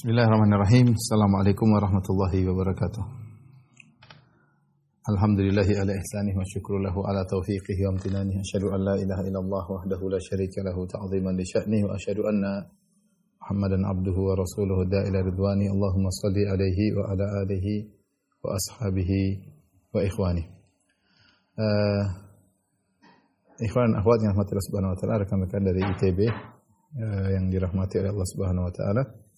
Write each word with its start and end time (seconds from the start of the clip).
Bismillahirrahmanirrahim. 0.00 0.96
Assalamualaikum 0.96 1.76
warahmatullahi 1.76 2.40
wabarakatuh. 2.48 3.04
Alhamdulillahi 5.12 5.76
ala 5.76 5.92
ihsanih 5.92 6.32
wa 6.32 6.40
syukru 6.48 6.80
lahu 6.80 7.04
ala 7.04 7.20
taufiqihi 7.28 7.84
wa 7.84 7.92
amtinanihi. 7.92 8.40
Asyhadu 8.40 8.72
an 8.72 8.80
la 8.80 8.96
ilaha 8.96 9.28
illallah 9.28 9.64
wahdahu 9.68 10.08
la 10.08 10.16
syarika 10.16 10.64
lahu 10.64 10.88
ta'ziman 10.88 11.36
li 11.36 11.44
sya'nihi 11.44 11.84
wa 11.84 11.92
asyhadu 12.00 12.24
anna 12.32 12.64
Muhammadan 13.44 13.84
abduhu 13.84 14.20
wa 14.24 14.40
rasuluhu 14.40 14.88
da'ila 14.88 15.20
ridwani. 15.20 15.68
Allahumma 15.68 16.08
salli 16.16 16.48
alaihi 16.48 16.96
wa 16.96 17.04
ala 17.04 17.44
alihi 17.44 17.84
wa 18.40 18.56
ashabihi 18.56 19.20
wa 19.92 20.00
ikhwani. 20.00 20.48
Uh, 21.60 22.04
ikhwan 23.60 23.92
akhwat 24.00 24.24
yang 24.24 24.32
rahmati 24.32 24.48
Allah 24.56 24.64
Subhanahu 24.64 24.92
wa 24.96 24.98
taala 25.04 25.14
rekan-rekan 25.28 25.60
dari 25.60 25.80
ITB 25.84 26.20
uh, 26.24 26.32
eh, 27.04 27.28
yang 27.36 27.52
dirahmati 27.52 28.00
oleh 28.00 28.16
Allah 28.16 28.28
Subhanahu 28.32 28.64
wa 28.64 28.72
taala. 28.72 29.28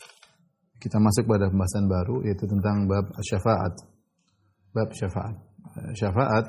Kita 0.83 0.99
masuk 0.99 1.31
pada 1.31 1.47
pembahasan 1.47 1.87
baru 1.87 2.27
yaitu 2.27 2.43
tentang 2.51 2.91
bab 2.91 3.07
syafaat. 3.23 3.79
Bab 4.75 4.91
syafaat. 4.91 5.39
Eh, 5.79 5.93
syafaat 5.95 6.45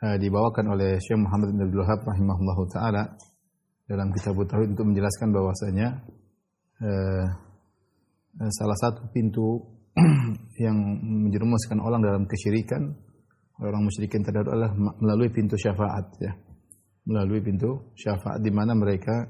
uh, 0.00 0.16
dibawakan 0.16 0.72
oleh 0.72 0.96
Syekh 0.96 1.20
Muhammad 1.20 1.52
bin 1.52 1.68
Abdul 1.68 1.84
Wahab 1.84 2.00
rahimahullahu 2.08 2.62
taala 2.72 3.04
dalam 3.84 4.08
kitab 4.16 4.32
tauhid 4.32 4.72
untuk 4.72 4.88
menjelaskan 4.88 5.28
bahwasanya 5.28 5.88
uh, 6.80 7.26
salah 8.48 8.78
satu 8.80 9.12
pintu 9.12 9.60
yang 10.64 10.78
menjerumuskan 11.28 11.84
orang 11.84 12.00
dalam 12.00 12.24
kesyirikan 12.24 12.96
orang 13.60 13.84
musyrikin 13.84 14.24
terdahulu 14.24 14.56
adalah 14.56 14.72
melalui 14.96 15.28
pintu 15.28 15.60
syafaat 15.60 16.06
ya. 16.16 16.32
Melalui 17.04 17.44
pintu 17.44 17.92
syafaat 17.92 18.40
di 18.40 18.48
mana 18.48 18.72
mereka 18.72 19.28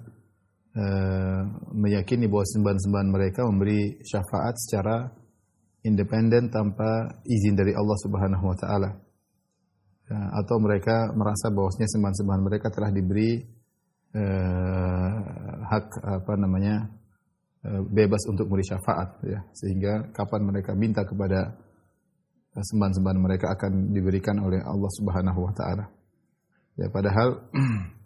uh, 0.77 1.43
meyakini 1.75 2.31
bahwa 2.31 2.47
sembahan-sembahan 2.47 3.09
mereka 3.11 3.41
memberi 3.47 3.99
syafaat 4.05 4.55
secara 4.59 4.97
independen 5.83 6.53
tanpa 6.53 7.21
izin 7.25 7.57
dari 7.57 7.73
Allah 7.73 7.99
Subhanahu 8.05 8.45
wa 8.45 8.57
taala. 8.59 8.91
Ya, 10.11 10.21
atau 10.43 10.59
mereka 10.59 11.15
merasa 11.15 11.55
bahwasanya 11.55 11.89
sembahan-sembahan 11.95 12.43
mereka 12.43 12.67
telah 12.75 12.91
diberi 12.91 13.39
uh, 14.19 15.15
hak 15.71 15.87
apa 16.03 16.33
namanya 16.35 16.91
uh, 17.63 17.83
bebas 17.87 18.27
untuk 18.27 18.51
memberi 18.51 18.67
syafaat 18.67 19.23
ya 19.23 19.39
sehingga 19.55 20.11
kapan 20.11 20.51
mereka 20.51 20.75
minta 20.75 21.07
kepada 21.07 21.55
sembahan-sembahan 22.51 23.21
mereka 23.23 23.55
akan 23.55 23.95
diberikan 23.95 24.43
oleh 24.43 24.59
Allah 24.59 24.91
Subhanahu 24.99 25.41
wa 25.47 25.53
taala. 25.55 25.87
Ya 26.75 26.91
padahal 26.91 27.47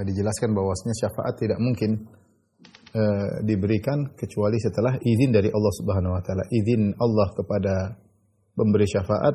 dijelaskan 0.00 0.56
bahwasanya 0.56 0.96
syafaat 0.96 1.34
tidak 1.36 1.58
mungkin 1.60 2.08
uh, 2.96 3.44
diberikan 3.44 4.16
kecuali 4.16 4.56
setelah 4.56 4.96
izin 4.96 5.30
dari 5.32 5.52
Allah 5.52 5.72
Subhanahu 5.76 6.16
wa 6.16 6.22
taala. 6.24 6.44
Izin 6.48 6.96
Allah 6.96 7.28
kepada 7.36 7.74
pemberi 8.56 8.88
syafaat 8.88 9.34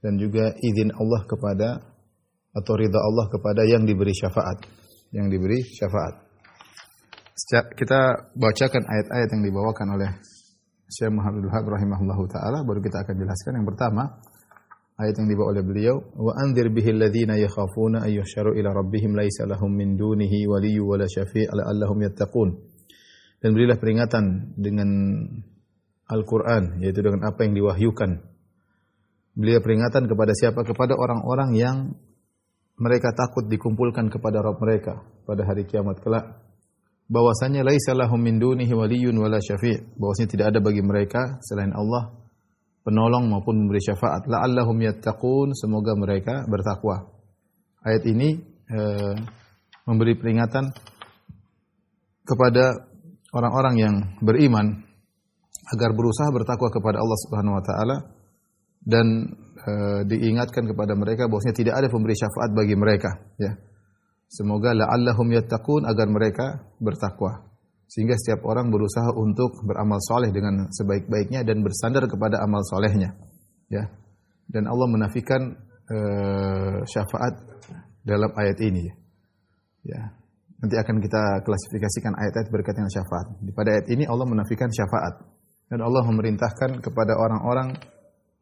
dan 0.00 0.16
juga 0.16 0.56
izin 0.56 0.88
Allah 0.96 1.20
kepada 1.28 1.68
atau 2.54 2.72
ridha 2.78 3.00
Allah 3.00 3.26
kepada 3.28 3.66
yang 3.66 3.84
diberi 3.84 4.14
syafaat, 4.14 4.64
yang 5.12 5.28
diberi 5.28 5.60
syafaat. 5.60 6.24
Kita 7.74 8.30
bacakan 8.38 8.82
ayat-ayat 8.86 9.28
yang 9.34 9.42
dibawakan 9.42 9.98
oleh 9.98 10.10
Syekh 10.86 11.10
Muhammad 11.10 11.50
Wahab 11.50 11.66
rahimahullahu 11.66 12.24
taala 12.30 12.62
baru 12.62 12.78
kita 12.78 13.02
akan 13.02 13.14
jelaskan 13.18 13.52
yang 13.58 13.66
pertama 13.66 14.02
ayat 14.94 15.14
yang 15.18 15.26
dibawa 15.26 15.50
oleh 15.50 15.64
beliau 15.66 15.96
wa 16.14 16.32
anzir 16.38 16.70
bihi 16.70 16.94
alladziina 16.94 17.34
yakhafuna 17.34 18.06
ay 18.06 18.22
yuhsyaru 18.22 18.54
ila 18.54 18.70
rabbihim 18.70 19.18
laisa 19.18 19.42
lahum 19.46 19.74
min 19.74 19.98
dunihi 19.98 20.46
waliyyu 20.46 20.86
wala 20.86 21.10
syafi' 21.10 21.50
la'allahum 21.50 21.98
yattaqun. 22.06 22.48
Dan 23.42 23.52
berilah 23.52 23.76
peringatan 23.76 24.56
dengan 24.56 24.88
Al-Qur'an 26.08 26.80
yaitu 26.80 27.02
dengan 27.04 27.26
apa 27.28 27.44
yang 27.44 27.52
diwahyukan. 27.58 28.10
Beliau 29.34 29.60
peringatan 29.60 30.06
kepada 30.06 30.32
siapa? 30.32 30.62
Kepada 30.62 30.94
orang-orang 30.94 31.50
yang 31.58 31.76
mereka 32.78 33.12
takut 33.12 33.50
dikumpulkan 33.50 34.10
kepada 34.10 34.42
Rabb 34.42 34.62
mereka 34.62 35.02
pada 35.26 35.42
hari 35.42 35.66
kiamat 35.66 36.00
kelak. 36.00 36.40
Bahwasanya 37.04 37.66
laisa 37.66 37.92
lahum 37.92 38.16
min 38.16 38.40
dunihi 38.40 38.72
waliyyun 38.72 39.18
wala 39.20 39.42
syafi' 39.42 39.98
bahwasanya 39.98 40.28
tidak 40.30 40.46
ada 40.54 40.58
bagi 40.64 40.80
mereka 40.80 41.36
selain 41.44 41.74
Allah 41.76 42.23
penolong 42.84 43.32
maupun 43.32 43.64
memberi 43.64 43.80
syafaat. 43.80 44.28
La'allahum 44.28 44.76
yattaqun. 44.78 45.56
Semoga 45.56 45.96
mereka 45.96 46.44
bertakwa. 46.46 47.08
Ayat 47.84 48.04
ini 48.06 48.38
eh, 48.70 49.14
memberi 49.88 50.16
peringatan 50.16 50.72
kepada 52.24 52.88
orang-orang 53.36 53.74
yang 53.76 53.94
beriman 54.24 54.80
agar 55.74 55.90
berusaha 55.92 56.28
bertakwa 56.32 56.68
kepada 56.72 57.00
Allah 57.00 57.18
Subhanahu 57.24 57.56
wa 57.56 57.64
taala 57.64 57.96
dan 58.84 59.06
e, 59.56 59.72
diingatkan 60.08 60.68
kepada 60.68 60.92
mereka 60.92 61.24
bahwasanya 61.28 61.56
tidak 61.56 61.74
ada 61.80 61.88
pemberi 61.88 62.16
syafaat 62.16 62.50
bagi 62.52 62.76
mereka 62.76 63.10
ya. 63.40 63.56
Semoga 64.28 64.74
la'allahum 64.74 65.30
yattaqun 65.30 65.86
agar 65.88 66.06
mereka 66.10 66.46
bertakwa. 66.82 67.53
Sehingga 67.94 68.18
setiap 68.18 68.42
orang 68.50 68.74
berusaha 68.74 69.14
untuk 69.14 69.62
beramal 69.62 70.02
soleh 70.02 70.34
dengan 70.34 70.66
sebaik-baiknya 70.66 71.46
dan 71.46 71.62
bersandar 71.62 72.10
kepada 72.10 72.42
amal 72.42 72.58
solehnya. 72.66 73.14
Ya. 73.70 73.86
Dan 74.50 74.66
Allah 74.66 74.90
menafikan 74.90 75.54
uh, 75.86 76.82
syafaat 76.90 77.38
dalam 78.02 78.34
ayat 78.34 78.58
ini. 78.66 78.90
Ya. 79.86 80.10
Nanti 80.58 80.74
akan 80.74 80.98
kita 80.98 81.46
klasifikasikan 81.46 82.18
ayat-ayat 82.18 82.50
berkaitan 82.50 82.82
dengan 82.82 82.98
syafaat. 82.98 83.26
Pada 83.54 83.78
ayat 83.78 83.86
ini 83.86 84.10
Allah 84.10 84.26
menafikan 84.26 84.74
syafaat. 84.74 85.14
Dan 85.70 85.78
Allah 85.78 86.02
memerintahkan 86.02 86.82
kepada 86.82 87.14
orang-orang 87.14 87.78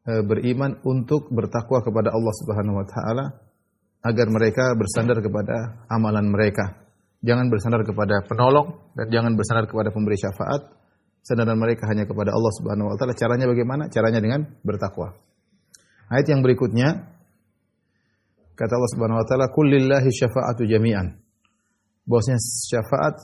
uh, 0.09 0.23
beriman 0.25 0.81
untuk 0.89 1.29
bertakwa 1.29 1.85
kepada 1.85 2.09
Allah 2.09 2.35
Subhanahu 2.41 2.81
wa 2.81 2.87
taala 2.89 3.25
agar 4.01 4.27
mereka 4.33 4.73
bersandar 4.81 5.21
kepada 5.21 5.85
amalan 5.93 6.25
mereka. 6.33 6.83
Jangan 7.23 7.47
bersandar 7.49 7.87
kepada 7.87 8.27
penolong 8.27 8.83
dan 8.99 9.07
jangan 9.11 9.33
bersandar 9.39 9.71
kepada 9.71 9.95
pemberi 9.95 10.19
syafaat. 10.19 10.75
Sandaran 11.23 11.55
mereka 11.55 11.87
hanya 11.87 12.03
kepada 12.03 12.35
Allah 12.35 12.53
Subhanahu 12.59 12.91
wa 12.91 12.97
taala. 12.99 13.15
Caranya 13.15 13.47
bagaimana? 13.47 13.87
Caranya 13.87 14.19
dengan 14.19 14.43
bertakwa. 14.67 15.15
Ayat 16.11 16.27
yang 16.35 16.43
berikutnya 16.43 17.15
kata 18.59 18.73
Allah 18.75 18.91
Subhanahu 18.91 19.23
wa 19.23 19.27
taala, 19.31 19.47
"Kullillahi 19.55 20.11
syafa'atu 20.11 20.67
jami'an." 20.67 21.15
Bahwasanya 22.11 22.43
syafaat 22.43 23.15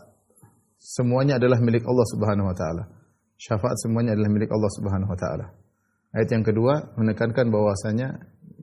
semuanya 0.78 1.42
adalah 1.42 1.58
milik 1.58 1.82
Allah 1.82 2.06
Subhanahu 2.06 2.46
wa 2.46 2.54
taala. 2.54 2.86
Syafaat 3.34 3.82
semuanya 3.82 4.14
adalah 4.14 4.30
milik 4.30 4.50
Allah 4.54 4.70
Subhanahu 4.78 5.10
wa 5.10 5.18
taala. 5.18 5.46
Ayat 6.14 6.28
yang 6.30 6.46
kedua 6.46 6.94
menekankan 6.94 7.50
bahwasanya 7.50 8.14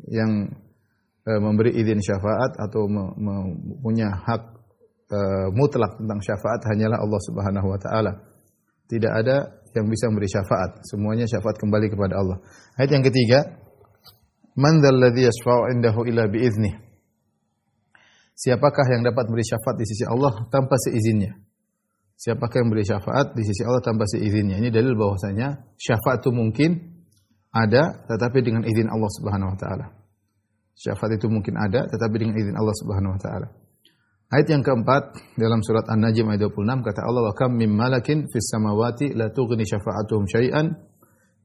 yang 0.08 0.48
Eh, 1.26 1.42
memberi 1.42 1.74
izin 1.74 2.06
syafaat 2.06 2.54
atau 2.54 2.86
punya 3.82 4.14
hak 4.14 4.65
uh, 5.12 5.48
mutlak 5.54 5.98
tentang 6.00 6.20
syafaat 6.22 6.62
hanyalah 6.72 7.02
Allah 7.02 7.22
Subhanahu 7.26 7.68
wa 7.70 7.80
taala. 7.82 8.12
Tidak 8.86 9.12
ada 9.12 9.66
yang 9.74 9.90
bisa 9.90 10.08
memberi 10.08 10.30
syafaat. 10.30 10.86
Semuanya 10.86 11.26
syafaat 11.26 11.58
kembali 11.58 11.90
kepada 11.90 12.22
Allah. 12.22 12.38
Ayat 12.78 12.96
yang 12.96 13.04
ketiga, 13.04 13.66
Man 14.56 14.80
dzalladzi 14.80 15.28
yashfa'u 15.28 15.68
indahu 15.76 16.08
illa. 16.08 16.32
Siapakah 18.36 18.88
yang 18.92 19.04
dapat 19.04 19.28
memberi 19.32 19.44
syafaat 19.48 19.76
di 19.80 19.86
sisi 19.88 20.04
Allah 20.08 20.48
tanpa 20.48 20.80
seizinnya? 20.80 21.36
Siapakah 22.16 22.64
yang 22.64 22.68
memberi 22.72 22.88
syafaat 22.88 23.36
di 23.36 23.44
sisi 23.44 23.68
Allah 23.68 23.84
tanpa 23.84 24.08
seizinnya? 24.08 24.56
Ini 24.60 24.72
dalil 24.72 24.96
bahwasanya 24.96 25.76
syafaat 25.76 26.24
itu 26.24 26.32
mungkin 26.32 27.04
ada 27.52 28.08
tetapi 28.08 28.40
dengan 28.44 28.64
izin 28.64 28.88
Allah 28.88 29.12
Subhanahu 29.20 29.56
wa 29.56 29.58
taala. 29.60 29.86
Syafaat 30.76 31.20
itu 31.20 31.28
mungkin 31.32 31.56
ada 31.56 31.88
tetapi 31.88 32.16
dengan 32.16 32.36
izin 32.40 32.56
Allah 32.56 32.76
Subhanahu 32.80 33.16
wa 33.16 33.20
taala. 33.20 33.48
Ayat 34.26 34.48
yang 34.50 34.66
keempat 34.66 35.38
dalam 35.38 35.62
surat 35.62 35.86
An-Najm 35.86 36.34
ayat 36.34 36.50
26 36.50 36.82
kata 36.82 37.06
Allah 37.06 37.30
wa 37.30 37.34
kam 37.38 37.54
mim 37.54 37.70
malakin 37.70 38.26
fis 38.26 38.50
samawati 38.50 39.14
la 39.14 39.30
tughni 39.30 39.62
syafa'atuhum 39.62 40.26
syai'an 40.26 40.74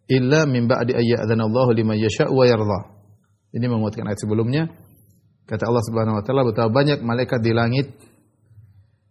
illa 0.08 0.48
min 0.48 0.64
ba'di 0.64 0.96
ayyadzana 0.96 1.44
Allah 1.44 1.66
liman 1.76 2.00
yasha'u 2.00 2.32
wa 2.32 2.48
yarda. 2.48 2.80
Ini 3.52 3.68
menguatkan 3.68 4.08
ayat 4.08 4.18
sebelumnya. 4.24 4.72
Kata 5.44 5.68
Allah 5.68 5.84
Subhanahu 5.84 6.18
wa 6.18 6.22
taala 6.24 6.42
betapa 6.48 6.70
banyak 6.72 7.04
malaikat 7.04 7.44
di 7.44 7.52
langit 7.52 7.92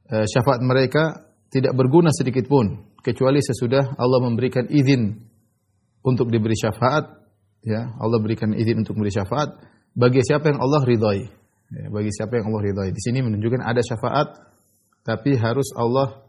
eh, 0.10 0.26
syafaat 0.26 0.66
mereka 0.66 1.30
tidak 1.54 1.78
berguna 1.78 2.10
sedikit 2.10 2.50
pun 2.50 2.90
kecuali 3.06 3.38
sesudah 3.38 4.00
Allah 4.02 4.20
memberikan 4.24 4.66
izin 4.66 5.14
untuk 6.02 6.34
diberi 6.34 6.58
syafaat 6.58 7.06
ya 7.64 7.92
Allah 8.00 8.18
berikan 8.24 8.56
izin 8.56 8.82
untuk 8.82 8.96
memberi 8.96 9.14
syafaat 9.14 9.62
bagi 9.94 10.24
siapa 10.24 10.50
yang 10.50 10.60
Allah 10.64 10.82
ridhoi. 10.88 11.22
Ya, 11.70 11.86
bagi 11.94 12.10
siapa 12.10 12.42
yang 12.42 12.50
Allah 12.50 12.64
ridhoi. 12.66 12.90
Di 12.90 13.02
sini 13.02 13.22
menunjukkan 13.22 13.62
ada 13.62 13.82
syafaat, 13.86 14.42
tapi 15.06 15.38
harus 15.38 15.70
Allah 15.78 16.26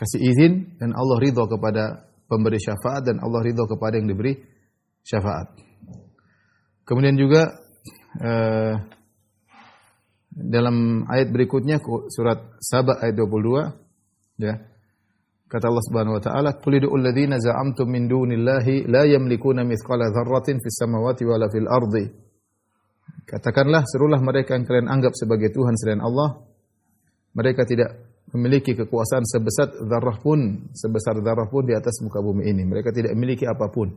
kasih 0.00 0.20
izin 0.22 0.80
dan 0.80 0.96
Allah 0.96 1.18
ridho 1.20 1.44
kepada 1.44 2.08
pemberi 2.24 2.56
syafaat 2.56 3.04
dan 3.04 3.20
Allah 3.20 3.44
ridho 3.44 3.68
kepada 3.68 4.00
yang 4.00 4.08
diberi 4.08 4.36
syafaat. 5.04 5.58
Kemudian 6.88 7.20
juga 7.20 7.52
eh, 8.16 8.74
dalam 10.32 11.04
ayat 11.10 11.28
berikutnya 11.34 11.82
surat 12.08 12.56
Saba 12.62 13.02
ayat 13.04 13.18
22 13.18 14.40
ya. 14.40 14.54
Kata 15.48 15.64
Allah 15.72 15.84
Subhanahu 15.88 16.20
wa 16.20 16.22
taala, 16.22 16.50
"Qul 16.60 16.76
za'amtum 16.76 17.88
min 17.88 18.04
dunillahi 18.04 18.84
la 18.84 19.08
yamlikuna 19.08 19.64
mithqala 19.64 20.12
dzarratin 20.12 20.60
fis 20.60 20.76
samawati 20.76 21.24
wala 21.24 21.48
fil 21.48 21.64
ardi." 21.64 22.27
Katakanlah, 23.28 23.84
serulah 23.84 24.20
mereka 24.24 24.56
yang 24.56 24.64
kalian 24.64 24.88
anggap 24.88 25.12
sebagai 25.12 25.52
Tuhan 25.52 25.76
selain 25.76 26.00
Allah. 26.00 26.40
Mereka 27.36 27.68
tidak 27.68 27.90
memiliki 28.32 28.76
kekuasaan 28.76 29.24
sebesar 29.24 29.68
zarrah 29.84 30.16
pun, 30.20 30.68
sebesar 30.72 31.20
zarrah 31.20 31.48
pun 31.48 31.64
di 31.64 31.76
atas 31.76 32.00
muka 32.04 32.20
bumi 32.20 32.48
ini. 32.48 32.64
Mereka 32.64 32.92
tidak 32.92 33.12
memiliki 33.16 33.44
apa 33.44 33.68
pun. 33.68 33.92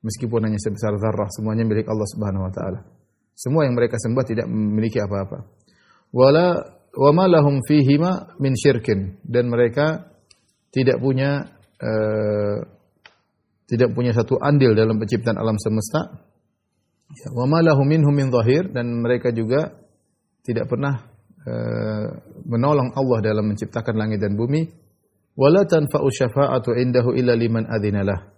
Meskipun 0.00 0.48
hanya 0.48 0.56
sebesar 0.56 0.96
zarrah, 0.96 1.28
semuanya 1.28 1.66
milik 1.66 1.86
Allah 1.90 2.08
Subhanahu 2.08 2.46
wa 2.48 2.52
taala. 2.54 2.80
Semua 3.36 3.64
yang 3.64 3.76
mereka 3.76 3.96
sembah 3.96 4.24
tidak 4.24 4.46
memiliki 4.48 5.00
apa-apa. 5.00 5.48
Wala 6.12 6.46
wa 6.90 7.10
ma 7.14 7.24
lahum 7.30 7.62
fihima 7.62 8.36
min 8.42 8.52
syirkin 8.58 9.22
dan 9.22 9.46
mereka 9.46 10.10
tidak 10.74 10.98
punya 10.98 11.48
uh, 11.78 12.58
tidak 13.70 13.94
punya 13.94 14.10
satu 14.10 14.34
andil 14.42 14.74
dalam 14.74 14.98
penciptaan 14.98 15.38
alam 15.38 15.54
semesta. 15.56 16.29
Ya, 17.10 17.34
wa 17.34 17.42
minhum 17.82 18.14
min 18.14 18.30
zahir 18.30 18.70
dan 18.70 19.02
mereka 19.02 19.34
juga 19.34 19.74
tidak 20.46 20.70
pernah 20.70 21.10
uh, 21.42 22.06
menolong 22.46 22.94
Allah 22.94 23.18
dalam 23.18 23.50
menciptakan 23.50 23.98
langit 23.98 24.22
dan 24.22 24.38
bumi. 24.38 24.62
Wala 25.34 25.66
tanfa'u 25.66 26.06
syafa'atu 26.06 26.70
indahu 26.78 27.10
illa 27.18 27.34
liman 27.34 27.66
adzinalah. 27.66 28.30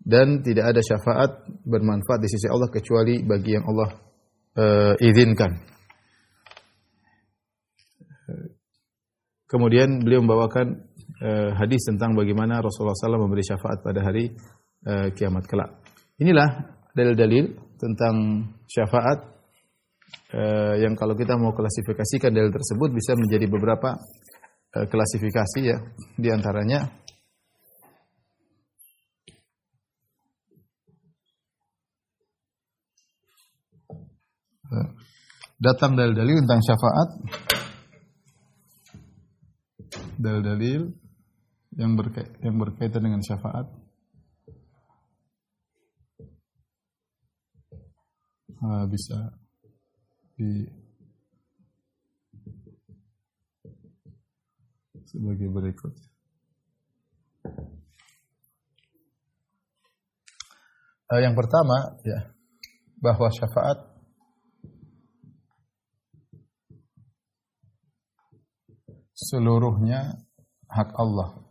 Dan 0.00 0.42
tidak 0.42 0.74
ada 0.74 0.80
syafaat 0.82 1.44
bermanfaat 1.62 2.24
di 2.24 2.28
sisi 2.32 2.48
Allah 2.50 2.72
kecuali 2.72 3.20
bagi 3.22 3.50
yang 3.54 3.64
Allah 3.68 3.90
uh, 4.58 4.94
izinkan. 4.98 5.52
Kemudian 9.46 10.02
beliau 10.02 10.22
membawakan 10.22 10.66
uh, 11.22 11.50
hadis 11.58 11.86
tentang 11.86 12.18
bagaimana 12.18 12.58
Rasulullah 12.58 12.94
SAW 12.94 13.22
memberi 13.22 13.46
syafaat 13.46 13.86
pada 13.86 14.02
hari 14.02 14.34
kiamat 15.12 15.44
kelak. 15.44 15.76
Inilah 16.16 16.72
dalil-dalil 16.96 17.69
tentang 17.80 18.44
syafaat 18.68 19.18
uh, 20.36 20.76
yang 20.76 20.92
kalau 20.92 21.16
kita 21.16 21.40
mau 21.40 21.56
klasifikasikan 21.56 22.28
dalil 22.28 22.52
tersebut 22.52 22.92
bisa 22.92 23.16
menjadi 23.16 23.48
beberapa 23.48 23.96
uh, 24.76 24.86
klasifikasi 24.86 25.60
ya. 25.64 25.80
Di 26.20 26.28
antaranya 26.28 27.00
datang 35.60 35.92
dalil-dalil 35.92 36.40
tentang 36.46 36.62
syafaat 36.64 37.08
dalil-dalil 40.16 40.88
yang, 41.76 41.92
yang 42.40 42.56
berkaitan 42.56 43.02
dengan 43.04 43.20
syafaat 43.20 43.68
uh, 48.60 48.84
bisa 48.88 49.18
di 50.36 50.64
sebagai 55.10 55.50
berikut. 55.50 55.94
Uh, 61.10 61.18
yang 61.18 61.34
pertama 61.34 61.98
ya 62.06 62.30
bahwa 63.02 63.26
syafaat 63.34 63.90
seluruhnya 69.18 70.22
hak 70.70 70.94
Allah. 70.94 71.49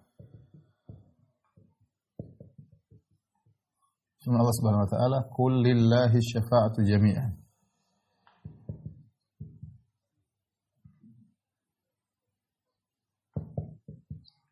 Allah 4.38 4.54
Subhanahu 4.54 4.86
wa 4.86 4.92
taala, 4.92 5.20
"Qul 5.34 5.54
lillahi 5.66 6.20
syafa'atu 6.22 6.86
jami'an." 6.86 7.34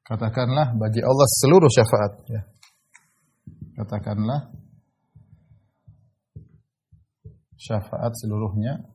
Katakanlah 0.08 0.72
bagi 0.80 1.04
Allah 1.04 1.28
seluruh 1.28 1.68
syafaat 1.68 2.14
ya. 2.32 2.42
Katakanlah 3.76 4.50
syafaat 7.60 8.16
seluruhnya 8.16 8.88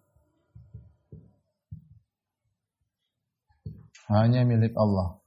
hanya 4.10 4.42
milik 4.48 4.72
Allah. 4.74 5.21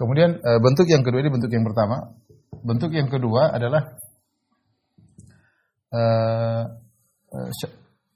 Kemudian 0.00 0.40
eh, 0.40 0.60
bentuk 0.64 0.88
yang 0.88 1.04
kedua 1.04 1.20
ini 1.20 1.28
bentuk 1.28 1.52
yang 1.52 1.60
pertama. 1.68 2.16
Bentuk 2.64 2.88
yang 2.96 3.08
kedua 3.12 3.52
adalah 3.52 4.00
uh, 5.92 6.64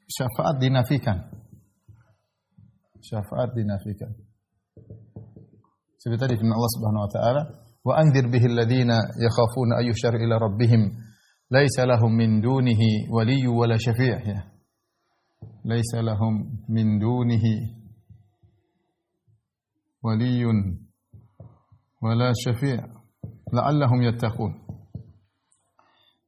syafaat 0.09 0.61
dinafikan. 0.61 1.33
Syafaat 3.01 3.57
dinafikan. 3.57 4.13
Seperti 5.97 6.21
tadi 6.21 6.35
firman 6.37 6.57
Allah 6.57 6.73
Subhanahu 6.77 7.05
wa 7.09 7.13
taala, 7.13 7.43
"Wa 7.81 7.95
anzir 8.01 8.29
bihi 8.29 8.53
alladziina 8.53 9.01
yakhafuna 9.17 9.81
ayyushar 9.81 10.21
ila 10.21 10.37
rabbihim 10.37 10.93
laisa 11.49 11.89
lahum 11.89 12.13
min 12.13 12.45
dunihi 12.45 13.09
waliyyu 13.09 13.57
wala 13.57 13.81
syafi'." 13.81 14.13
Ya. 14.13 14.53
Laisa 15.65 16.05
lahum 16.05 16.61
min 16.69 17.01
dunihi 17.01 17.81
waliyyun 20.05 20.84
wala 22.05 22.37
syafi' 22.37 22.77
la'allahum 23.49 24.05
yattaqun. 24.05 24.53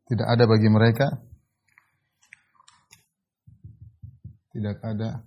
Tidak 0.09 0.25
ada 0.25 0.49
bagi 0.49 0.73
mereka 0.73 1.27
tidak 4.57 4.81
ada 4.81 5.21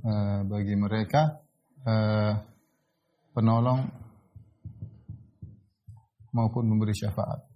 uh, 0.00 0.40
bagi 0.48 0.72
mereka 0.80 1.44
uh, 1.84 2.40
penolong 3.36 3.84
maupun 6.32 6.64
memberi 6.72 6.96
syafaat. 6.96 7.55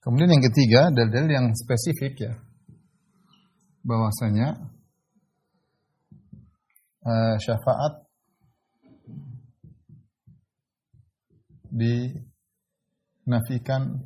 Kemudian 0.00 0.32
yang 0.32 0.40
ketiga, 0.40 0.88
dalil-dalil 0.96 1.28
yang 1.28 1.52
spesifik 1.52 2.24
ya. 2.24 2.32
Bahwasanya 3.84 4.56
uh, 7.04 7.36
syafaat 7.36 8.08
dinafikan 13.28 14.00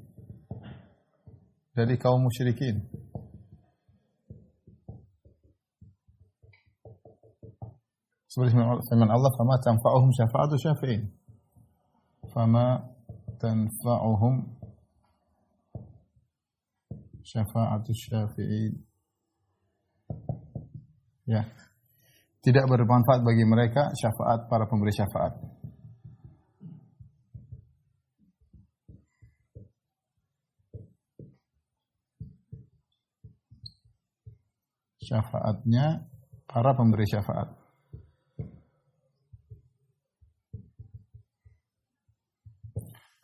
dari 1.75 1.99
kaum 1.99 2.23
musyrikin. 2.27 2.83
Seperti 8.27 8.51
firman 8.51 9.15
Allah, 9.15 9.31
"Fama 9.39 9.63
tanfa'uhum 9.63 10.11
syafa'atu 10.11 10.59
syafi'in." 10.59 11.07
Fama 12.35 12.83
tanfa'uhum 13.39 14.54
syafa'atus 17.25 17.99
syafi'in. 18.05 18.75
Ya. 21.25 21.49
Tidak 22.45 22.69
bermanfaat 22.69 23.25
bagi 23.25 23.49
mereka 23.49 23.89
syafaat 23.97 24.53
para 24.53 24.69
pemberi 24.69 24.93
syafaat. 24.93 25.33
Syafaatnya 35.01 36.05
para 36.45 36.77
pemberi 36.77 37.09
syafaat. 37.09 37.49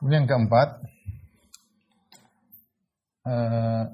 Kemudian 0.01 0.25
yang 0.25 0.33
keempat, 0.33 0.81
uh, 3.31 3.85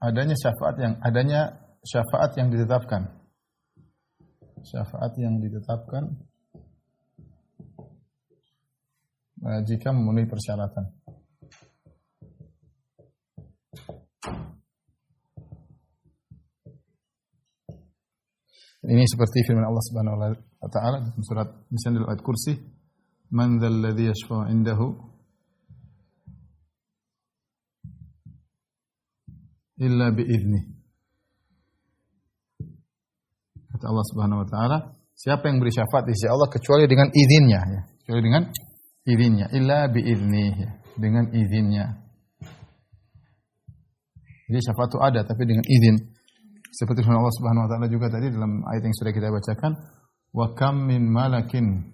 adanya 0.00 0.34
syafaat 0.34 0.76
yang 0.80 0.94
adanya 1.04 1.40
syafaat 1.84 2.32
yang 2.40 2.48
ditetapkan. 2.48 3.12
Syafaat 4.62 5.12
yang 5.18 5.42
ditetapkan 5.42 6.04
uh, 9.44 9.60
jika 9.68 9.92
memenuhi 9.92 10.30
persyaratan. 10.30 11.02
Ini 18.82 19.06
seperti 19.06 19.46
firman 19.46 19.62
Allah 19.62 19.84
Subhanahu 19.86 20.16
wa 20.58 20.70
taala 20.74 20.98
dalam 21.06 21.22
surat 21.22 21.48
misalnya 21.70 22.02
ayat 22.02 22.18
kursi, 22.18 22.58
"Man 23.30 23.62
dzal 23.62 23.78
ladzi 23.78 24.10
yashfa'u 24.10 24.50
'indahu 24.50 25.11
illa 29.82 30.14
bi'izni. 30.14 30.62
Kata 33.74 33.84
Allah 33.90 34.06
Subhanahu 34.14 34.42
wa 34.44 34.48
taala, 34.48 34.78
siapa 35.18 35.50
yang 35.50 35.58
beri 35.58 35.74
syafaat 35.74 36.06
di 36.06 36.14
sisi 36.14 36.30
Allah 36.30 36.46
kecuali 36.46 36.86
dengan 36.86 37.10
izinnya 37.10 37.60
ya. 37.66 37.80
Kecuali 38.02 38.22
dengan 38.22 38.42
izinnya, 39.02 39.46
illa 39.50 39.90
bi'izni 39.90 40.46
ya. 40.54 40.70
dengan 40.94 41.24
izinnya. 41.34 41.86
Jadi 44.46 44.58
syafaat 44.60 44.88
itu 44.92 45.00
ada 45.00 45.20
tapi 45.24 45.42
dengan 45.48 45.64
izin. 45.64 45.96
Seperti 46.72 47.04
firman 47.04 47.20
Allah 47.20 47.36
Subhanahu 47.36 47.64
wa 47.66 47.70
taala 47.72 47.86
juga 47.88 48.06
tadi 48.08 48.32
dalam 48.32 48.64
ayat 48.68 48.82
yang 48.84 48.96
sudah 48.96 49.12
kita 49.12 49.28
bacakan, 49.28 49.72
wa 50.32 50.46
kam 50.56 50.88
min 50.88 51.04
malakin 51.08 51.92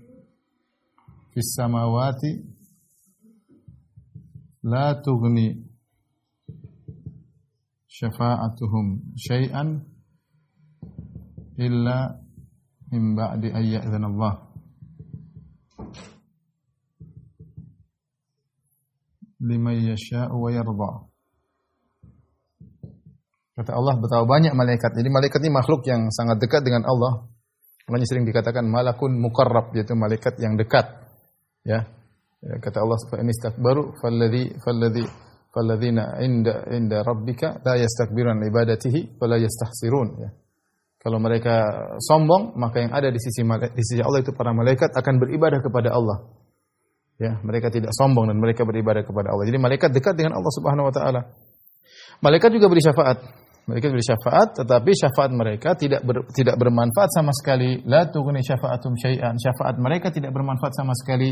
fis 1.35 1.55
samawati 1.55 2.43
la 4.67 4.99
tughni 4.99 5.68
syafa'atuhum 7.99 9.19
syai'an 9.19 9.83
illa 11.59 12.15
min 12.95 13.19
ba'di 13.19 13.51
an 13.51 13.65
ya'zana 13.67 14.07
Allah. 14.07 14.35
Liman 19.43 19.77
yasha'u 19.83 20.35
wa 20.35 20.51
yarda. 20.51 20.91
Kata 23.59 23.75
Allah 23.75 23.95
betapa 23.99 24.23
banyak 24.23 24.55
malaikat. 24.55 24.95
Jadi 24.95 25.11
malaikat 25.11 25.43
ini 25.43 25.51
makhluk 25.51 25.83
yang 25.91 26.15
sangat 26.15 26.39
dekat 26.39 26.63
dengan 26.63 26.87
Allah. 26.87 27.27
Makanya 27.91 28.07
sering 28.07 28.27
dikatakan 28.27 28.63
malakun 28.71 29.19
mukarrab 29.19 29.75
yaitu 29.75 29.99
malaikat 29.99 30.39
yang 30.39 30.55
dekat. 30.55 30.87
Ya. 31.67 31.91
ya 32.39 32.55
kata 32.63 32.87
Allah 32.87 32.99
ini 33.19 33.35
istakbaru 33.35 33.99
falladhi 33.99 34.55
falladhi 34.63 35.05
falladzina 35.59 36.23
inda 36.23 36.71
inda 36.71 37.03
rabbika 37.03 37.59
la 37.67 37.75
yastakbirun 37.75 38.39
ibadatihi 38.47 39.19
wa 39.19 39.27
la 39.27 39.43
yastahsirun 39.43 40.09
ya. 40.23 40.31
Kalau 40.99 41.23
mereka 41.23 41.63
sombong, 42.03 42.59
maka 42.59 42.83
yang 42.83 42.91
ada 42.91 43.07
di 43.09 43.23
sisi 43.23 43.47
di 43.47 43.83
sisi 43.87 44.03
Allah 44.03 44.19
itu 44.19 44.35
para 44.35 44.51
malaikat 44.51 44.91
akan 44.99 45.15
beribadah 45.23 45.63
kepada 45.63 45.95
Allah. 45.95 46.27
Ya, 47.23 47.39
mereka 47.47 47.71
tidak 47.71 47.95
sombong 47.95 48.27
dan 48.31 48.39
mereka 48.39 48.67
beribadah 48.67 49.07
kepada 49.07 49.31
Allah. 49.31 49.47
Jadi 49.47 49.59
malaikat 49.63 49.95
dekat 49.95 50.19
dengan 50.19 50.39
Allah 50.39 50.53
Subhanahu 50.59 50.91
wa 50.91 50.95
taala. 50.95 51.21
Malaikat 52.19 52.51
juga 52.51 52.67
beri 52.67 52.83
syafaat. 52.83 53.19
Mereka 53.71 53.95
beri 53.95 54.03
syafaat, 54.03 54.49
tetapi 54.59 54.91
syafaat 54.91 55.31
mereka 55.31 55.79
tidak 55.79 56.03
ber, 56.03 56.27
tidak 56.35 56.59
bermanfaat 56.59 57.11
sama 57.15 57.31
sekali. 57.31 57.79
La 57.87 58.11
tughni 58.11 58.43
syafaatum 58.43 58.99
syai'an. 58.99 59.39
Syafaat 59.39 59.79
mereka 59.79 60.11
tidak 60.11 60.35
bermanfaat 60.35 60.75
sama 60.75 60.99
sekali 60.99 61.31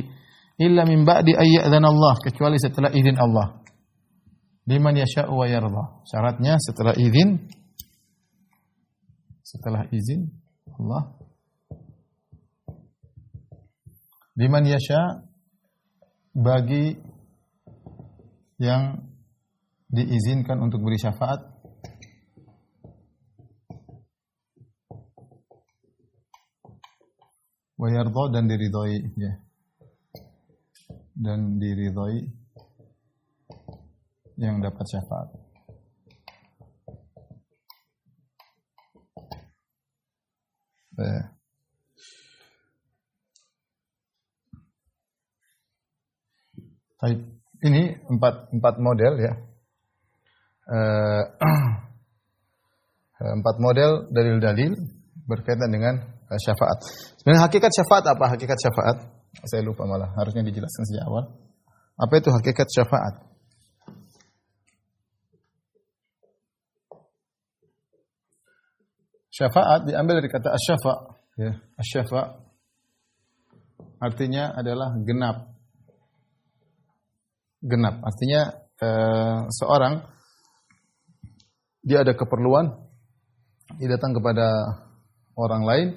illa 0.63 0.87
min 0.87 1.03
ba'di 1.03 1.35
Allah 1.35 2.15
kecuali 2.23 2.57
setelah 2.57 2.95
izin 2.95 3.19
Allah. 3.19 3.66
Liman 4.67 4.99
yasha'u 4.99 5.31
wa 5.31 5.47
yarda. 5.47 6.03
Syaratnya 6.11 6.59
setelah 6.59 6.95
izin 6.99 7.47
setelah 9.47 9.87
izin 9.95 10.27
Allah. 10.75 11.15
Liman 14.35 14.67
yasha 14.67 15.23
bagi 16.35 16.99
yang 18.59 19.07
diizinkan 19.87 20.59
untuk 20.59 20.83
beri 20.83 20.99
syafaat. 20.99 21.41
Wa 27.79 27.89
yarda 27.93 28.25
dan 28.35 28.51
diridhoi 28.51 28.99
ya. 29.15 29.33
Dan 31.17 31.63
diridhoi 31.63 32.46
yang 34.37 34.61
dapat 34.61 34.85
syafaat 34.89 35.29
ya. 40.97 41.25
Baik, 46.97 47.21
ini 47.61 47.93
empat 48.09 48.49
empat 48.57 48.75
model 48.81 49.15
ya. 49.21 49.33
Uh, 50.67 51.23
empat 53.41 53.57
model 53.61 54.09
dalil-dalil 54.09 54.73
berkaitan 55.29 55.69
dengan 55.69 56.17
Eh, 56.27 56.41
syafaat. 56.43 56.83
Sebenarnya 57.23 57.47
hakikat 57.47 57.71
syafaat 57.71 58.05
apa? 58.11 58.25
Hakikat 58.35 58.59
syafaat? 58.59 58.97
Saya 59.47 59.63
lupa 59.63 59.87
malah, 59.87 60.11
harusnya 60.19 60.43
dijelaskan 60.43 60.83
sejak 60.91 61.07
awal. 61.07 61.39
Apa 61.95 62.19
itu 62.19 62.35
hakikat 62.35 62.67
syafaat? 62.67 63.15
Syafaat 69.37 69.85
diambil 69.85 70.25
dari 70.25 70.33
kata 70.33 70.49
asyafa, 70.49 70.95
ya. 71.37 71.53
Asyafa 71.77 72.41
artinya 74.01 74.57
adalah 74.57 74.97
genap. 75.05 75.53
Genap 77.61 78.01
artinya 78.01 78.41
eh, 78.81 79.39
seorang 79.53 80.01
dia 81.85 82.01
ada 82.01 82.17
keperluan 82.17 82.87
dia 83.77 83.93
datang 83.93 84.17
kepada 84.17 84.47
orang 85.37 85.63
lain 85.69 85.89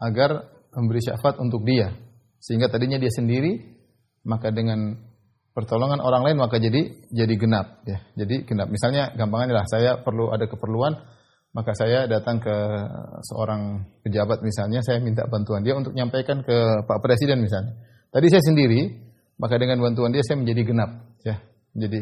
agar 0.00 0.48
memberi 0.72 1.04
syafaat 1.04 1.36
untuk 1.44 1.68
dia. 1.68 1.92
Sehingga 2.40 2.72
tadinya 2.72 2.96
dia 2.96 3.12
sendiri, 3.12 3.58
maka 4.24 4.48
dengan 4.48 4.96
pertolongan 5.52 6.00
orang 6.00 6.24
lain 6.24 6.36
maka 6.40 6.56
jadi 6.56 7.04
jadi 7.12 7.34
genap 7.36 7.84
ya. 7.84 8.00
Jadi 8.16 8.48
genap. 8.48 8.72
Misalnya 8.72 9.12
gampangnya 9.12 9.60
lah 9.60 9.66
saya 9.68 10.00
perlu 10.00 10.32
ada 10.32 10.48
keperluan 10.48 10.96
maka 11.52 11.76
saya 11.76 12.08
datang 12.08 12.40
ke 12.40 12.56
seorang 13.28 13.84
pejabat 14.00 14.40
misalnya 14.40 14.80
saya 14.80 15.04
minta 15.04 15.28
bantuan 15.28 15.60
dia 15.60 15.76
untuk 15.76 15.92
menyampaikan 15.92 16.40
ke 16.40 16.56
Pak 16.88 16.98
Presiden 17.04 17.44
misalnya. 17.44 17.76
Tadi 18.08 18.26
saya 18.32 18.40
sendiri, 18.44 18.88
maka 19.36 19.60
dengan 19.60 19.80
bantuan 19.84 20.16
dia 20.16 20.24
saya 20.24 20.40
menjadi 20.40 20.64
genap 20.64 20.90
ya. 21.20 21.36
Jadi 21.76 22.00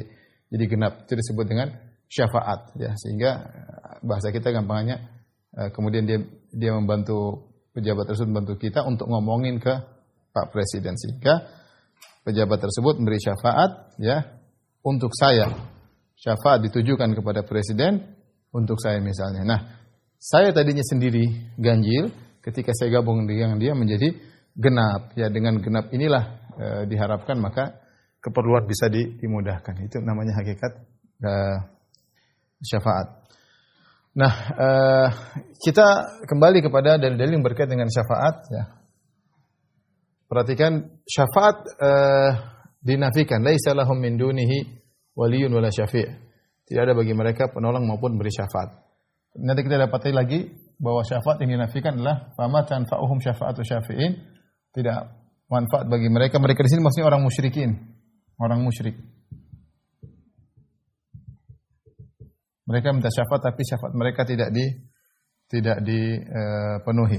jadi 0.55 0.65
genap 0.71 1.07
itu 1.07 1.19
disebut 1.19 1.47
dengan 1.51 1.69
syafaat 2.07 2.79
ya. 2.79 2.95
Sehingga 2.95 3.31
bahasa 4.07 4.31
kita 4.31 4.55
gampangnya 4.55 5.03
eh, 5.59 5.71
kemudian 5.75 6.07
dia 6.07 6.23
dia 6.55 6.71
membantu 6.71 7.51
pejabat 7.75 8.07
tersebut 8.07 8.31
membantu 8.31 8.55
kita 8.55 8.87
untuk 8.87 9.11
ngomongin 9.11 9.59
ke 9.59 9.75
Pak 10.31 10.55
Presiden 10.55 10.95
sehingga 10.95 11.43
pejabat 12.23 12.63
tersebut 12.63 13.03
memberi 13.03 13.19
syafaat 13.19 13.99
ya 13.99 14.31
untuk 14.87 15.11
saya. 15.11 15.51
Syafaat 16.15 16.63
ditujukan 16.71 17.17
kepada 17.19 17.43
presiden 17.43 18.20
untuk 18.51 18.79
saya 18.83 18.99
misalnya. 18.99 19.43
Nah, 19.47 19.61
saya 20.21 20.51
tadinya 20.53 20.83
sendiri 20.85 21.55
ganjil 21.57 22.11
ketika 22.45 22.75
saya 22.77 23.01
gabung 23.01 23.25
dengan 23.25 23.57
dia 23.57 23.73
menjadi 23.73 24.15
genap. 24.55 25.15
Ya 25.17 25.31
dengan 25.33 25.63
genap 25.63 25.89
inilah 25.95 26.25
e, 26.59 26.67
diharapkan 26.91 27.39
maka 27.41 27.79
keperluan 28.21 28.69
bisa 28.69 28.91
dimudahkan. 28.93 29.75
Itu 29.87 30.03
namanya 30.03 30.37
hakikat 30.43 30.73
e, 31.25 31.33
syafaat. 32.61 33.21
Nah, 34.11 34.35
uh, 34.59 35.09
kita 35.63 36.19
kembali 36.27 36.67
kepada 36.67 36.99
dalil-dalil 36.99 37.39
yang 37.39 37.47
berkait 37.47 37.71
dengan 37.71 37.87
syafaat. 37.87 38.37
Ya. 38.51 38.65
Perhatikan 40.27 40.99
syafaat 41.07 41.57
uh, 41.79 42.31
dinafikan. 42.83 43.39
Laisa 43.47 43.71
lahum 43.71 44.03
min 44.03 44.19
dunihi 44.19 44.67
waliyun 45.15 45.55
wala 45.55 45.71
syafi'. 45.71 46.30
Tidak 46.71 46.87
ada 46.87 46.95
bagi 46.95 47.11
mereka 47.19 47.51
penolong 47.51 47.83
maupun 47.83 48.15
beri 48.15 48.31
syafaat. 48.31 48.71
Nanti 49.43 49.67
kita 49.67 49.75
dapati 49.75 50.15
lagi 50.15 50.47
bahwa 50.79 51.03
syafaat 51.03 51.43
yang 51.43 51.59
dinafikan 51.59 51.99
adalah 51.99 52.31
fama 52.39 52.63
tanfa'uhum 52.63 53.19
syafa'atu 53.19 53.67
syafi'in. 53.67 54.15
Tidak 54.71 54.99
manfaat 55.51 55.91
bagi 55.91 56.07
mereka. 56.07 56.39
Mereka 56.39 56.63
di 56.63 56.71
sini 56.71 56.87
maksudnya 56.87 57.11
orang 57.11 57.27
musyrikin. 57.27 57.75
Orang 58.39 58.63
musyrik. 58.63 58.95
Mereka 62.71 62.95
minta 62.95 63.11
syafaat 63.11 63.51
tapi 63.51 63.67
syafaat 63.67 63.93
mereka 63.99 64.23
tidak 64.23 64.55
di 64.55 64.63
tidak 65.51 65.83
dipenuhi. 65.83 67.19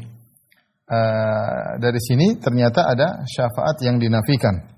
Uh, 0.87 1.75
dari 1.75 1.99
sini 1.99 2.39
ternyata 2.39 2.87
ada 2.87 3.27
syafaat 3.27 3.83
yang 3.83 3.99
dinafikan. 3.99 4.70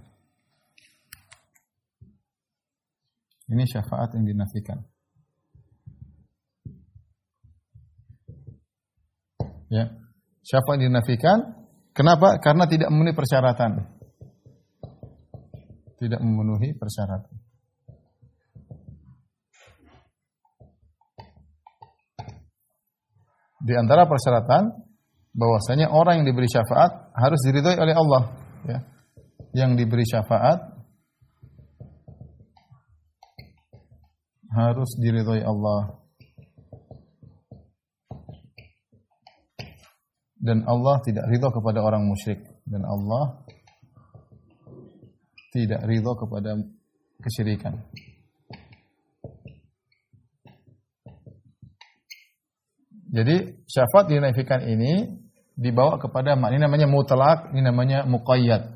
Ini 3.51 3.63
syafaat 3.67 4.15
yang 4.15 4.25
dinafikan. 4.27 4.79
Ya. 9.67 9.89
Syafaat 10.43 10.79
yang 10.79 10.95
dinafikan 10.95 11.67
kenapa? 11.91 12.39
Karena 12.39 12.69
tidak 12.69 12.91
memenuhi 12.93 13.15
persyaratan. 13.15 13.71
Tidak 15.99 16.19
memenuhi 16.19 16.75
persyaratan. 16.75 17.43
di 23.63 23.73
antara 23.79 24.03
persyaratan 24.03 24.75
bahwasanya 25.31 25.89
orang 25.89 26.21
yang 26.21 26.27
diberi 26.27 26.51
syafaat 26.51 27.15
harus 27.15 27.39
diridhoi 27.47 27.79
oleh 27.79 27.95
Allah 27.95 28.21
ya. 28.67 28.79
Yang 29.55 29.85
diberi 29.85 30.03
syafaat 30.03 30.72
harus 34.53 34.89
diridhoi 35.01 35.41
Allah. 35.41 35.99
Dan 40.43 40.67
Allah 40.67 40.99
tidak 41.07 41.25
ridho 41.31 41.49
kepada 41.55 41.79
orang 41.79 42.03
musyrik 42.03 42.43
dan 42.67 42.83
Allah 42.83 43.47
tidak 45.55 45.87
ridho 45.87 46.13
kepada 46.19 46.59
kesyirikan. 47.23 47.79
Jadi 53.13 53.61
syafaat 53.69 54.09
dinafikan 54.09 54.65
ini 54.65 55.21
dibawa 55.53 56.01
kepada 56.01 56.33
ini 56.33 56.57
namanya 56.57 56.89
mutlak, 56.89 57.53
ini 57.53 57.61
namanya 57.61 58.09
muqayyad. 58.09 58.72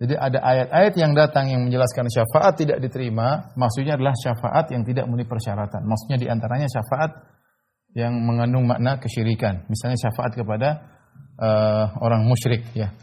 Jadi 0.00 0.16
ada 0.16 0.40
ayat-ayat 0.40 0.94
yang 0.96 1.12
datang 1.12 1.52
yang 1.52 1.68
menjelaskan 1.68 2.08
syafaat 2.08 2.56
tidak 2.56 2.80
diterima, 2.80 3.52
maksudnya 3.52 4.00
adalah 4.00 4.16
syafaat 4.16 4.72
yang 4.72 4.80
tidak 4.80 5.04
memenuhi 5.04 5.28
persyaratan. 5.28 5.84
Maksudnya 5.84 6.16
di 6.16 6.26
antaranya 6.32 6.68
syafaat 6.72 7.20
yang 7.92 8.16
mengandung 8.16 8.64
makna 8.64 8.96
kesyirikan. 8.96 9.68
Misalnya 9.68 10.00
syafaat 10.00 10.32
kepada 10.32 10.68
uh, 11.36 11.84
orang 12.00 12.24
musyrik 12.24 12.64
ya. 12.72 12.96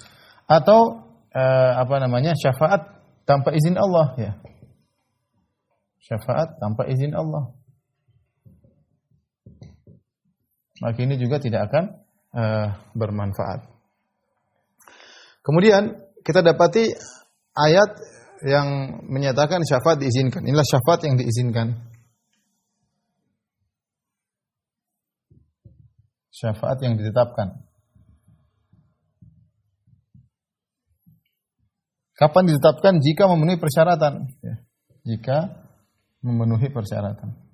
Atau 0.50 1.06
uh, 1.38 1.72
apa 1.77 2.01
namanya? 2.01 2.34
syafaat 2.34 2.98
tanpa 3.30 3.54
izin 3.54 3.77
Allah 3.77 4.18
ya. 4.18 4.32
Syafaat 6.01 6.58
tanpa 6.58 6.89
izin 6.89 7.13
Allah. 7.13 7.54
maka 10.82 11.00
ini 11.01 11.18
juga 11.18 11.42
tidak 11.42 11.70
akan 11.70 11.86
uh, 12.38 12.68
bermanfaat. 12.94 13.66
Kemudian 15.42 16.07
kita 16.28 16.44
dapati 16.44 16.92
ayat 17.56 17.96
yang 18.44 19.00
menyatakan 19.08 19.64
syafaat 19.64 20.04
diizinkan. 20.04 20.44
Inilah 20.44 20.68
syafaat 20.68 21.08
yang 21.08 21.16
diizinkan. 21.16 21.80
Syafaat 26.36 26.84
yang 26.84 27.00
ditetapkan. 27.00 27.64
Kapan 32.20 32.44
ditetapkan? 32.52 33.00
Jika 33.00 33.32
memenuhi 33.32 33.56
persyaratan. 33.56 34.28
Ya. 34.44 34.56
Jika 35.08 35.64
memenuhi 36.20 36.68
persyaratan. 36.68 37.48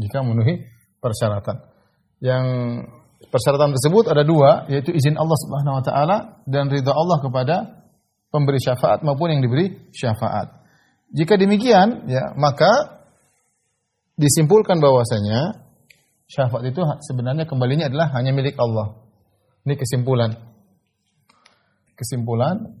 jika 0.00 0.24
memenuhi 0.24 0.64
persyaratan. 1.04 1.60
Yang 2.24 2.44
persyaratan 3.28 3.76
tersebut 3.76 4.08
ada 4.08 4.24
dua, 4.24 4.64
yaitu 4.72 4.96
izin 4.96 5.20
Allah 5.20 5.36
Subhanahu 5.36 5.76
wa 5.76 5.84
taala 5.84 6.16
dan 6.48 6.72
ridha 6.72 6.88
Allah 6.88 7.18
kepada 7.20 7.56
pemberi 8.32 8.56
syafaat 8.56 9.04
maupun 9.04 9.36
yang 9.36 9.44
diberi 9.44 9.92
syafaat. 9.92 10.56
Jika 11.12 11.36
demikian, 11.36 12.08
ya, 12.08 12.32
maka 12.38 13.02
disimpulkan 14.16 14.78
bahwasanya 14.78 15.66
syafaat 16.30 16.70
itu 16.70 16.80
sebenarnya 17.04 17.44
kembalinya 17.44 17.90
adalah 17.90 18.08
hanya 18.16 18.30
milik 18.30 18.54
Allah. 18.56 18.96
Ini 19.66 19.74
kesimpulan. 19.76 20.38
Kesimpulan 21.98 22.80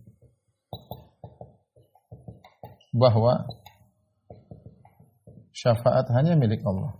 bahwa 2.94 3.44
syafaat 5.50 6.08
hanya 6.14 6.38
milik 6.38 6.62
Allah. 6.64 6.99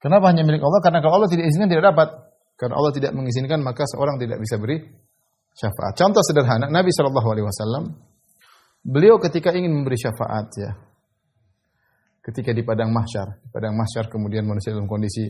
Kenapa 0.00 0.32
hanya 0.32 0.42
milik 0.48 0.64
Allah? 0.64 0.80
Karena 0.80 0.98
kalau 1.04 1.20
Allah 1.20 1.30
tidak 1.30 1.44
izinkan 1.52 1.68
tidak 1.68 1.92
dapat. 1.92 2.08
Karena 2.56 2.74
Allah 2.76 2.92
tidak 2.92 3.12
mengizinkan 3.16 3.60
maka 3.60 3.84
seorang 3.88 4.20
tidak 4.20 4.40
bisa 4.40 4.56
beri 4.60 4.80
syafaat. 5.56 5.96
Contoh 5.96 6.20
sederhana, 6.24 6.68
Nabi 6.68 6.92
Shallallahu 6.92 7.28
Alaihi 7.32 7.46
Wasallam, 7.48 7.84
beliau 8.84 9.16
ketika 9.16 9.52
ingin 9.56 9.72
memberi 9.72 9.96
syafaat 9.96 10.48
ya, 10.60 10.70
ketika 12.20 12.52
di 12.52 12.60
padang 12.60 12.92
mahsyar, 12.92 13.40
di 13.40 13.48
padang 13.48 13.76
mahsyar 13.76 14.12
kemudian 14.12 14.44
manusia 14.44 14.76
dalam 14.76 14.88
kondisi 14.88 15.24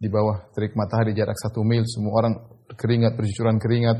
di 0.00 0.08
bawah 0.08 0.52
terik 0.52 0.76
matahari 0.76 1.12
jarak 1.12 1.36
satu 1.36 1.60
mil, 1.60 1.84
semua 1.84 2.12
orang 2.24 2.34
keringat 2.72 3.16
bercucuran 3.16 3.56
keringat, 3.60 3.98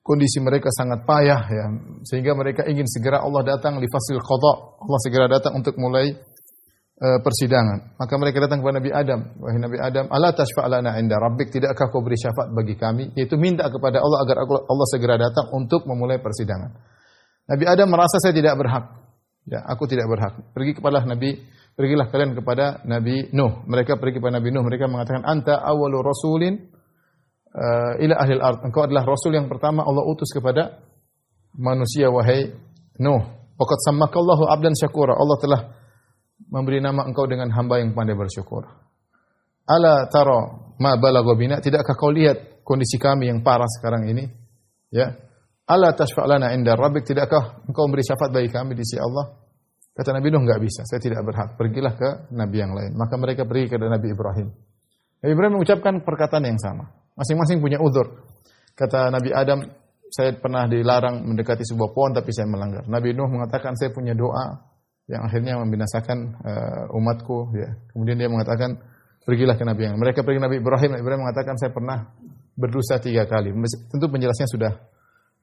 kondisi 0.00 0.40
mereka 0.40 0.72
sangat 0.72 1.04
payah 1.04 1.42
ya, 1.44 1.66
sehingga 2.08 2.32
mereka 2.32 2.64
ingin 2.64 2.88
segera 2.88 3.20
Allah 3.20 3.44
datang 3.44 3.76
lifasil 3.76 4.16
qada, 4.20 4.52
Allah 4.80 5.00
segera 5.04 5.26
datang 5.28 5.60
untuk 5.60 5.76
mulai 5.76 6.12
persidangan. 6.98 7.94
Maka 7.94 8.14
mereka 8.18 8.42
datang 8.42 8.58
kepada 8.58 8.82
Nabi 8.82 8.90
Adam. 8.90 9.20
Wahai 9.38 9.62
Nabi 9.62 9.78
Adam, 9.78 10.04
Allah 10.10 10.34
tashfa'lana 10.34 10.98
inda 10.98 11.14
rabbik. 11.14 11.54
Tidakkah 11.54 11.94
kau 11.94 12.02
beri 12.02 12.18
syafaat 12.18 12.50
bagi 12.50 12.74
kami? 12.74 13.14
Yaitu 13.14 13.38
minta 13.38 13.70
kepada 13.70 14.02
Allah 14.02 14.26
agar 14.26 14.42
Allah 14.42 14.86
segera 14.90 15.14
datang 15.14 15.46
untuk 15.54 15.86
memulai 15.86 16.18
persidangan. 16.18 16.74
Nabi 17.48 17.64
Adam 17.64 17.88
merasa 17.88 18.18
saya 18.18 18.34
tidak 18.34 18.58
berhak. 18.58 18.84
Ya, 19.48 19.64
aku 19.64 19.88
tidak 19.88 20.10
berhak. 20.10 20.52
Pergi 20.52 20.76
kepada 20.76 21.06
Nabi, 21.08 21.40
pergilah 21.72 22.12
kalian 22.12 22.36
kepada 22.36 22.84
Nabi 22.84 23.32
Nuh. 23.32 23.64
Mereka 23.64 23.96
pergi 23.96 24.20
kepada 24.20 24.42
Nabi 24.42 24.52
Nuh. 24.52 24.66
Mereka 24.66 24.84
mengatakan, 24.90 25.24
Anta 25.24 25.56
awalu 25.56 26.04
rasulin 26.04 26.68
uh, 27.54 27.96
ila 27.96 28.14
ahlil 28.20 28.42
ard. 28.44 28.60
Engkau 28.68 28.84
adalah 28.84 29.08
rasul 29.08 29.32
yang 29.32 29.48
pertama 29.48 29.86
Allah 29.86 30.04
utus 30.04 30.28
kepada 30.34 30.82
manusia, 31.56 32.12
wahai 32.12 32.52
Nuh. 33.00 33.22
Waqad 33.56 33.78
sammakallahu 33.88 34.44
abdan 34.50 34.76
syakura. 34.76 35.16
Allah 35.16 35.36
telah 35.40 35.60
memberi 36.46 36.78
nama 36.78 37.02
engkau 37.02 37.26
dengan 37.26 37.50
hamba 37.50 37.82
yang 37.82 37.92
pandai 37.92 38.14
bersyukur. 38.14 38.62
Ala 39.68 40.06
taro 40.08 40.72
ma 40.78 40.94
balagha 40.96 41.34
bina, 41.34 41.56
tidakkah 41.58 41.98
kau 41.98 42.14
lihat 42.14 42.62
kondisi 42.62 42.96
kami 42.96 43.28
yang 43.28 43.42
parah 43.42 43.68
sekarang 43.68 44.08
ini? 44.08 44.24
Ya. 44.94 45.18
Ala 45.68 45.92
tashfa'lana 45.92 46.56
inda 46.56 46.72
rabbik, 46.72 47.04
tidakkah 47.04 47.68
engkau 47.68 47.90
memberi 47.90 48.06
syafaat 48.06 48.32
bagi 48.32 48.48
kami 48.48 48.72
di 48.72 48.86
sisi 48.86 48.96
Allah? 48.96 49.36
Kata 49.92 50.14
Nabi 50.14 50.30
Nuh, 50.30 50.46
enggak 50.46 50.62
bisa, 50.62 50.86
saya 50.86 51.02
tidak 51.02 51.26
berhak. 51.26 51.58
Pergilah 51.58 51.92
ke 51.98 52.30
nabi 52.30 52.62
yang 52.62 52.70
lain. 52.70 52.94
Maka 52.94 53.18
mereka 53.18 53.42
pergi 53.42 53.66
ke 53.66 53.76
Nabi 53.82 54.14
Ibrahim. 54.14 54.48
Nabi 55.18 55.32
Ibrahim 55.34 55.52
mengucapkan 55.58 55.94
perkataan 56.06 56.46
yang 56.46 56.54
sama. 56.62 56.86
Masing-masing 57.18 57.58
punya 57.58 57.82
udur. 57.82 58.22
Kata 58.78 59.10
Nabi 59.10 59.34
Adam, 59.34 59.66
saya 60.08 60.38
pernah 60.38 60.70
dilarang 60.70 61.26
mendekati 61.26 61.66
sebuah 61.66 61.90
pohon 61.90 62.14
tapi 62.14 62.30
saya 62.30 62.46
melanggar. 62.46 62.86
Nabi 62.86 63.10
Nuh 63.10 63.26
mengatakan 63.26 63.74
saya 63.74 63.90
punya 63.90 64.14
doa 64.14 64.67
yang 65.08 65.24
akhirnya 65.24 65.56
membinasakan 65.56 66.18
uh, 66.44 66.96
umatku 66.96 67.56
ya. 67.56 67.72
Kemudian 67.96 68.20
dia 68.20 68.28
mengatakan 68.28 68.76
pergilah 69.24 69.56
ke 69.56 69.64
Nabi 69.64 69.88
yang 69.88 69.96
mereka 69.96 70.20
pergi 70.20 70.36
Nabi 70.36 70.60
Ibrahim. 70.60 70.90
Nabi 70.94 71.02
Ibrahim 71.02 71.22
mengatakan 71.24 71.56
saya 71.56 71.72
pernah 71.72 72.12
berdosa 72.52 73.00
tiga 73.00 73.24
kali. 73.24 73.56
Tentu 73.88 74.06
penjelasannya 74.12 74.50
sudah 74.52 74.72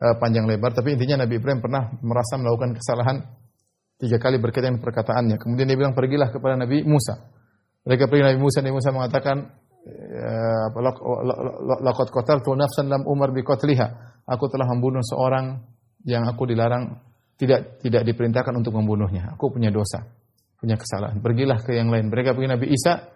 uh, 0.06 0.15
panjang 0.21 0.45
lebar, 0.45 0.78
tapi 0.78 0.93
intinya 0.93 1.25
Nabi 1.25 1.41
Ibrahim 1.41 1.65
pernah 1.65 1.89
merasa 2.06 2.38
melakukan 2.38 2.78
kesalahan 2.78 3.25
tiga 3.97 4.21
kali 4.21 4.38
berkaitan 4.38 4.78
dengan 4.78 4.86
perkataannya. 4.86 5.38
Kemudian 5.41 5.65
dia 5.65 5.78
bilang 5.82 5.97
pergilah 5.97 6.30
kepada 6.30 6.54
Nabi 6.62 6.86
Musa. 6.86 7.25
Mereka 7.89 8.06
pergi 8.06 8.23
Nabi 8.25 8.39
Musa, 8.41 8.62
Nabi 8.62 8.75
Musa 8.78 8.89
mengatakan 8.93 9.38
ya, 9.86 10.69
laqad 11.82 12.08
qataltu 12.13 12.54
nafsan 12.54 12.89
lam 12.89 13.06
umar 13.06 13.34
bi 13.34 13.41
Aku 13.45 14.45
telah 14.49 14.65
membunuh 14.73 15.06
seorang 15.06 15.62
yang 16.06 16.25
aku 16.25 16.49
dilarang 16.49 16.97
tidak 17.36 17.84
tidak 17.84 18.02
diperintahkan 18.08 18.54
untuk 18.56 18.76
membunuhnya. 18.76 19.36
Aku 19.36 19.52
punya 19.52 19.71
dosa, 19.71 20.08
punya 20.60 20.80
kesalahan. 20.80 21.19
Pergilah 21.19 21.60
ke 21.63 21.76
yang 21.76 21.91
lain. 21.91 22.08
Mereka 22.08 22.32
pergi 22.32 22.50
Nabi 22.52 22.67
Isa. 22.71 23.12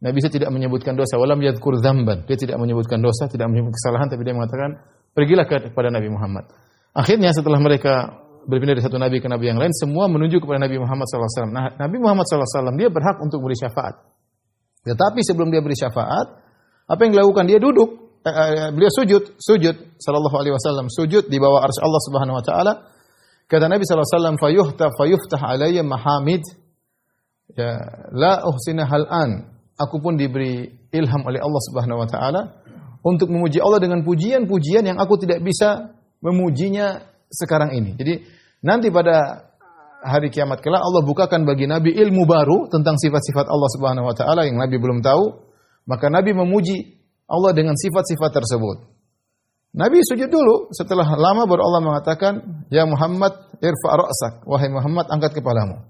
Nabi 0.00 0.16
Isa 0.18 0.30
tidak 0.32 0.50
menyebutkan 0.50 0.98
dosa. 0.98 1.20
Walam 1.20 1.38
yadkur 1.38 1.78
dzamban. 1.78 2.26
Dia 2.26 2.36
tidak 2.40 2.56
menyebutkan 2.58 2.98
dosa, 2.98 3.30
tidak 3.30 3.52
menyebut 3.52 3.76
kesalahan, 3.76 4.08
tapi 4.08 4.24
dia 4.24 4.32
mengatakan, 4.32 4.80
pergilah 5.12 5.44
kepada 5.46 5.92
Nabi 5.92 6.08
Muhammad. 6.08 6.48
Akhirnya 6.96 7.30
setelah 7.30 7.60
mereka 7.62 8.26
berpindah 8.48 8.74
dari 8.74 8.82
satu 8.82 8.96
nabi 8.96 9.20
ke 9.20 9.28
nabi 9.28 9.52
yang 9.52 9.60
lain, 9.60 9.70
semua 9.76 10.08
menuju 10.08 10.40
kepada 10.40 10.64
Nabi 10.64 10.80
Muhammad 10.80 11.06
SAW. 11.06 11.52
Nah, 11.52 11.76
Nabi 11.76 11.96
Muhammad 12.00 12.24
SAW 12.26 12.72
dia 12.74 12.88
berhak 12.88 13.20
untuk 13.20 13.44
beri 13.44 13.54
syafaat. 13.54 14.00
Tetapi 14.82 15.20
sebelum 15.20 15.52
dia 15.52 15.60
beri 15.60 15.76
syafaat, 15.76 16.26
apa 16.88 17.00
yang 17.04 17.12
dilakukan? 17.14 17.44
Dia 17.46 17.60
duduk, 17.60 18.18
eh, 18.24 18.32
eh, 18.32 18.68
beliau 18.72 18.88
sujud, 18.90 19.36
sujud, 19.36 19.76
sallallahu 20.00 20.36
alaihi 20.40 20.56
wasallam, 20.56 20.88
sujud 20.88 21.28
di 21.28 21.36
bawah 21.36 21.62
arsy 21.68 21.78
Allah 21.84 22.02
Subhanahu 22.08 22.36
wa 22.40 22.44
taala 22.44 22.72
Kata 23.50 23.66
Nabi 23.66 23.82
SAW, 23.82 24.38
fayuhta 24.38 24.94
fayuftah 24.94 25.42
alayya 25.42 25.82
mahamid. 25.82 26.46
Ya, 27.58 27.82
la 28.14 28.46
uhsina 28.46 28.86
an. 28.86 29.50
Aku 29.74 29.98
pun 29.98 30.14
diberi 30.14 30.70
ilham 30.94 31.26
oleh 31.26 31.42
Allah 31.42 31.62
Subhanahu 31.66 31.98
wa 31.98 32.06
taala 32.06 32.62
untuk 33.02 33.32
memuji 33.32 33.58
Allah 33.58 33.80
dengan 33.82 34.06
pujian-pujian 34.06 34.86
yang 34.86 35.02
aku 35.02 35.18
tidak 35.18 35.42
bisa 35.42 35.90
memujinya 36.22 37.00
sekarang 37.32 37.74
ini. 37.74 37.96
Jadi 37.96 38.14
nanti 38.62 38.92
pada 38.92 39.48
hari 40.04 40.28
kiamat 40.28 40.60
kelak 40.60 40.84
Allah 40.84 41.02
bukakan 41.02 41.48
bagi 41.48 41.66
Nabi 41.66 41.96
ilmu 41.96 42.28
baru 42.28 42.68
tentang 42.68 43.00
sifat-sifat 43.00 43.48
Allah 43.48 43.70
Subhanahu 43.74 44.06
wa 44.06 44.14
taala 44.14 44.46
yang 44.46 44.60
Nabi 44.60 44.76
belum 44.78 45.00
tahu, 45.02 45.24
maka 45.90 46.06
Nabi 46.12 46.36
memuji 46.36 47.02
Allah 47.26 47.50
dengan 47.56 47.74
sifat-sifat 47.74 48.30
tersebut. 48.30 48.99
Nabi 49.70 50.02
sujud 50.02 50.26
dulu. 50.26 50.74
Setelah 50.74 51.06
lama 51.14 51.46
baru 51.46 51.62
Allah 51.62 51.82
mengatakan, 51.82 52.66
Ya 52.74 52.82
Muhammad, 52.86 53.54
irfa' 53.62 53.94
ra'sak. 53.94 54.34
Wahai 54.42 54.66
Muhammad, 54.66 55.06
angkat 55.06 55.38
kepalamu. 55.38 55.86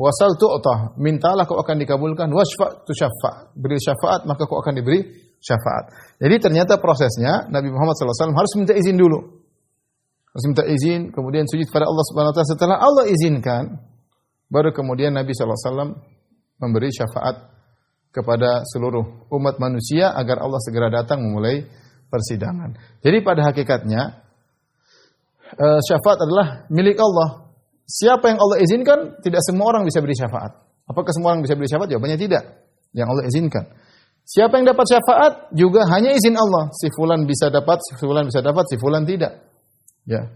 Wasal 0.00 0.32
tu'tah. 0.40 0.96
Mintalah 0.96 1.44
kau 1.44 1.60
akan 1.60 1.76
dikabulkan. 1.76 2.32
Wasfa' 2.32 2.88
tu 2.88 2.96
syafa' 2.96 3.52
Beri 3.52 3.76
syafaat, 3.76 4.24
maka 4.24 4.48
kau 4.48 4.56
akan 4.56 4.72
diberi 4.80 5.04
syafaat. 5.44 6.16
Jadi 6.16 6.40
ternyata 6.40 6.80
prosesnya 6.80 7.44
Nabi 7.52 7.68
Muhammad 7.68 7.92
SAW 8.00 8.32
harus 8.32 8.52
minta 8.56 8.72
izin 8.72 8.96
dulu. 8.96 9.44
Harus 10.32 10.44
minta 10.48 10.64
izin, 10.64 11.12
kemudian 11.12 11.44
sujud 11.44 11.68
pada 11.68 11.84
Allah 11.84 12.04
Subhanahu 12.08 12.32
Wa 12.32 12.36
Taala. 12.40 12.52
Setelah 12.56 12.76
Allah 12.80 13.04
izinkan, 13.12 13.64
baru 14.48 14.72
kemudian 14.72 15.12
Nabi 15.12 15.36
SAW 15.36 16.00
memberi 16.56 16.88
syafaat 16.88 17.53
kepada 18.14 18.62
seluruh 18.62 19.26
umat 19.34 19.58
manusia 19.58 20.14
agar 20.14 20.46
Allah 20.46 20.62
segera 20.62 20.86
datang 20.86 21.18
memulai 21.18 21.66
persidangan. 22.06 23.02
Jadi 23.02 23.18
pada 23.26 23.50
hakikatnya 23.50 24.02
eh, 25.58 25.80
syafaat 25.82 26.22
adalah 26.22 26.70
milik 26.70 26.94
Allah. 27.02 27.50
Siapa 27.84 28.30
yang 28.30 28.38
Allah 28.38 28.62
izinkan, 28.62 29.18
tidak 29.20 29.42
semua 29.42 29.74
orang 29.74 29.82
bisa 29.82 29.98
beri 29.98 30.14
syafaat. 30.14 30.56
Apakah 30.86 31.10
semua 31.10 31.34
orang 31.34 31.42
bisa 31.42 31.58
beri 31.58 31.68
syafaat? 31.68 31.90
Jawabannya 31.90 32.16
tidak. 32.16 32.44
Yang 32.94 33.08
Allah 33.10 33.24
izinkan. 33.26 33.64
Siapa 34.24 34.56
yang 34.56 34.64
dapat 34.64 34.86
syafaat 34.88 35.32
juga 35.52 35.84
hanya 35.92 36.16
izin 36.16 36.32
Allah. 36.32 36.72
Si 36.72 36.88
fulan 36.96 37.28
bisa 37.28 37.52
dapat, 37.52 37.82
si 37.84 37.92
fulan 38.00 38.24
bisa 38.24 38.40
dapat, 38.40 38.64
si 38.72 38.80
fulan 38.80 39.04
tidak. 39.04 39.36
Ya. 40.08 40.32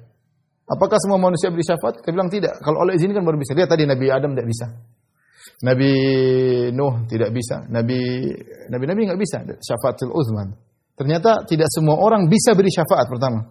Apakah 0.68 1.00
semua 1.00 1.16
manusia 1.16 1.48
beri 1.48 1.64
syafaat? 1.64 2.04
Kita 2.04 2.12
bilang 2.12 2.28
tidak. 2.28 2.60
Kalau 2.60 2.84
Allah 2.84 2.98
izinkan 2.98 3.24
baru 3.24 3.40
bisa. 3.40 3.56
Lihat 3.56 3.70
tadi 3.72 3.88
Nabi 3.88 4.12
Adam 4.12 4.36
tidak 4.36 4.48
bisa. 4.50 4.66
Nabi 5.64 5.92
Nuh 6.70 7.04
tidak 7.10 7.30
bisa. 7.34 7.66
Nabi 7.66 8.30
Nabi 8.70 8.84
Nabi 8.86 9.00
nggak 9.08 9.20
bisa 9.20 9.42
syafaatul 9.58 10.14
uzman. 10.14 10.54
Ternyata 10.98 11.46
tidak 11.46 11.70
semua 11.70 11.98
orang 11.98 12.26
bisa 12.26 12.58
beri 12.58 12.70
syafaat 12.70 13.06
pertama. 13.06 13.46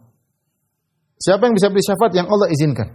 Siapa 1.17 1.47
yang 1.47 1.55
bisa 1.55 1.71
beri 1.71 1.83
syafaat 1.83 2.11
yang 2.13 2.27
Allah 2.27 2.47
izinkan? 2.51 2.87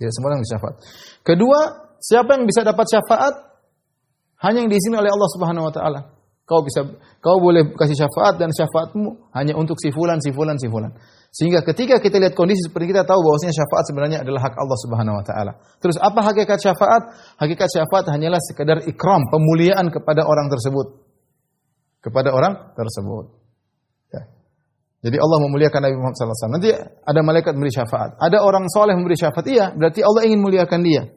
Tidak 0.00 0.12
semua 0.12 0.34
orang 0.34 0.40
bisa 0.42 0.52
syafaat. 0.58 0.76
Kedua, 1.22 1.58
siapa 2.00 2.30
yang 2.34 2.44
bisa 2.48 2.60
dapat 2.66 2.86
syafaat? 2.88 3.34
Hanya 4.42 4.66
yang 4.66 4.70
diizinkan 4.72 5.06
oleh 5.06 5.12
Allah 5.14 5.30
Subhanahu 5.30 5.64
wa 5.70 5.72
taala. 5.72 6.00
Kau 6.52 6.60
bisa 6.60 6.84
kau 7.24 7.40
boleh 7.40 7.72
kasih 7.72 7.96
syafaat 7.96 8.36
dan 8.36 8.52
syafaatmu 8.52 9.32
hanya 9.32 9.56
untuk 9.56 9.80
si 9.80 9.88
fulan, 9.88 10.20
si 10.20 10.36
fulan, 10.36 10.60
si 10.60 10.68
fulan. 10.68 10.92
Sehingga 11.32 11.64
ketika 11.64 11.96
kita 11.96 12.20
lihat 12.20 12.36
kondisi 12.36 12.68
seperti 12.68 12.92
kita 12.92 13.08
tahu 13.08 13.24
bahwasanya 13.24 13.56
syafaat 13.56 13.84
sebenarnya 13.88 14.18
adalah 14.20 14.44
hak 14.44 14.52
Allah 14.52 14.78
Subhanahu 14.84 15.16
wa 15.16 15.24
taala. 15.24 15.52
Terus 15.80 15.96
apa 15.96 16.20
hakikat 16.20 16.60
syafaat? 16.60 17.02
Hakikat 17.40 17.72
syafaat 17.72 18.04
hanyalah 18.12 18.36
sekedar 18.44 18.84
ikram, 18.84 19.24
pemuliaan 19.32 19.88
kepada 19.88 20.28
orang 20.28 20.52
tersebut. 20.52 20.92
Kepada 22.04 22.36
orang 22.36 22.76
tersebut. 22.76 23.32
Ya. 24.12 24.22
Jadi 25.08 25.16
Allah 25.16 25.38
memuliakan 25.48 25.80
Nabi 25.88 25.96
Muhammad 25.96 26.16
SAW. 26.20 26.52
Nanti 26.52 26.68
ada 26.84 27.20
malaikat 27.24 27.56
memberi 27.56 27.72
syafaat. 27.72 28.20
Ada 28.20 28.44
orang 28.44 28.68
soleh 28.68 28.92
memberi 28.92 29.16
syafaat. 29.16 29.48
Iya, 29.48 29.72
berarti 29.72 30.04
Allah 30.04 30.28
ingin 30.28 30.44
muliakan 30.44 30.84
dia. 30.84 31.08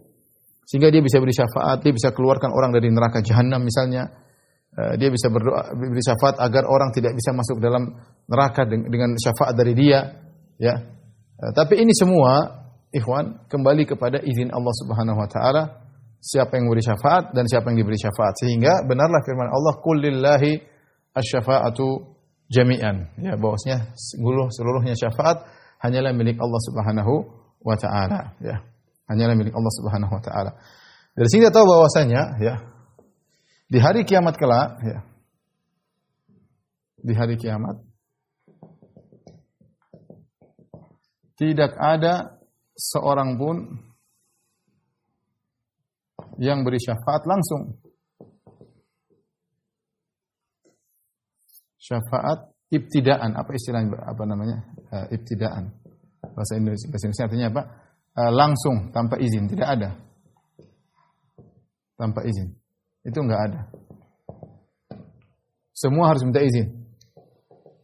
Sehingga 0.63 0.95
dia 0.95 1.03
bisa 1.03 1.19
beri 1.19 1.35
syafaat, 1.35 1.83
dia 1.83 1.91
bisa 1.91 2.15
keluarkan 2.15 2.55
orang 2.55 2.71
dari 2.71 2.87
neraka 2.87 3.19
jahanam 3.19 3.61
misalnya 3.61 4.24
dia 4.99 5.07
bisa 5.07 5.31
berdoa 5.31 5.71
beri 5.71 6.03
syafaat 6.03 6.35
agar 6.43 6.67
orang 6.67 6.91
tidak 6.91 7.15
bisa 7.15 7.31
masuk 7.31 7.63
dalam 7.63 7.95
neraka 8.27 8.67
dengan 8.67 9.15
syafaat 9.15 9.55
dari 9.55 9.71
dia 9.71 10.03
ya. 10.59 10.75
Eh, 11.35 11.51
tapi 11.55 11.79
ini 11.79 11.95
semua 11.95 12.63
ikhwan 12.91 13.47
kembali 13.47 13.87
kepada 13.87 14.19
izin 14.19 14.51
Allah 14.51 14.75
Subhanahu 14.83 15.15
wa 15.15 15.29
taala 15.31 15.63
siapa 16.19 16.59
yang 16.59 16.67
beri 16.67 16.83
syafaat 16.83 17.31
dan 17.31 17.47
siapa 17.47 17.71
yang 17.71 17.87
diberi 17.87 17.95
syafaat. 17.95 18.35
Sehingga 18.35 18.83
benarlah 18.83 19.23
firman 19.23 19.47
Allah 19.47 19.79
kullillahi 19.79 20.51
asy-syafa'atu 21.15 21.87
jami'an. 22.51 23.15
Ya 23.23 23.39
bahwasanya 23.39 23.95
seluruh 23.95 24.51
seluruhnya 24.51 24.95
syafaat 24.99 25.47
hanyalah 25.79 26.11
milik 26.11 26.35
Allah 26.35 26.61
Subhanahu 26.67 27.13
wa 27.63 27.75
taala 27.79 28.35
ya. 28.43 28.59
Hanyalah 29.07 29.39
milik 29.39 29.55
Allah 29.55 29.73
Subhanahu 29.79 30.11
wa 30.11 30.23
taala. 30.23 30.51
Dari 31.15 31.31
sini 31.31 31.47
kita 31.47 31.63
tahu 31.63 31.63
bahwasanya 31.63 32.21
ya 32.43 32.74
di 33.65 33.77
hari 33.81 34.05
kiamat 34.05 34.35
kelak, 34.37 34.81
ya. 34.85 34.99
Di 37.05 37.13
hari 37.13 37.37
kiamat 37.37 37.77
tidak 41.35 41.75
ada 41.75 42.39
seorang 42.75 43.35
pun 43.35 43.57
yang 46.39 46.63
beri 46.63 46.79
syafaat 46.79 47.23
langsung. 47.27 47.79
Syafaat 51.79 52.49
ibtidaan, 52.73 53.37
apa 53.37 53.51
istilahnya 53.53 53.93
apa 54.01 54.23
namanya? 54.25 54.57
Uh, 54.89 55.05
ibtidaan. 55.13 55.69
Bahasa 56.33 56.57
Indonesia, 56.57 56.87
bahasa 56.89 57.05
Indonesia 57.05 57.25
artinya 57.29 57.47
apa? 57.53 57.63
Uh, 58.15 58.31
langsung 58.33 58.75
tanpa 58.89 59.21
izin, 59.21 59.45
tidak 59.51 59.67
ada. 59.69 59.89
Tanpa 61.95 62.25
izin. 62.25 62.64
Itu 63.05 63.21
enggak 63.21 63.41
ada. 63.47 63.61
Semua 65.75 66.09
harus 66.09 66.25
minta 66.25 66.41
izin. 66.41 66.73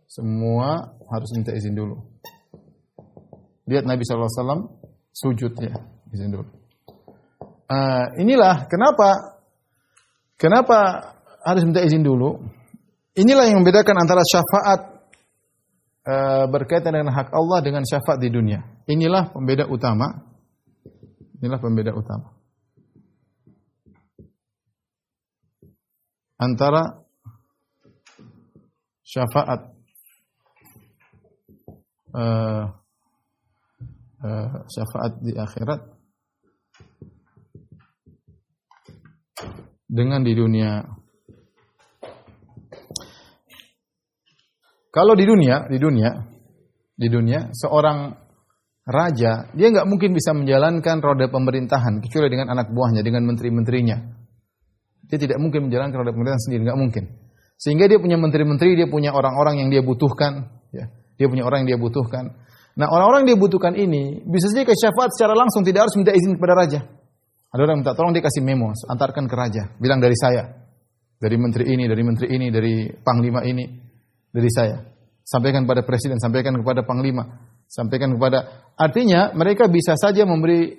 Semua 0.10 0.98
harus 1.08 1.30
minta 1.38 1.54
izin 1.54 1.78
dulu. 1.78 2.02
Lihat 3.70 3.86
Nabi 3.86 4.02
SAW 4.04 4.82
sujud 5.14 5.54
ya, 5.62 5.78
izin 6.10 6.34
dulu. 6.34 6.50
Uh, 7.72 8.20
inilah 8.20 8.68
kenapa 8.68 9.40
kenapa 10.36 10.80
harus 11.46 11.64
minta 11.64 11.86
izin 11.86 12.02
dulu. 12.02 12.42
Inilah 13.16 13.48
yang 13.48 13.62
membedakan 13.62 13.96
antara 14.02 14.24
syafaat 14.24 14.80
uh, 16.08 16.46
berkaitan 16.48 16.96
dengan 16.96 17.12
hak 17.12 17.30
Allah 17.32 17.60
dengan 17.62 17.84
syafaat 17.86 18.18
di 18.24 18.32
dunia. 18.34 18.64
Inilah 18.88 19.30
pembeda 19.36 19.68
utama. 19.68 20.32
Inilah 21.40 21.60
pembeda 21.60 21.92
utama. 21.92 22.41
Antara 26.42 27.06
syafaat 29.06 29.62
uh, 32.18 32.66
uh, 34.26 34.54
syafaat 34.66 35.22
di 35.22 35.38
akhirat 35.38 35.82
dengan 39.86 40.26
di 40.26 40.34
dunia. 40.34 40.82
Kalau 44.92 45.16
di 45.16 45.24
dunia, 45.24 45.72
di 45.72 45.80
dunia, 45.80 46.12
di 46.92 47.08
dunia, 47.08 47.48
seorang 47.56 48.12
raja 48.82 49.48
dia 49.56 49.72
nggak 49.72 49.88
mungkin 49.88 50.12
bisa 50.12 50.36
menjalankan 50.36 51.00
roda 51.00 51.32
pemerintahan 51.32 52.04
kecuali 52.04 52.28
dengan 52.28 52.52
anak 52.52 52.74
buahnya, 52.76 53.00
dengan 53.06 53.24
menteri-menterinya. 53.30 54.21
Dia 55.12 55.20
tidak 55.20 55.38
mungkin 55.44 55.68
menjalankan 55.68 56.00
roda 56.00 56.16
pemerintahan 56.16 56.42
sendiri, 56.48 56.62
nggak 56.72 56.80
mungkin. 56.80 57.04
Sehingga 57.60 57.86
dia 57.92 58.00
punya 58.00 58.16
menteri-menteri, 58.16 58.80
dia 58.80 58.88
punya 58.88 59.12
orang-orang 59.12 59.62
yang 59.62 59.70
dia 59.70 59.84
butuhkan, 59.84 60.48
ya. 60.72 60.88
Dia 61.20 61.28
punya 61.28 61.44
orang 61.44 61.68
yang 61.68 61.76
dia 61.76 61.80
butuhkan. 61.84 62.32
Nah, 62.80 62.88
orang-orang 62.88 63.28
dia 63.28 63.36
butuhkan 63.36 63.76
ini 63.76 64.24
bisa 64.24 64.48
saja 64.48 64.64
ke 64.64 64.74
syafaat 64.74 65.12
secara 65.14 65.36
langsung, 65.36 65.62
tidak 65.68 65.86
harus 65.86 65.96
minta 66.00 66.16
izin 66.16 66.40
kepada 66.40 66.56
raja. 66.56 66.80
Ada 67.52 67.62
orang 67.68 67.84
minta 67.84 67.92
tolong 67.92 68.16
dia 68.16 68.24
kasih 68.24 68.40
memo, 68.42 68.72
antarkan 68.72 69.28
ke 69.28 69.36
raja, 69.36 69.76
bilang 69.76 70.00
dari 70.00 70.16
saya. 70.16 70.64
Dari 71.22 71.38
menteri 71.38 71.70
ini, 71.70 71.86
dari 71.86 72.02
menteri 72.02 72.28
ini, 72.34 72.48
dari 72.50 72.90
panglima 73.04 73.44
ini, 73.46 73.68
dari 74.32 74.50
saya. 74.50 74.82
Sampaikan 75.22 75.68
kepada 75.68 75.86
presiden, 75.86 76.18
sampaikan 76.18 76.58
kepada 76.58 76.82
panglima, 76.82 77.46
sampaikan 77.70 78.16
kepada 78.16 78.72
artinya 78.74 79.30
mereka 79.38 79.70
bisa 79.70 79.94
saja 80.00 80.26
memberi 80.26 80.74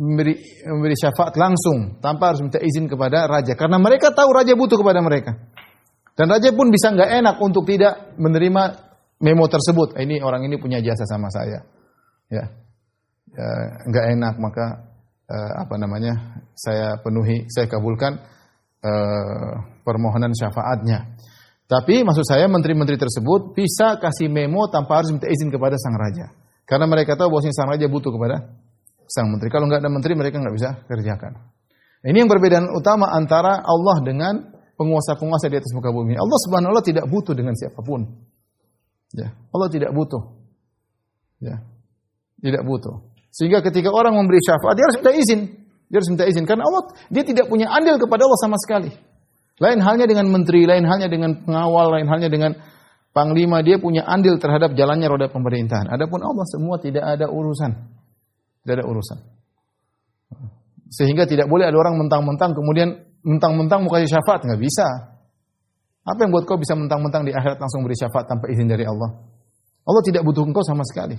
memberi 0.00 0.64
memberi 0.64 0.96
syafaat 0.96 1.36
langsung 1.36 2.00
tanpa 2.00 2.32
harus 2.32 2.40
minta 2.40 2.56
izin 2.56 2.88
kepada 2.88 3.28
raja 3.28 3.52
karena 3.52 3.76
mereka 3.76 4.16
tahu 4.16 4.32
raja 4.32 4.56
butuh 4.56 4.80
kepada 4.80 5.04
mereka. 5.04 5.36
Dan 6.16 6.32
raja 6.32 6.52
pun 6.56 6.72
bisa 6.72 6.92
nggak 6.92 7.10
enak 7.20 7.36
untuk 7.40 7.68
tidak 7.68 8.16
menerima 8.16 8.62
memo 9.20 9.44
tersebut. 9.48 9.96
Ini 9.96 10.24
orang 10.24 10.48
ini 10.48 10.56
punya 10.56 10.80
jasa 10.80 11.04
sama 11.04 11.28
saya. 11.28 11.64
Ya. 12.32 12.44
ya 13.36 13.48
nggak 13.88 14.06
enak 14.16 14.34
maka 14.40 14.88
uh, 15.28 15.52
apa 15.64 15.76
namanya? 15.76 16.44
saya 16.60 17.00
penuhi, 17.00 17.48
saya 17.48 17.72
kabulkan 17.72 18.20
uh, 18.84 19.52
permohonan 19.80 20.36
syafaatnya. 20.36 21.16
Tapi 21.64 22.04
maksud 22.04 22.26
saya 22.28 22.50
menteri-menteri 22.52 23.00
tersebut 23.00 23.56
bisa 23.56 23.96
kasih 23.96 24.28
memo 24.28 24.68
tanpa 24.68 25.00
harus 25.00 25.14
minta 25.14 25.24
izin 25.24 25.48
kepada 25.48 25.80
sang 25.80 25.96
raja. 25.96 26.36
Karena 26.68 26.84
mereka 26.84 27.16
tahu 27.16 27.32
bahwa 27.32 27.48
sang 27.48 27.70
raja 27.72 27.88
butuh 27.88 28.12
kepada 28.12 28.59
sang 29.10 29.26
menteri. 29.26 29.50
Kalau 29.50 29.66
nggak 29.66 29.82
ada 29.82 29.90
menteri 29.90 30.14
mereka 30.14 30.38
nggak 30.38 30.54
bisa 30.54 30.68
kerjakan. 30.86 31.34
Ini 32.06 32.16
yang 32.16 32.30
perbedaan 32.30 32.70
utama 32.70 33.10
antara 33.10 33.60
Allah 33.60 33.96
dengan 34.00 34.34
penguasa-penguasa 34.78 35.52
di 35.52 35.60
atas 35.60 35.74
muka 35.76 35.92
bumi. 35.92 36.16
Allah 36.16 36.38
Subhanahu 36.46 36.72
wa 36.72 36.80
taala 36.80 36.86
tidak 36.86 37.04
butuh 37.10 37.34
dengan 37.36 37.52
siapa 37.58 37.82
pun. 37.84 38.06
Ya, 39.12 39.34
Allah 39.52 39.68
tidak 39.68 39.90
butuh. 39.92 40.22
Ya. 41.42 41.60
Tidak 42.40 42.62
butuh. 42.64 43.04
Sehingga 43.34 43.60
ketika 43.60 43.92
orang 43.92 44.16
memberi 44.16 44.40
syafaat 44.40 44.78
dia 44.78 44.84
harus 44.88 44.96
minta 45.02 45.12
izin. 45.12 45.40
Dia 45.90 45.96
harus 45.98 46.08
minta 46.08 46.24
izin 46.24 46.46
karena 46.46 46.64
Allah 46.64 46.94
dia 47.10 47.26
tidak 47.26 47.50
punya 47.50 47.68
andil 47.68 47.98
kepada 48.00 48.24
Allah 48.24 48.40
sama 48.40 48.56
sekali. 48.56 48.94
Lain 49.60 49.76
halnya 49.84 50.08
dengan 50.08 50.24
menteri, 50.32 50.64
lain 50.64 50.88
halnya 50.88 51.12
dengan 51.12 51.36
pengawal, 51.44 52.00
lain 52.00 52.08
halnya 52.08 52.32
dengan 52.32 52.56
panglima, 53.12 53.60
dia 53.60 53.76
punya 53.76 54.08
andil 54.08 54.40
terhadap 54.40 54.72
jalannya 54.72 55.04
roda 55.04 55.28
pemerintahan. 55.28 55.92
Adapun 55.92 56.24
Allah 56.24 56.46
semua 56.48 56.80
tidak 56.80 57.04
ada 57.04 57.28
urusan. 57.28 57.99
Tidak 58.62 58.74
ada 58.80 58.84
urusan. 58.84 59.18
Sehingga 60.90 61.24
tidak 61.24 61.46
boleh 61.46 61.70
ada 61.70 61.78
orang 61.78 61.96
mentang-mentang 61.96 62.50
kemudian 62.52 62.98
mentang-mentang 63.22 63.86
mau 63.86 63.92
kasih 63.94 64.10
syafaat 64.10 64.42
nggak 64.42 64.60
bisa. 64.60 64.86
Apa 66.02 66.26
yang 66.26 66.34
buat 66.34 66.48
kau 66.48 66.58
bisa 66.58 66.74
mentang-mentang 66.74 67.28
di 67.28 67.32
akhirat 67.32 67.60
langsung 67.60 67.84
beri 67.86 67.94
syafaat 67.94 68.26
tanpa 68.26 68.50
izin 68.50 68.66
dari 68.66 68.82
Allah? 68.88 69.20
Allah 69.84 70.02
tidak 70.04 70.26
butuh 70.26 70.42
engkau 70.42 70.64
sama 70.64 70.82
sekali. 70.82 71.14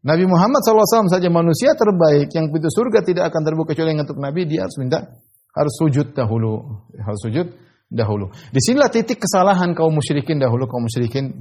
Nabi 0.00 0.24
Muhammad 0.24 0.64
SAW 0.64 1.12
saja 1.12 1.28
manusia 1.28 1.76
terbaik 1.76 2.32
yang 2.32 2.48
pintu 2.48 2.72
surga 2.72 3.04
tidak 3.04 3.28
akan 3.28 3.42
terbuka 3.44 3.76
kecuali 3.76 3.92
untuk 4.00 4.16
Nabi 4.16 4.48
dia 4.48 4.64
harus 4.64 4.80
minta 4.80 5.04
harus 5.52 5.74
sujud 5.76 6.16
dahulu 6.16 6.88
harus 6.96 7.20
sujud 7.20 7.46
dahulu. 7.92 8.32
Di 8.48 8.60
sinilah 8.64 8.88
titik 8.88 9.20
kesalahan 9.20 9.76
kaum 9.76 9.92
musyrikin 9.92 10.40
dahulu 10.40 10.64
kaum 10.64 10.88
musyrikin 10.88 11.36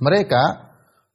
mereka 0.00 0.65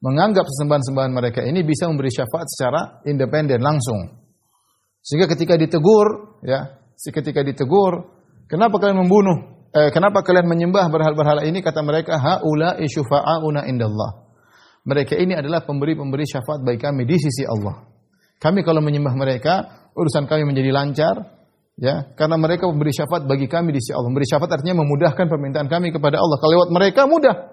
menganggap 0.02 0.44
sesembahan-sembahan 0.50 1.12
mereka 1.14 1.40
ini 1.46 1.62
bisa 1.62 1.86
memberi 1.86 2.10
syafaat 2.10 2.46
secara 2.50 2.80
independen 3.06 3.62
langsung. 3.62 4.18
Sehingga 5.02 5.30
ketika 5.30 5.54
ditegur, 5.54 6.38
ya, 6.42 6.78
ketika 6.98 7.42
ditegur, 7.46 8.10
kenapa 8.50 8.82
kalian 8.82 9.06
membunuh? 9.06 9.66
Eh, 9.72 9.88
kenapa 9.94 10.20
kalian 10.20 10.46
menyembah 10.50 10.90
berhala-berhala 10.90 11.46
ini? 11.46 11.62
Kata 11.62 11.80
mereka, 11.80 12.18
haula 12.18 12.76
syufa'auna 12.82 13.64
indallah. 13.70 14.26
Mereka 14.82 15.14
ini 15.14 15.38
adalah 15.38 15.62
pemberi-pemberi 15.62 16.26
syafaat 16.26 16.66
bagi 16.66 16.82
kami 16.82 17.06
di 17.06 17.16
sisi 17.16 17.46
Allah. 17.46 17.86
Kami 18.42 18.66
kalau 18.66 18.82
menyembah 18.82 19.14
mereka, 19.14 19.86
urusan 19.94 20.26
kami 20.26 20.42
menjadi 20.42 20.74
lancar, 20.74 21.14
ya, 21.78 22.10
karena 22.18 22.34
mereka 22.34 22.66
memberi 22.66 22.90
syafaat 22.90 23.22
bagi 23.24 23.46
kami 23.46 23.70
di 23.70 23.78
sisi 23.78 23.94
Allah. 23.94 24.10
Memberi 24.10 24.26
syafaat 24.26 24.50
artinya 24.58 24.82
memudahkan 24.82 25.30
permintaan 25.30 25.70
kami 25.70 25.94
kepada 25.94 26.18
Allah. 26.18 26.36
Kalau 26.42 26.52
lewat 26.58 26.68
mereka 26.74 27.06
mudah. 27.06 27.51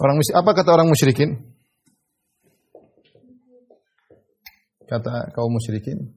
Orang 0.00 0.16
apa 0.16 0.50
kata 0.56 0.70
orang 0.72 0.88
musyrikin? 0.88 1.36
Kata 4.88 5.28
kaum 5.36 5.52
musyrikin. 5.52 6.16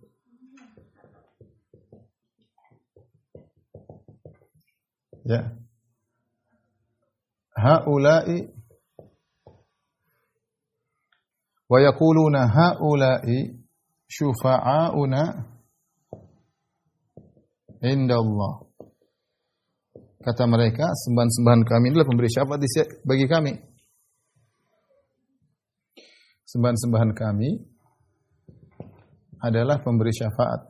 Ya. 5.28 5.52
Haula'i 7.54 8.48
wa 11.68 11.78
yaquluna 11.84 12.48
haula'i 12.48 13.52
syufa'auna 14.08 15.44
inda 17.84 18.16
Allah. 18.16 18.54
Kata 20.24 20.48
mereka, 20.48 20.88
sembahan-sembahan 20.88 21.62
kami 21.68 21.92
adalah 21.92 22.08
pemberi 22.08 22.32
syafaat 22.32 22.64
bagi 23.04 23.28
kami. 23.28 23.73
Sembahan-sembahan 26.54 27.18
kami 27.18 27.50
adalah 29.42 29.82
pemberi 29.82 30.14
syafaat 30.14 30.70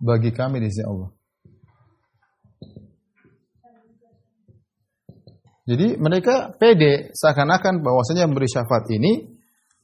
bagi 0.00 0.32
kami 0.32 0.64
di 0.64 0.68
sisi 0.72 0.80
Allah. 0.88 1.12
Jadi 5.68 6.00
mereka 6.00 6.56
pede 6.56 7.12
seakan-akan 7.12 7.84
bahwasanya 7.84 8.24
memberi 8.24 8.48
syafaat 8.48 8.88
ini 8.88 9.36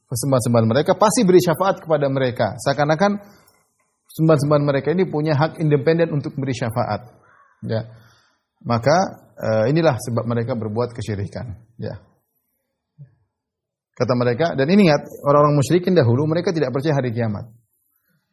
sembahan-sembahan 0.09 0.65
mereka 0.65 0.97
pasti 0.97 1.21
beri 1.29 1.45
syafaat 1.45 1.85
kepada 1.85 2.09
mereka. 2.09 2.57
Seakan-akan 2.57 3.21
sembahan-sembahan 4.17 4.65
mereka 4.65 4.89
ini 4.97 5.05
punya 5.05 5.37
hak 5.37 5.61
independen 5.61 6.09
untuk 6.09 6.33
beri 6.41 6.57
syafaat. 6.57 7.05
Ya. 7.69 7.85
Maka 8.65 8.97
uh, 9.37 9.65
inilah 9.69 9.93
sebab 9.93 10.25
mereka 10.25 10.57
berbuat 10.57 10.95
kesyirikan, 10.95 11.53
ya. 11.77 12.12
Kata 13.93 14.13
mereka 14.17 14.57
dan 14.57 14.65
ini 14.73 14.89
ingat 14.89 15.05
orang-orang 15.21 15.53
musyrikin 15.57 15.93
dahulu 15.93 16.25
mereka 16.25 16.49
tidak 16.49 16.73
percaya 16.73 16.97
hari 16.97 17.13
kiamat. 17.13 17.45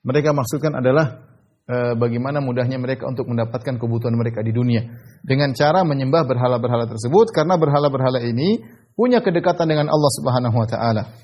Mereka 0.01 0.33
maksudkan 0.33 0.73
adalah 0.81 1.31
Eh, 1.71 1.95
bagaimana 1.95 2.43
mudahnya 2.43 2.83
mereka 2.83 3.07
untuk 3.07 3.31
mendapatkan 3.31 3.79
kebutuhan 3.79 4.19
mereka 4.19 4.43
di 4.43 4.51
dunia 4.51 4.91
dengan 5.23 5.55
cara 5.55 5.87
menyembah 5.87 6.27
berhala-berhala 6.27 6.91
tersebut 6.91 7.31
karena 7.31 7.55
berhala-berhala 7.55 8.19
ini 8.27 8.59
punya 8.99 9.23
kedekatan 9.23 9.71
dengan 9.71 9.87
Allah 9.87 10.11
Subhanahu 10.19 10.57
wa 10.59 10.67
taala. 10.67 11.15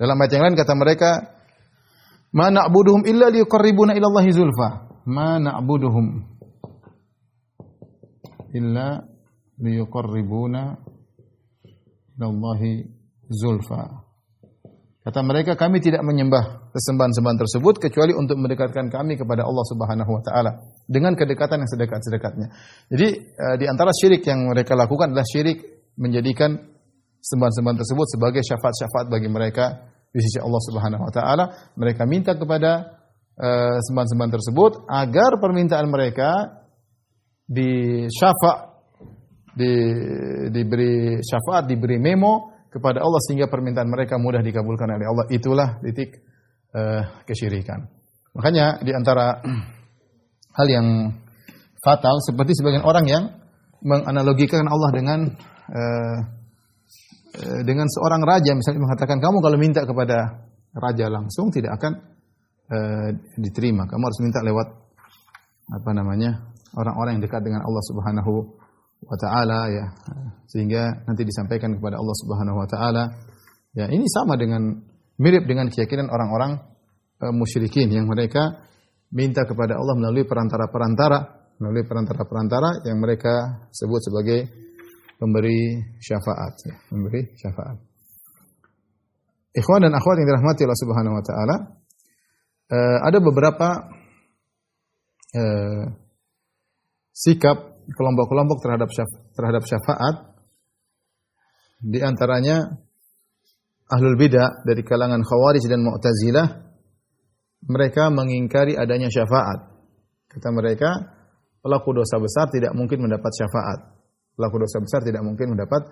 Dalam 0.00 0.16
ayat 0.16 0.32
yang 0.32 0.44
lain 0.48 0.56
kata 0.56 0.72
mereka, 0.72 1.36
"Ma 2.32 2.48
na'buduhum 2.48 3.04
illa 3.04 3.28
liyuqarribuna 3.28 3.92
ila 3.92 4.06
Allahi 4.08 4.30
zulfa." 4.32 4.68
Ma 5.04 5.36
na'buduhum 5.36 6.06
illa 8.56 9.04
liyuqarribuna 9.60 10.62
ila 12.16 12.24
Allahi 12.24 12.88
zulfa. 13.30 14.10
Kata 15.00 15.24
mereka, 15.24 15.56
kami 15.56 15.80
tidak 15.80 16.04
menyembah 16.04 16.70
sesembahan-sembahan 16.76 17.38
tersebut 17.40 17.80
kecuali 17.80 18.12
untuk 18.12 18.36
mendekatkan 18.36 18.92
kami 18.92 19.16
kepada 19.16 19.48
Allah 19.48 19.64
Subhanahu 19.64 20.10
wa 20.12 20.20
taala 20.20 20.60
dengan 20.84 21.16
kedekatan 21.16 21.64
yang 21.64 21.70
sedekat-sedekatnya. 21.72 22.52
Jadi 22.92 23.08
uh, 23.32 23.56
di 23.56 23.64
antara 23.64 23.96
syirik 23.96 24.20
yang 24.28 24.52
mereka 24.52 24.76
lakukan 24.76 25.16
adalah 25.16 25.24
syirik 25.24 25.64
menjadikan 25.96 26.52
sembahan-sembahan 27.16 27.78
tersebut 27.80 28.06
sebagai 28.12 28.42
syafaat-syafaat 28.44 29.06
bagi 29.08 29.28
mereka 29.32 29.88
di 30.12 30.20
sisi 30.20 30.36
Allah 30.36 30.62
Subhanahu 30.68 31.02
wa 31.08 31.12
taala. 31.16 31.44
Mereka 31.80 32.04
minta 32.04 32.36
kepada 32.36 33.00
uh, 33.40 33.80
sembahan-sembahan 33.80 34.32
tersebut 34.36 34.84
agar 34.84 35.40
permintaan 35.40 35.88
mereka 35.88 36.60
di 37.48 38.04
syafaat 38.12 38.68
di, 39.56 39.72
diberi 40.52 41.18
syafaat, 41.24 41.66
diberi 41.66 41.98
memo 41.98 42.49
kepada 42.70 43.02
Allah 43.02 43.20
sehingga 43.26 43.50
permintaan 43.50 43.90
mereka 43.90 44.16
mudah 44.16 44.40
dikabulkan 44.40 44.86
oleh 44.86 45.06
Allah. 45.06 45.26
Itulah 45.28 45.82
titik 45.82 46.22
uh, 46.72 47.02
kesyirikan. 47.26 47.82
Makanya 48.38 48.78
di 48.80 48.94
antara 48.94 49.42
hal 50.58 50.66
yang 50.70 50.86
fatal 51.82 52.22
seperti 52.22 52.54
sebagian 52.54 52.86
orang 52.86 53.06
yang 53.10 53.24
menganalogikan 53.82 54.64
Allah 54.70 54.90
dengan 54.94 55.20
uh, 55.66 56.18
dengan 57.62 57.86
seorang 57.86 58.26
raja 58.26 58.58
misalnya 58.58 58.82
mengatakan 58.90 59.22
kamu 59.22 59.38
kalau 59.38 59.54
minta 59.54 59.86
kepada 59.86 60.50
raja 60.74 61.06
langsung 61.06 61.50
tidak 61.50 61.78
akan 61.78 61.92
uh, 62.70 63.08
diterima. 63.38 63.86
Kamu 63.90 64.02
harus 64.02 64.20
minta 64.22 64.42
lewat 64.46 64.68
apa 65.70 65.90
namanya 65.94 66.50
orang-orang 66.74 67.18
yang 67.18 67.22
dekat 67.26 67.42
dengan 67.42 67.62
Allah 67.66 67.82
Subhanahu 67.86 68.59
wa 69.04 69.16
taala 69.16 69.58
ya. 69.70 69.86
Sehingga 70.50 71.06
nanti 71.06 71.22
disampaikan 71.24 71.76
kepada 71.76 71.96
Allah 71.96 72.16
Subhanahu 72.20 72.56
wa 72.58 72.68
taala. 72.68 73.04
Ya 73.76 73.86
ini 73.86 74.04
sama 74.10 74.34
dengan 74.34 74.82
mirip 75.20 75.46
dengan 75.46 75.70
keyakinan 75.70 76.10
orang-orang 76.10 76.58
e, 77.22 77.24
musyrikin 77.30 77.86
yang 77.92 78.10
mereka 78.10 78.66
minta 79.14 79.46
kepada 79.46 79.78
Allah 79.78 79.94
melalui 79.94 80.26
perantara-perantara 80.26 81.18
melalui 81.60 81.84
perantara-perantara 81.84 82.88
yang 82.88 82.98
mereka 82.98 83.68
sebut 83.70 84.00
sebagai 84.00 84.48
pemberi 85.20 85.76
syafaat 86.00 86.54
ya, 86.64 86.76
memberi 86.88 87.36
syafaat. 87.36 87.76
Ikhwan 89.52 89.84
dan 89.84 89.92
akhwat 89.92 90.16
yang 90.24 90.28
dirahmati 90.30 90.64
Allah 90.64 90.80
Subhanahu 90.80 91.14
wa 91.20 91.24
taala 91.26 91.56
uh, 92.72 92.98
ada 93.04 93.18
beberapa 93.20 93.68
uh, 95.36 95.84
sikap 97.12 97.69
kelompok-kelompok 97.90 98.58
terhadap 98.62 98.88
syaf, 98.90 99.10
terhadap 99.34 99.62
syafaat 99.66 100.16
di 101.80 101.98
antaranya 102.04 102.76
ahlul 103.90 104.16
bidah 104.20 104.62
dari 104.62 104.84
kalangan 104.84 105.24
khawarij 105.24 105.64
dan 105.66 105.80
mu'tazilah 105.82 106.48
mereka 107.66 108.08
mengingkari 108.08 108.76
adanya 108.76 109.12
syafaat. 109.12 109.68
Kata 110.30 110.48
mereka, 110.54 110.90
pelaku 111.60 111.92
dosa 111.92 112.16
besar 112.16 112.48
tidak 112.48 112.72
mungkin 112.72 113.04
mendapat 113.04 113.32
syafaat. 113.34 113.80
Pelaku 114.38 114.56
dosa 114.62 114.78
besar 114.80 115.00
tidak 115.04 115.20
mungkin 115.26 115.52
mendapat 115.52 115.82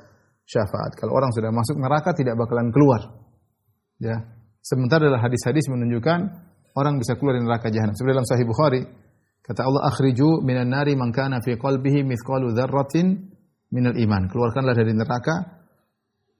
syafaat. 0.48 0.96
Kalau 0.96 1.12
orang 1.12 1.28
sudah 1.34 1.52
masuk 1.52 1.76
neraka 1.76 2.16
tidak 2.16 2.38
bakalan 2.40 2.72
keluar. 2.72 3.12
Ya. 4.00 4.24
Sementara 4.64 5.10
dalam 5.10 5.20
hadis-hadis 5.20 5.68
menunjukkan 5.68 6.18
orang 6.78 6.96
bisa 6.96 7.18
keluar 7.20 7.36
dari 7.36 7.44
neraka 7.44 7.68
jahanam. 7.68 7.92
Seperti 7.92 8.14
dalam 8.14 8.28
Sahih 8.28 8.46
Bukhari, 8.48 8.82
Kata 9.48 9.64
Allah, 9.64 9.88
"Akhriju 9.88 10.44
minan 10.44 10.68
nari 10.68 10.92
man 10.92 11.08
kana 11.08 11.40
fi 11.40 11.56
qalbihi 11.56 12.04
mithqalu 12.04 12.52
dzarratin 12.52 13.16
minal 13.72 13.96
iman." 13.96 14.28
Keluarkanlah 14.28 14.76
dari 14.76 14.92
neraka 14.92 15.64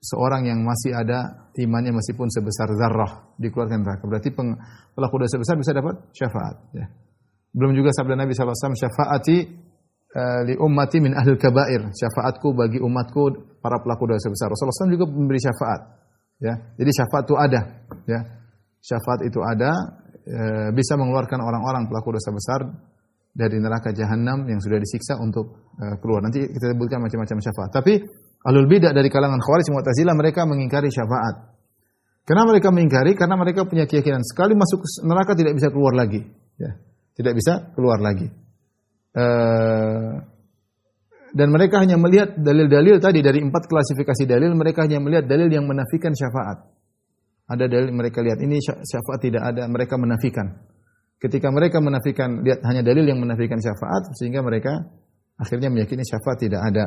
seorang 0.05 0.45
yang 0.45 0.61
masih 0.61 0.93
ada 0.93 1.49
imannya 1.57 1.97
meskipun 1.97 2.29
sebesar 2.29 2.69
zarrah 2.77 3.33
dikeluarkan 3.41 3.81
neraka. 3.81 4.05
Berarti 4.05 4.29
pelaku 4.95 5.15
dosa 5.19 5.41
besar 5.41 5.57
bisa 5.57 5.73
dapat 5.73 5.95
syafaat. 6.13 6.57
Ya. 6.77 6.87
Belum 7.51 7.73
juga 7.75 7.91
sabda 7.91 8.15
Nabi 8.15 8.37
SAW, 8.37 8.77
syafaati 8.77 9.37
uh, 10.15 10.41
li 10.47 10.55
ummati 10.61 11.01
min 11.01 11.17
ahli 11.17 11.35
kabair. 11.41 11.91
Syafaatku 11.91 12.55
bagi 12.55 12.79
umatku 12.79 13.57
para 13.59 13.81
pelaku 13.81 14.05
dosa 14.05 14.29
besar. 14.31 14.53
Rasulullah 14.53 14.85
SAW 14.85 14.95
juga 14.95 15.07
memberi 15.09 15.41
syafaat. 15.41 15.81
Ya. 16.39 16.55
Jadi 16.79 16.91
syafaat 16.93 17.25
itu 17.27 17.35
ada. 17.41 17.61
Ya. 18.07 18.21
Syafaat 18.79 19.21
itu 19.27 19.43
ada, 19.43 19.75
e, 20.23 20.71
bisa 20.71 20.95
mengeluarkan 20.95 21.43
orang-orang 21.43 21.91
pelaku 21.91 22.15
dosa 22.15 22.31
besar 22.31 22.61
dari 23.39 23.63
neraka 23.63 23.95
jahanam 23.95 24.51
yang 24.51 24.59
sudah 24.59 24.83
disiksa 24.83 25.15
untuk 25.23 25.71
uh, 25.79 25.95
keluar. 26.03 26.27
Nanti 26.27 26.43
kita 26.43 26.75
sebutkan 26.75 26.99
macam-macam 26.99 27.39
syafaat. 27.39 27.71
Tapi 27.71 28.03
alul 28.51 28.67
bidah 28.67 28.91
dari 28.91 29.07
kalangan 29.07 29.39
Khawarij 29.39 29.71
Mu'tazilah 29.71 30.19
mereka 30.19 30.43
mengingkari 30.43 30.91
syafaat. 30.91 31.55
Kenapa 32.27 32.51
mereka 32.51 32.75
mengingkari? 32.75 33.15
Karena 33.15 33.39
mereka 33.39 33.63
punya 33.65 33.87
keyakinan 33.87 34.27
sekali 34.27 34.59
masuk 34.59 34.83
neraka 35.07 35.39
tidak 35.39 35.55
bisa 35.55 35.71
keluar 35.71 35.95
lagi. 35.95 36.27
Ya. 36.59 36.75
tidak 37.15 37.39
bisa 37.39 37.71
keluar 37.75 38.03
lagi. 38.03 38.27
Uh, 39.15 40.23
dan 41.35 41.49
mereka 41.51 41.83
hanya 41.83 41.99
melihat 41.99 42.39
dalil-dalil 42.39 43.03
tadi 43.03 43.21
dari 43.21 43.43
empat 43.43 43.67
klasifikasi 43.67 44.25
dalil, 44.27 44.55
mereka 44.55 44.87
hanya 44.87 45.03
melihat 45.03 45.27
dalil 45.27 45.51
yang 45.51 45.67
menafikan 45.67 46.15
syafaat. 46.15 46.67
Ada 47.49 47.65
dalil 47.67 47.91
mereka 47.91 48.23
lihat 48.23 48.39
ini 48.39 48.61
syafaat 48.63 49.21
tidak 49.23 49.43
ada, 49.43 49.67
mereka 49.67 49.97
menafikan. 49.99 50.47
Ketika 51.19 51.51
mereka 51.51 51.83
menafikan 51.83 52.47
lihat 52.47 52.63
hanya 52.63 52.87
dalil 52.87 53.03
yang 53.03 53.19
menafikan 53.19 53.59
syafaat 53.59 54.15
sehingga 54.15 54.39
mereka 54.39 54.87
akhirnya 55.35 55.67
meyakini 55.67 56.07
syafaat 56.07 56.39
tidak 56.39 56.63
ada. 56.63 56.85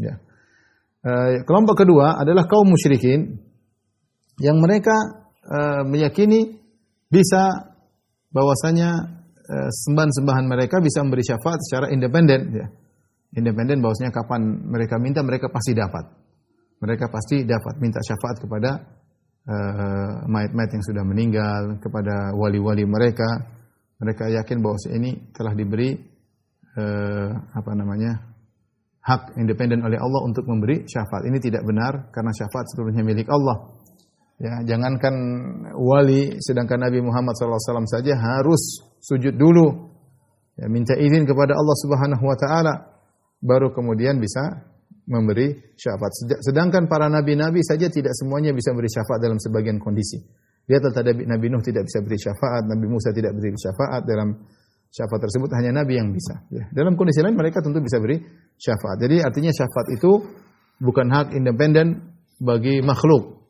Ya. 0.00 0.14
E, 1.04 1.12
kelompok 1.44 1.84
kedua 1.84 2.16
adalah 2.16 2.48
kaum 2.48 2.64
musyrikin 2.64 3.36
yang 4.40 4.56
mereka 4.56 4.96
e, 5.44 5.58
meyakini 5.84 6.56
bisa 7.12 7.76
bahwasanya 8.32 9.20
e, 9.36 9.56
sembahan-sembahan 9.68 10.48
mereka 10.48 10.80
bisa 10.80 11.04
memberi 11.04 11.20
syafaat 11.20 11.60
secara 11.60 11.92
independen. 11.92 12.40
Ya. 12.56 12.66
Independen 13.36 13.84
bahwasanya 13.84 14.16
kapan 14.16 14.64
mereka 14.64 14.96
minta 14.96 15.20
mereka 15.20 15.52
pasti 15.52 15.76
dapat. 15.76 16.08
Mereka 16.80 17.12
pasti 17.12 17.44
dapat 17.44 17.80
minta 17.84 18.00
syafaat 18.00 18.40
kepada 18.40 18.70
mayat-mayat 20.24 20.72
yang 20.72 20.84
sudah 20.88 21.04
meninggal, 21.04 21.76
kepada 21.76 22.32
wali-wali 22.32 22.88
mereka. 22.88 23.28
Mereka 24.04 24.28
yakin 24.28 24.60
bahwa 24.60 24.76
ini 24.92 25.32
telah 25.32 25.56
diberi 25.56 25.96
uh, 26.76 27.30
apa 27.56 27.72
namanya 27.72 28.34
hak 29.04 29.36
independen 29.40 29.84
oleh 29.84 29.96
Allah 29.96 30.20
untuk 30.24 30.44
memberi 30.44 30.84
syafaat. 30.84 31.24
Ini 31.28 31.40
tidak 31.40 31.64
benar 31.64 32.12
karena 32.12 32.32
syafaat 32.32 32.68
seluruhnya 32.72 33.04
milik 33.04 33.28
Allah. 33.32 33.80
Ya, 34.34 34.60
jangankan 34.66 35.14
wali, 35.78 36.36
sedangkan 36.42 36.90
Nabi 36.90 36.98
Muhammad 37.00 37.38
SAW 37.38 37.86
saja 37.86 38.18
harus 38.18 38.82
sujud 38.98 39.38
dulu, 39.38 39.94
ya, 40.58 40.66
minta 40.66 40.98
izin 40.98 41.22
kepada 41.22 41.54
Allah 41.54 41.76
Subhanahu 41.86 42.24
Wa 42.26 42.36
Taala 42.36 42.74
baru 43.38 43.70
kemudian 43.70 44.18
bisa 44.18 44.74
memberi 45.06 45.76
syafaat. 45.76 46.12
Sedangkan 46.40 46.88
para 46.88 47.12
nabi-nabi 47.12 47.60
saja 47.60 47.92
tidak 47.92 48.16
semuanya 48.16 48.56
bisa 48.56 48.72
beri 48.72 48.88
syafaat 48.88 49.20
dalam 49.20 49.36
sebagian 49.36 49.76
kondisi. 49.76 50.24
Lihat 50.64 50.82
tadi 50.96 51.28
Nabi 51.28 51.46
Nuh 51.52 51.60
tidak 51.60 51.84
bisa 51.84 52.00
beri 52.00 52.16
syafaat, 52.16 52.64
Nabi 52.64 52.86
Musa 52.88 53.12
tidak 53.12 53.36
beri 53.36 53.52
syafaat 53.52 54.02
dalam 54.08 54.28
syafaat 54.88 55.20
tersebut 55.28 55.50
hanya 55.60 55.84
Nabi 55.84 55.98
yang 55.98 56.08
bisa. 56.14 56.40
Ya. 56.48 56.64
Dalam 56.72 56.94
kondisi 56.94 57.20
lain 57.20 57.36
mereka 57.36 57.60
tentu 57.60 57.82
bisa 57.84 58.00
beri 58.00 58.22
syafaat. 58.56 58.96
Jadi 59.02 59.20
artinya 59.20 59.52
syafaat 59.52 59.92
itu 59.92 60.10
bukan 60.80 61.06
hak 61.10 61.26
independen 61.36 62.16
bagi 62.38 62.80
makhluk. 62.80 63.44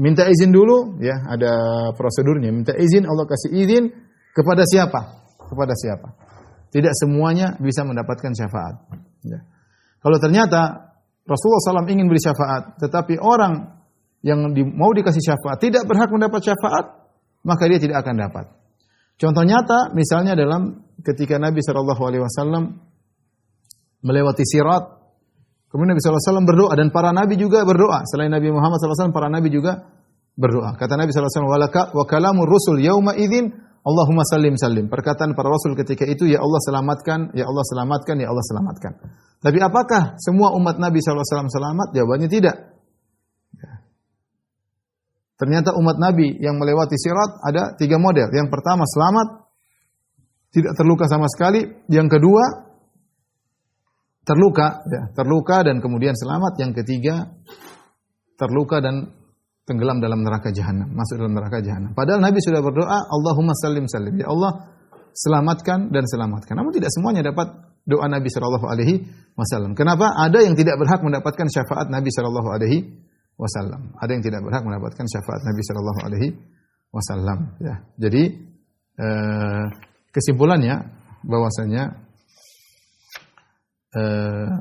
Minta 0.00 0.26
izin 0.26 0.50
dulu, 0.50 0.98
ya 1.02 1.14
ada 1.30 1.52
prosedurnya. 1.94 2.50
Minta 2.50 2.74
izin, 2.74 3.06
Allah 3.06 3.26
kasih 3.26 3.50
izin 3.54 3.84
kepada 4.34 4.66
siapa? 4.66 5.22
Kepada 5.38 5.74
siapa? 5.76 6.08
Tidak 6.70 6.90
semuanya 6.94 7.54
bisa 7.60 7.86
mendapatkan 7.86 8.34
syafaat. 8.34 8.90
Ya. 9.22 9.44
Kalau 10.02 10.18
ternyata 10.18 10.90
Rasulullah 11.24 11.82
SAW 11.82 11.90
ingin 11.90 12.10
beri 12.10 12.20
syafaat, 12.20 12.76
tetapi 12.82 13.18
orang 13.22 13.73
yang 14.24 14.56
di, 14.56 14.64
mau 14.64 14.88
dikasih 14.96 15.20
syafaat 15.20 15.60
tidak 15.60 15.84
berhak 15.84 16.08
mendapat 16.08 16.40
syafaat, 16.40 17.04
maka 17.44 17.68
dia 17.68 17.76
tidak 17.76 18.00
akan 18.00 18.16
dapat. 18.16 18.48
Contoh 19.20 19.44
nyata, 19.44 19.92
misalnya 19.92 20.32
dalam 20.32 20.80
ketika 21.04 21.36
Nabi 21.36 21.60
Shallallahu 21.60 22.02
Alaihi 22.02 22.22
Wasallam 22.24 22.80
melewati 24.00 24.42
sirat, 24.48 24.84
kemudian 25.68 25.96
Nabi 25.96 26.02
SAW 26.04 26.44
berdoa 26.44 26.72
dan 26.76 26.88
para 26.92 27.12
nabi 27.12 27.40
juga 27.40 27.64
berdoa. 27.64 28.04
Selain 28.04 28.28
Nabi 28.28 28.52
Muhammad 28.52 28.76
SAW, 28.80 29.16
para 29.16 29.32
nabi 29.32 29.48
juga 29.48 29.86
berdoa. 30.36 30.76
Kata 30.76 30.98
Nabi 30.98 31.14
SAW, 31.14 31.70
wa 31.70 32.04
kalamur 32.04 32.48
rusul 32.48 32.82
yauma 32.84 33.16
idin 33.16 33.54
Allahumma 33.84 34.24
salim 34.24 34.56
salim. 34.56 34.88
Perkataan 34.88 35.36
para 35.36 35.52
rasul 35.52 35.76
ketika 35.76 36.08
itu, 36.08 36.24
ya 36.24 36.40
Allah 36.40 36.56
selamatkan, 36.64 37.36
ya 37.36 37.44
Allah 37.44 37.64
selamatkan, 37.68 38.16
ya 38.16 38.32
Allah 38.32 38.44
selamatkan. 38.48 38.92
Tapi 39.44 39.58
apakah 39.60 40.16
semua 40.16 40.56
umat 40.56 40.80
Nabi 40.80 41.04
SAW 41.04 41.20
selamat? 41.52 41.92
Jawabannya 41.92 42.32
tidak. 42.32 42.73
Ya. 45.34 45.40
Ternyata 45.42 45.74
umat 45.74 45.98
Nabi 45.98 46.38
yang 46.38 46.62
melewati 46.62 46.94
sirat 46.94 47.42
ada 47.42 47.74
tiga 47.74 47.98
model. 47.98 48.30
Yang 48.30 48.54
pertama 48.54 48.86
selamat, 48.86 49.50
tidak 50.54 50.78
terluka 50.78 51.10
sama 51.10 51.26
sekali. 51.26 51.66
Yang 51.90 52.18
kedua 52.18 52.44
terluka, 54.22 54.86
ya, 54.86 55.02
terluka 55.10 55.66
dan 55.66 55.82
kemudian 55.82 56.14
selamat. 56.14 56.54
Yang 56.62 56.72
ketiga 56.86 57.34
terluka 58.38 58.78
dan 58.78 59.10
tenggelam 59.66 59.98
dalam 59.98 60.22
neraka 60.22 60.54
jahanam, 60.54 60.92
masuk 60.94 61.18
dalam 61.18 61.34
neraka 61.34 61.58
jahanam. 61.64 61.90
Padahal 61.98 62.22
Nabi 62.22 62.38
sudah 62.38 62.60
berdoa, 62.62 62.98
Allahumma 63.10 63.56
salim 63.58 63.90
salim. 63.90 64.14
Ya 64.14 64.30
Allah, 64.30 64.70
selamatkan 65.14 65.90
dan 65.90 66.06
selamatkan. 66.06 66.54
Namun 66.54 66.70
tidak 66.74 66.94
semuanya 66.94 67.26
dapat 67.26 67.50
doa 67.84 68.06
Nabi 68.08 68.28
Shallallahu 68.30 68.66
Alaihi 68.70 69.04
Wasallam. 69.34 69.74
Kenapa? 69.74 70.14
Ada 70.14 70.46
yang 70.46 70.54
tidak 70.54 70.78
berhak 70.80 71.00
mendapatkan 71.04 71.46
syafaat 71.48 71.90
Nabi 71.92 72.08
Shallallahu 72.12 72.48
Alaihi 72.48 72.78
Wasallam. 73.34 73.98
Ada 73.98 74.10
yang 74.14 74.22
tidak 74.22 74.40
berhak 74.46 74.62
mendapatkan 74.62 75.06
syafaat 75.10 75.42
Nabi 75.42 75.62
Shallallahu 75.66 76.00
Alaihi 76.06 76.28
Wasallam. 76.94 77.38
Ya, 77.58 77.74
jadi 77.98 78.22
eh, 78.98 79.64
kesimpulannya 80.14 80.76
bahwasanya 81.26 81.82
eh, 83.98 84.54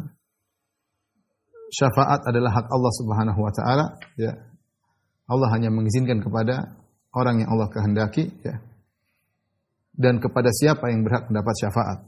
syafaat 1.69 2.25
adalah 2.25 2.51
hak 2.57 2.67
Allah 2.69 2.93
Subhanahu 2.97 3.39
Wa 3.45 3.53
Taala. 3.53 3.85
Ya, 4.17 4.33
Allah 5.29 5.49
hanya 5.53 5.69
mengizinkan 5.69 6.21
kepada 6.25 6.73
orang 7.13 7.45
yang 7.45 7.49
Allah 7.53 7.69
kehendaki 7.69 8.33
ya. 8.41 8.57
Dan 9.93 10.17
kepada 10.17 10.49
siapa 10.49 10.89
yang 10.89 11.05
berhak 11.05 11.29
mendapat 11.29 11.53
syafaat. 11.61 11.99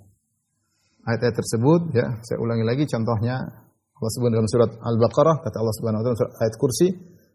Ayat-ayat 1.06 1.38
tersebut 1.38 1.82
ya, 1.94 2.18
saya 2.26 2.42
ulangi 2.42 2.66
lagi 2.66 2.90
contohnya 2.90 3.65
Allah 3.96 4.12
sebut 4.12 4.30
dalam 4.32 4.48
surat 4.52 4.72
Al-Baqarah 4.76 5.40
kata 5.44 5.56
Allah 5.60 5.76
Subhanahu 5.80 6.02
wa 6.04 6.06
taala 6.12 6.32
ayat 6.44 6.56
kursi 6.60 6.88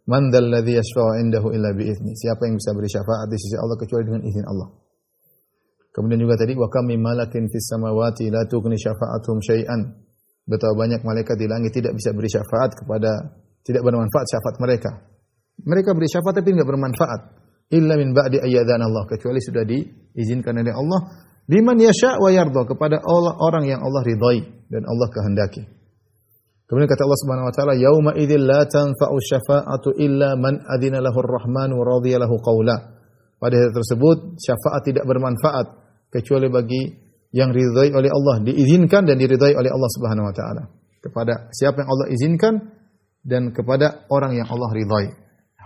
Man 0.08 0.32
dzalladzi 0.32 0.72
yashfa'u 0.80 1.22
indahu 1.22 1.52
illa 1.52 1.70
bi'izni. 1.76 2.16
Siapa 2.16 2.48
yang 2.48 2.56
bisa 2.56 2.72
beri 2.72 2.88
syafaat 2.88 3.28
di 3.28 3.36
sisi 3.36 3.54
Allah 3.54 3.76
kecuali 3.76 4.02
dengan 4.10 4.22
izin 4.24 4.42
Allah. 4.48 4.68
Kemudian 5.90 6.22
juga 6.22 6.34
tadi 6.38 6.54
wa 6.58 6.70
kam 6.70 6.90
malakin 6.90 7.50
fis 7.50 7.66
samawati 7.70 8.30
la 8.30 8.46
tughni 8.46 8.74
syafa'atuhum 8.74 9.38
syai'an. 9.38 9.80
Betapa 10.50 10.74
banyak 10.74 11.06
malaikat 11.06 11.36
di 11.38 11.46
langit 11.46 11.76
tidak 11.76 11.94
bisa 11.94 12.10
beri 12.10 12.26
syafaat 12.26 12.74
kepada 12.74 13.38
tidak 13.62 13.82
bermanfaat 13.84 14.26
syafaat 14.26 14.56
mereka. 14.58 14.90
Mereka 15.62 15.92
beri 15.92 16.08
syafaat 16.08 16.42
tapi 16.42 16.56
tidak 16.56 16.66
bermanfaat. 16.66 17.20
Illa 17.70 17.94
min 17.94 18.10
ba'di 18.10 18.42
ayyadhan 18.42 18.82
Allah. 18.82 19.06
Kecuali 19.06 19.38
sudah 19.38 19.62
diizinkan 19.62 20.58
oleh 20.58 20.74
Allah. 20.74 21.00
Liman 21.46 21.78
yasha' 21.78 22.18
wa 22.18 22.34
yardha. 22.34 22.66
Kepada 22.66 22.98
orang 23.06 23.68
yang 23.68 23.78
Allah 23.78 24.02
ridhai. 24.02 24.42
Dan 24.66 24.82
Allah 24.90 25.06
kehendaki. 25.06 25.62
Kemudian 26.70 26.86
kata 26.86 27.02
Allah 27.02 27.20
Subhanahu 27.26 27.46
wa 27.50 27.54
taala, 27.54 27.74
"Yauma 27.74 28.14
idzil 28.14 28.46
la 28.46 28.62
tanfa'u 28.62 29.18
syafa'atu 29.18 29.98
illa 29.98 30.38
man 30.38 30.62
adzina 30.70 31.02
lahu 31.02 31.18
ar-rahman 31.18 31.74
wa 31.74 31.82
radiya 31.82 32.22
lahu 32.22 32.38
qawla." 32.38 32.78
Pada 33.42 33.54
hari 33.58 33.74
tersebut 33.74 34.38
syafaat 34.38 34.86
tidak 34.86 35.02
bermanfaat 35.02 35.66
kecuali 36.14 36.46
bagi 36.46 36.94
yang 37.34 37.50
ridhai 37.50 37.90
oleh 37.90 38.06
Allah, 38.06 38.46
diizinkan 38.46 39.02
dan 39.02 39.18
diridhai 39.18 39.58
oleh 39.58 39.66
Allah 39.66 39.90
Subhanahu 39.98 40.30
wa 40.30 40.34
taala. 40.34 40.62
Kepada 41.02 41.50
siapa 41.50 41.82
yang 41.82 41.90
Allah 41.90 42.06
izinkan 42.14 42.54
dan 43.26 43.50
kepada 43.50 44.06
orang 44.06 44.38
yang 44.38 44.46
Allah 44.46 44.70
ridhai. 44.70 45.10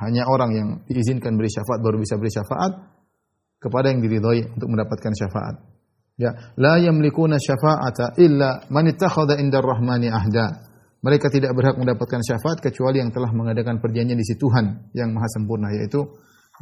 Hanya 0.01 0.25
orang 0.25 0.51
yang 0.57 0.69
diizinkan 0.89 1.37
beri 1.37 1.53
syafaat 1.53 1.85
baru 1.85 2.01
bisa 2.01 2.17
beri 2.17 2.33
syafaat 2.33 2.73
kepada 3.61 3.93
yang 3.93 4.01
diridhoi 4.01 4.57
untuk 4.57 4.73
mendapatkan 4.73 5.13
syafaat. 5.13 5.57
Ya, 6.15 6.55
la 6.57 6.79
yamlikuna 6.79 7.43
syafa'ata 7.43 8.17
illa 8.23 8.63
man 8.71 8.87
ittakhadha 8.87 9.37
indar 9.37 9.67
rahmani 9.67 10.09
ahda. 10.09 10.73
Mereka 11.05 11.29
tidak 11.29 11.53
berhak 11.53 11.77
mendapatkan 11.77 12.25
syafaat 12.25 12.65
kecuali 12.65 13.05
yang 13.05 13.13
telah 13.13 13.29
mengadakan 13.29 13.77
perjanjian 13.77 14.17
di 14.17 14.25
sisi 14.25 14.41
Tuhan 14.41 14.89
yang 14.97 15.13
maha 15.13 15.29
sempurna 15.29 15.69
yaitu 15.69 16.01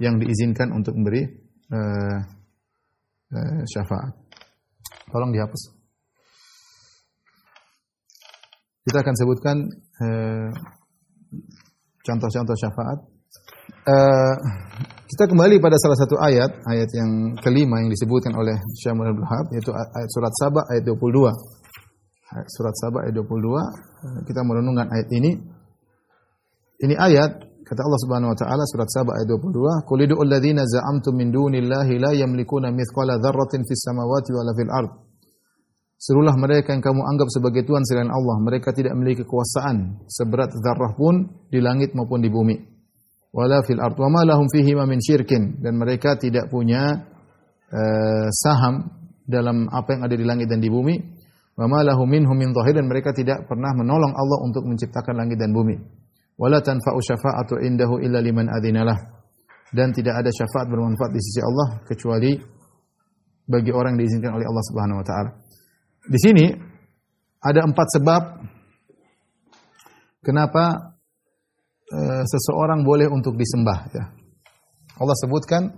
yang 0.03 0.18
diizinkan 0.18 0.74
untuk 0.74 0.99
memberi 0.99 1.22
uh, 1.70 2.18
uh, 3.38 3.61
syafaat. 3.70 4.18
Tolong 5.14 5.30
dihapus. 5.30 5.62
Kita 8.82 8.99
akan 8.99 9.14
sebutkan 9.14 9.57
uh, 10.03 10.51
contoh-contoh 12.03 12.59
syafaat 12.59 12.99
uh, 13.86 14.36
kita 15.12 15.28
kembali 15.28 15.61
pada 15.61 15.76
salah 15.76 15.99
satu 15.99 16.16
ayat, 16.16 16.51
ayat 16.64 16.88
yang 16.97 17.36
kelima 17.45 17.84
yang 17.84 17.93
disebutkan 17.93 18.32
oleh 18.32 18.57
Syekh 18.80 18.97
Muhammad 18.97 19.20
Wahab 19.20 19.45
yaitu 19.53 19.70
ayat 19.74 20.09
surat 20.09 20.32
Saba 20.40 20.64
ayat 20.72 20.88
22. 20.88 21.61
Surat 22.49 22.74
Saba 22.76 23.05
ayat 23.05 23.14
22, 23.16 23.61
eh, 24.05 24.20
kita 24.24 24.41
merenungkan 24.45 24.89
ayat 24.89 25.09
ini. 25.12 25.33
Ini 26.83 26.95
ayat 26.99 27.30
kata 27.62 27.80
Allah 27.85 28.01
Subhanahu 28.03 28.30
wa 28.35 28.39
taala 28.39 28.64
surat 28.66 28.91
Saba 28.91 29.14
ayat 29.14 29.28
22, 29.30 29.87
"Qul 29.87 30.09
ud'u 30.09 30.16
alladziina 30.18 30.66
za'amtum 30.66 31.14
min 31.14 31.30
dunillahi 31.30 31.95
la 32.01 32.11
yamlikuna 32.16 32.74
mithqala 32.74 33.22
dzarratin 33.22 33.62
fis 33.62 33.80
samawati 33.87 34.30
wala 34.35 34.53
fil 34.57 34.72
ard." 34.72 34.93
Serulah 36.03 36.35
mereka 36.35 36.74
yang 36.74 36.83
kamu 36.83 36.99
anggap 36.99 37.30
sebagai 37.30 37.62
Tuhan 37.62 37.87
selain 37.87 38.11
Allah. 38.11 38.37
Mereka 38.43 38.74
tidak 38.74 38.99
memiliki 38.99 39.22
kekuasaan 39.22 40.11
seberat 40.11 40.51
zarrah 40.59 40.99
pun 40.99 41.47
di 41.47 41.62
langit 41.62 41.95
maupun 41.95 42.18
di 42.18 42.26
bumi 42.26 42.72
wala 43.33 43.64
fil 43.64 43.80
ard 43.80 43.97
wa 43.97 44.09
ma 44.12 44.22
lahum 44.28 44.47
fihi 44.53 44.76
min 44.76 45.01
syirkin 45.01 45.64
dan 45.64 45.80
mereka 45.80 46.20
tidak 46.20 46.53
punya 46.53 47.01
uh, 47.72 48.28
saham 48.28 48.93
dalam 49.24 49.72
apa 49.72 49.97
yang 49.97 50.03
ada 50.05 50.14
di 50.14 50.24
langit 50.28 50.47
dan 50.53 50.61
di 50.61 50.68
bumi. 50.68 51.21
Wa 51.53 51.68
ma 51.68 51.84
lahum 51.84 52.09
minhum 52.09 52.32
min 52.32 52.57
dan 52.57 52.88
mereka 52.88 53.12
tidak 53.12 53.44
pernah 53.44 53.76
menolong 53.76 54.16
Allah 54.16 54.38
untuk 54.40 54.64
menciptakan 54.64 55.20
langit 55.20 55.36
dan 55.36 55.53
bumi. 55.53 55.76
Wala 56.40 56.64
tanfa'u 56.64 56.96
syafa'atu 56.96 57.61
indahu 57.61 58.00
illa 58.00 58.24
liman 58.24 58.48
adzinalah. 58.48 58.96
Dan 59.72 59.92
tidak 59.92 60.20
ada 60.20 60.28
syafaat 60.32 60.68
bermanfaat 60.68 61.12
di 61.12 61.20
sisi 61.20 61.40
Allah 61.40 61.80
kecuali 61.84 62.36
bagi 63.48 63.72
orang 63.72 63.96
yang 63.96 64.05
diizinkan 64.05 64.32
oleh 64.36 64.46
Allah 64.48 64.64
Subhanahu 64.68 65.00
wa 65.00 65.07
taala. 65.07 65.30
Di 66.09 66.18
sini 66.20 66.46
ada 67.40 67.61
empat 67.64 67.88
sebab 67.98 68.22
kenapa 70.20 70.94
e, 71.88 72.00
seseorang 72.28 72.84
boleh 72.84 73.09
untuk 73.09 73.34
disembah 73.34 73.78
ya. 73.92 74.05
Allah 75.00 75.16
sebutkan 75.18 75.72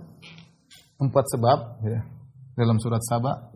empat 0.99 1.25
sebab 1.35 1.57
ya, 1.87 1.99
dalam 2.59 2.77
surat 2.83 3.01
Saba 3.01 3.54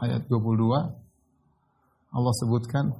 ayat 0.00 0.24
22 0.28 1.00
Allah 2.10 2.34
sebutkan 2.42 2.90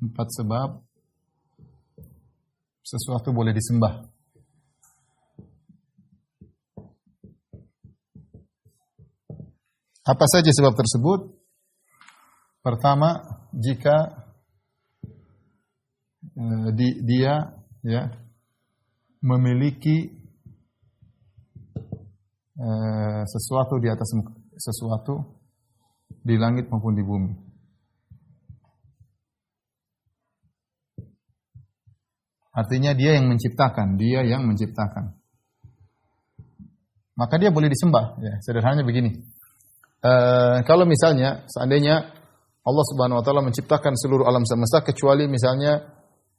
empat 0.00 0.28
sebab 0.32 0.80
sesuatu 2.84 3.32
boleh 3.32 3.56
disembah. 3.56 4.04
Apa 10.04 10.24
saja 10.28 10.52
sebab 10.52 10.76
tersebut? 10.76 11.32
Pertama, 12.60 13.24
jika 13.56 14.28
uh, 16.36 16.68
di, 16.76 16.88
dia 17.04 17.56
ya 17.80 18.12
memiliki 19.24 20.23
uh, 22.64 23.22
sesuatu 23.28 23.76
di 23.76 23.92
atas 23.92 24.08
sesuatu 24.56 25.20
di 26.24 26.40
langit 26.40 26.72
maupun 26.72 26.96
di 26.96 27.04
bumi. 27.04 27.32
Artinya 32.54 32.94
dia 32.94 33.18
yang 33.18 33.26
menciptakan, 33.26 33.98
dia 33.98 34.22
yang 34.22 34.46
menciptakan. 34.46 35.10
Maka 37.18 37.34
dia 37.38 37.50
boleh 37.50 37.66
disembah. 37.66 38.18
Ya, 38.22 38.38
sederhananya 38.42 38.86
begini. 38.86 39.10
Uh, 40.04 40.62
kalau 40.62 40.86
misalnya 40.86 41.46
seandainya 41.50 42.14
Allah 42.64 42.84
Subhanahu 42.88 43.20
wa 43.20 43.24
taala 43.24 43.42
menciptakan 43.42 43.92
seluruh 43.98 44.24
alam 44.24 44.44
semesta 44.46 44.80
kecuali 44.86 45.26
misalnya 45.26 45.82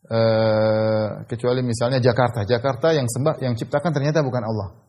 uh, 0.07 1.25
kecuali 1.27 1.61
misalnya 1.61 1.99
Jakarta. 1.99 2.47
Jakarta 2.47 2.95
yang 2.95 3.05
sembah 3.05 3.41
yang 3.43 3.53
ciptakan 3.53 3.91
ternyata 3.91 4.23
bukan 4.23 4.43
Allah. 4.45 4.84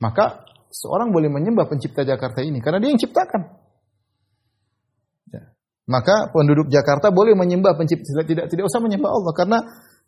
Maka 0.00 0.48
seorang 0.72 1.12
boleh 1.12 1.28
menyembah 1.28 1.68
pencipta 1.68 2.02
Jakarta 2.02 2.40
ini 2.40 2.58
karena 2.64 2.80
dia 2.80 2.90
yang 2.90 3.00
ciptakan. 3.00 3.42
Ya. 5.28 5.42
Maka 5.86 6.32
penduduk 6.32 6.72
Jakarta 6.72 7.12
boleh 7.12 7.36
menyembah 7.36 7.76
pencipta 7.76 8.24
tidak 8.24 8.48
tidak 8.48 8.64
usah 8.64 8.80
menyembah 8.80 9.10
Allah 9.12 9.32
karena 9.36 9.58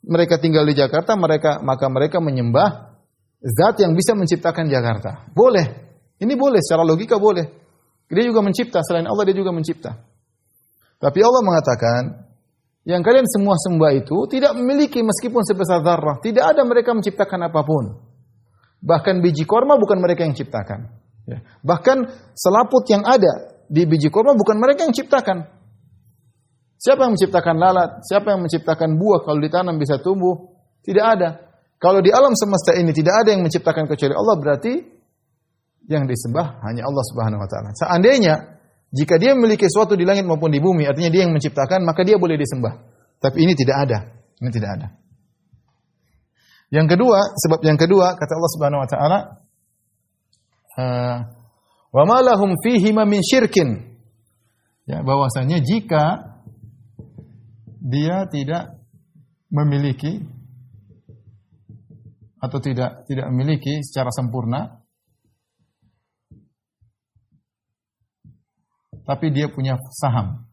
mereka 0.02 0.40
tinggal 0.40 0.64
di 0.64 0.74
Jakarta 0.74 1.14
mereka 1.14 1.60
maka 1.60 1.86
mereka 1.92 2.18
menyembah 2.18 2.98
zat 3.42 3.82
yang 3.82 3.92
bisa 3.92 4.16
menciptakan 4.16 4.70
Jakarta. 4.72 5.28
Boleh. 5.34 5.92
Ini 6.22 6.38
boleh 6.38 6.62
secara 6.62 6.86
logika 6.86 7.18
boleh. 7.18 7.62
Dia 8.12 8.28
juga 8.28 8.44
mencipta, 8.44 8.84
selain 8.84 9.08
Allah 9.08 9.24
dia 9.24 9.34
juga 9.34 9.50
mencipta. 9.50 9.96
Tapi 11.00 11.18
Allah 11.24 11.42
mengatakan, 11.42 12.02
yang 12.84 13.00
kalian 13.00 13.26
semua 13.26 13.56
sembah 13.58 13.90
itu 13.96 14.28
tidak 14.30 14.52
memiliki 14.54 15.00
meskipun 15.02 15.42
sebesar 15.42 15.82
zarrah. 15.82 16.20
Tidak 16.20 16.44
ada 16.44 16.62
mereka 16.62 16.92
menciptakan 16.94 17.50
apa 17.50 17.64
pun. 17.64 18.11
Bahkan 18.82 19.22
biji 19.22 19.46
korma 19.46 19.78
bukan 19.78 20.02
mereka 20.02 20.26
yang 20.26 20.34
ciptakan. 20.34 20.90
Ya. 21.30 21.38
Bahkan 21.62 21.98
selaput 22.34 22.82
yang 22.90 23.06
ada 23.06 23.62
di 23.70 23.86
biji 23.86 24.10
korma 24.10 24.34
bukan 24.34 24.58
mereka 24.58 24.84
yang 24.84 24.94
ciptakan. 24.94 25.46
Siapa 26.82 27.06
yang 27.06 27.14
menciptakan 27.14 27.54
lalat? 27.62 28.02
Siapa 28.02 28.34
yang 28.34 28.42
menciptakan 28.42 28.98
buah 28.98 29.22
kalau 29.22 29.38
ditanam 29.38 29.78
bisa 29.78 30.02
tumbuh? 30.02 30.50
Tidak 30.82 31.06
ada. 31.06 31.38
Kalau 31.78 32.02
di 32.02 32.10
alam 32.10 32.34
semesta 32.34 32.74
ini 32.74 32.90
tidak 32.90 33.22
ada 33.22 33.30
yang 33.30 33.46
menciptakan 33.46 33.86
kecuali 33.86 34.14
Allah 34.18 34.34
berarti 34.34 34.74
yang 35.86 36.06
disembah 36.10 36.62
hanya 36.66 36.86
Allah 36.86 37.04
Subhanahu 37.06 37.42
wa 37.42 37.48
taala. 37.50 37.70
Seandainya 37.74 38.34
jika 38.92 39.16
dia 39.16 39.32
memiliki 39.32 39.66
sesuatu 39.66 39.96
di 39.96 40.04
langit 40.04 40.28
maupun 40.28 40.52
di 40.52 40.60
bumi, 40.60 40.84
artinya 40.84 41.08
dia 41.08 41.24
yang 41.24 41.32
menciptakan, 41.32 41.80
maka 41.80 42.04
dia 42.04 42.20
boleh 42.20 42.36
disembah. 42.36 42.76
Tapi 43.22 43.38
ini 43.40 43.56
tidak 43.56 43.76
ada. 43.88 43.98
Ini 44.42 44.50
tidak 44.52 44.70
ada. 44.78 44.86
Yang 46.72 46.96
kedua, 46.96 47.36
sebab 47.36 47.60
yang 47.68 47.76
kedua 47.76 48.16
kata 48.16 48.32
Allah 48.32 48.52
Subhanahu 48.56 48.80
wa 48.80 48.88
taala, 48.88 49.18
uh, 50.80 51.16
"Wa 51.92 52.04
ma 52.08 52.24
lahum 52.24 52.56
fihi 52.64 52.96
min 52.96 53.20
syirkin." 53.20 53.92
Ya, 54.88 55.04
bahwasanya 55.04 55.60
jika 55.60 56.32
dia 57.76 58.24
tidak 58.32 58.80
memiliki 59.52 60.24
atau 62.40 62.58
tidak 62.58 63.04
tidak 63.04 63.28
memiliki 63.30 63.84
secara 63.84 64.08
sempurna 64.10 64.82
tapi 69.04 69.28
dia 69.28 69.52
punya 69.52 69.76
saham. 69.92 70.48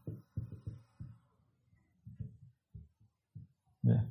Ya. 3.80 4.04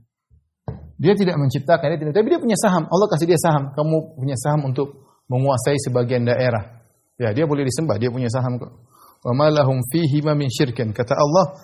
Dia 0.99 1.15
tidak 1.15 1.39
menciptakan, 1.39 1.95
dia 1.95 1.99
tidak, 2.03 2.13
tapi 2.19 2.27
dia 2.27 2.39
punya 2.43 2.59
saham. 2.59 2.83
Allah 2.91 3.07
kasih 3.07 3.27
dia 3.31 3.39
saham. 3.39 3.71
Kamu 3.71 4.19
punya 4.19 4.35
saham 4.35 4.67
untuk 4.67 4.99
menguasai 5.31 5.79
sebagian 5.79 6.27
daerah. 6.27 6.83
Ya, 7.15 7.31
dia 7.31 7.47
boleh 7.47 7.63
disembah, 7.63 7.95
dia 7.95 8.11
punya 8.11 8.27
saham. 8.27 8.59
Wa 8.59 9.31
malahum 9.31 9.79
fihi 9.87 10.19
ma 10.19 10.35
min 10.35 10.51
syirkin. 10.51 10.91
Kata 10.91 11.15
Allah, 11.15 11.55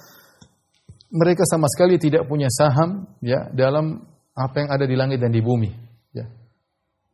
mereka 1.11 1.43
sama 1.43 1.67
sekali 1.67 1.99
tidak 1.99 2.31
punya 2.31 2.47
saham 2.47 3.11
ya 3.19 3.51
dalam 3.51 4.07
apa 4.35 4.55
yang 4.55 4.69
ada 4.71 4.87
di 4.87 4.95
langit 4.95 5.19
dan 5.19 5.35
di 5.35 5.43
bumi. 5.43 5.71
Ya. 6.15 6.31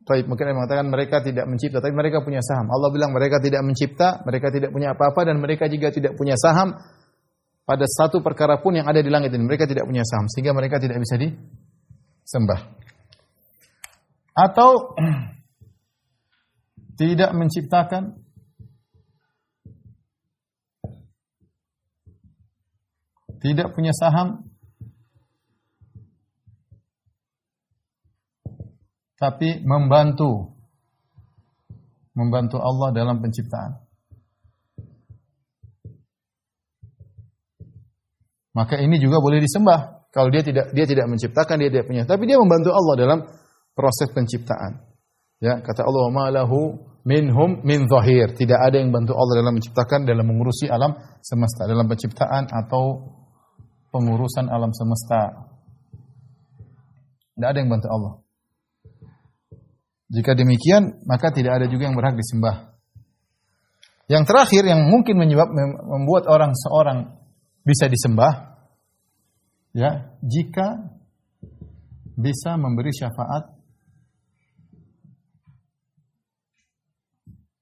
Mungkin 0.06 0.46
yang 0.46 0.58
mengatakan 0.62 0.90
mereka 0.90 1.26
tidak 1.26 1.50
mencipta, 1.50 1.82
tapi 1.82 1.94
mereka 1.94 2.22
punya 2.22 2.42
saham. 2.46 2.70
Allah 2.70 2.90
bilang 2.94 3.14
mereka 3.14 3.42
tidak 3.42 3.66
mencipta, 3.66 4.22
mereka 4.26 4.54
tidak 4.54 4.70
punya 4.70 4.94
apa-apa 4.94 5.26
dan 5.26 5.42
mereka 5.42 5.66
juga 5.70 5.90
tidak 5.90 6.14
punya 6.18 6.38
saham 6.38 6.78
pada 7.66 7.86
satu 7.86 8.22
perkara 8.22 8.62
pun 8.62 8.78
yang 8.78 8.90
ada 8.90 9.02
di 9.02 9.10
langit 9.10 9.34
ini. 9.34 9.46
Mereka 9.46 9.70
tidak 9.70 9.86
punya 9.86 10.02
saham 10.06 10.26
sehingga 10.30 10.54
mereka 10.54 10.82
tidak 10.82 10.98
bisa 11.02 11.18
disembah. 12.32 12.64
Atau 14.32 14.96
tidak 17.00 17.36
menciptakan 17.36 18.24
tidak 23.44 23.76
punya 23.76 23.92
saham 23.92 24.48
tapi 29.20 29.60
membantu 29.68 30.56
membantu 32.16 32.64
Allah 32.64 32.96
dalam 32.96 33.20
penciptaan. 33.20 33.76
Maka 38.56 38.80
ini 38.80 39.04
juga 39.04 39.20
boleh 39.20 39.44
disembah. 39.44 40.01
Kalau 40.12 40.28
dia 40.28 40.44
tidak 40.44 40.76
dia 40.76 40.84
tidak 40.84 41.08
menciptakan, 41.08 41.56
dia 41.56 41.72
tidak 41.72 41.88
punya, 41.88 42.04
tapi 42.04 42.28
dia 42.28 42.36
membantu 42.36 42.76
Allah 42.76 42.96
dalam 43.00 43.20
proses 43.72 44.12
penciptaan. 44.12 44.84
Ya, 45.40 45.64
kata 45.64 45.88
Allah, 45.88 46.06
"Ma 46.12 46.28
lahu 46.30 46.78
minhum 47.08 47.64
min 47.64 47.88
zahir." 47.88 48.36
Tidak 48.36 48.60
ada 48.60 48.76
yang 48.78 48.92
bantu 48.92 49.16
Allah 49.16 49.42
dalam 49.42 49.56
menciptakan, 49.56 50.04
dalam 50.04 50.28
mengurusi 50.28 50.68
alam 50.68 50.94
semesta, 51.24 51.64
dalam 51.66 51.88
penciptaan 51.88 52.52
atau 52.52 53.08
pengurusan 53.96 54.52
alam 54.52 54.76
semesta. 54.76 55.48
Tidak 57.40 57.48
ada 57.48 57.58
yang 57.58 57.72
bantu 57.72 57.88
Allah. 57.88 58.14
Jika 60.12 60.36
demikian, 60.36 61.08
maka 61.08 61.32
tidak 61.32 61.64
ada 61.64 61.66
juga 61.72 61.88
yang 61.88 61.96
berhak 61.96 62.20
disembah. 62.20 62.76
Yang 64.12 64.28
terakhir 64.28 64.64
yang 64.68 64.92
mungkin 64.92 65.16
menyebab 65.16 65.48
membuat 65.88 66.28
orang 66.28 66.52
seorang 66.52 67.16
bisa 67.64 67.88
disembah 67.88 68.51
ya, 69.72 70.16
jika 70.22 70.98
bisa 72.16 72.60
memberi 72.60 72.92
syafaat 72.94 73.50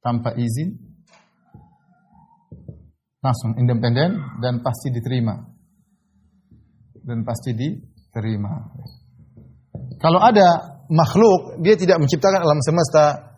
tanpa 0.04 0.34
izin 0.36 0.76
langsung 3.20 3.60
independen 3.60 4.16
dan 4.40 4.64
pasti 4.64 4.90
diterima 4.96 5.36
dan 7.04 7.26
pasti 7.26 7.52
diterima. 7.58 8.54
Kalau 10.00 10.22
ada 10.24 10.80
makhluk, 10.88 11.60
dia 11.60 11.76
tidak 11.76 12.00
menciptakan 12.00 12.42
alam 12.46 12.62
semesta 12.64 13.36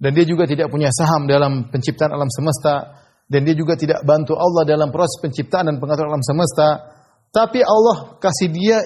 dan 0.00 0.10
dia 0.16 0.24
juga 0.24 0.48
tidak 0.48 0.72
punya 0.72 0.88
saham 0.90 1.28
dalam 1.28 1.68
penciptaan 1.68 2.10
alam 2.10 2.30
semesta 2.32 2.98
dan 3.30 3.40
dia 3.46 3.54
juga 3.54 3.78
tidak 3.78 4.02
bantu 4.02 4.34
Allah 4.34 4.66
dalam 4.66 4.90
proses 4.90 5.20
penciptaan 5.22 5.70
dan 5.70 5.76
pengaturan 5.78 6.10
alam 6.10 6.24
semesta. 6.24 6.98
Tapi 7.30 7.62
Allah 7.62 8.18
kasih 8.18 8.50
dia 8.50 8.78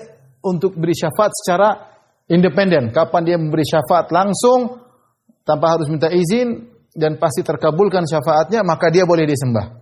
untuk 0.44 0.76
beri 0.76 0.92
syafaat 0.92 1.32
secara 1.32 1.68
independen. 2.28 2.92
Kapan 2.92 3.22
dia 3.24 3.36
memberi 3.40 3.64
syafaat 3.64 4.12
langsung 4.12 4.84
tanpa 5.44 5.76
harus 5.76 5.88
minta 5.88 6.12
izin 6.12 6.68
dan 6.92 7.16
pasti 7.16 7.40
terkabulkan 7.40 8.04
syafaatnya, 8.04 8.60
maka 8.62 8.92
dia 8.92 9.08
boleh 9.08 9.24
disembah. 9.24 9.80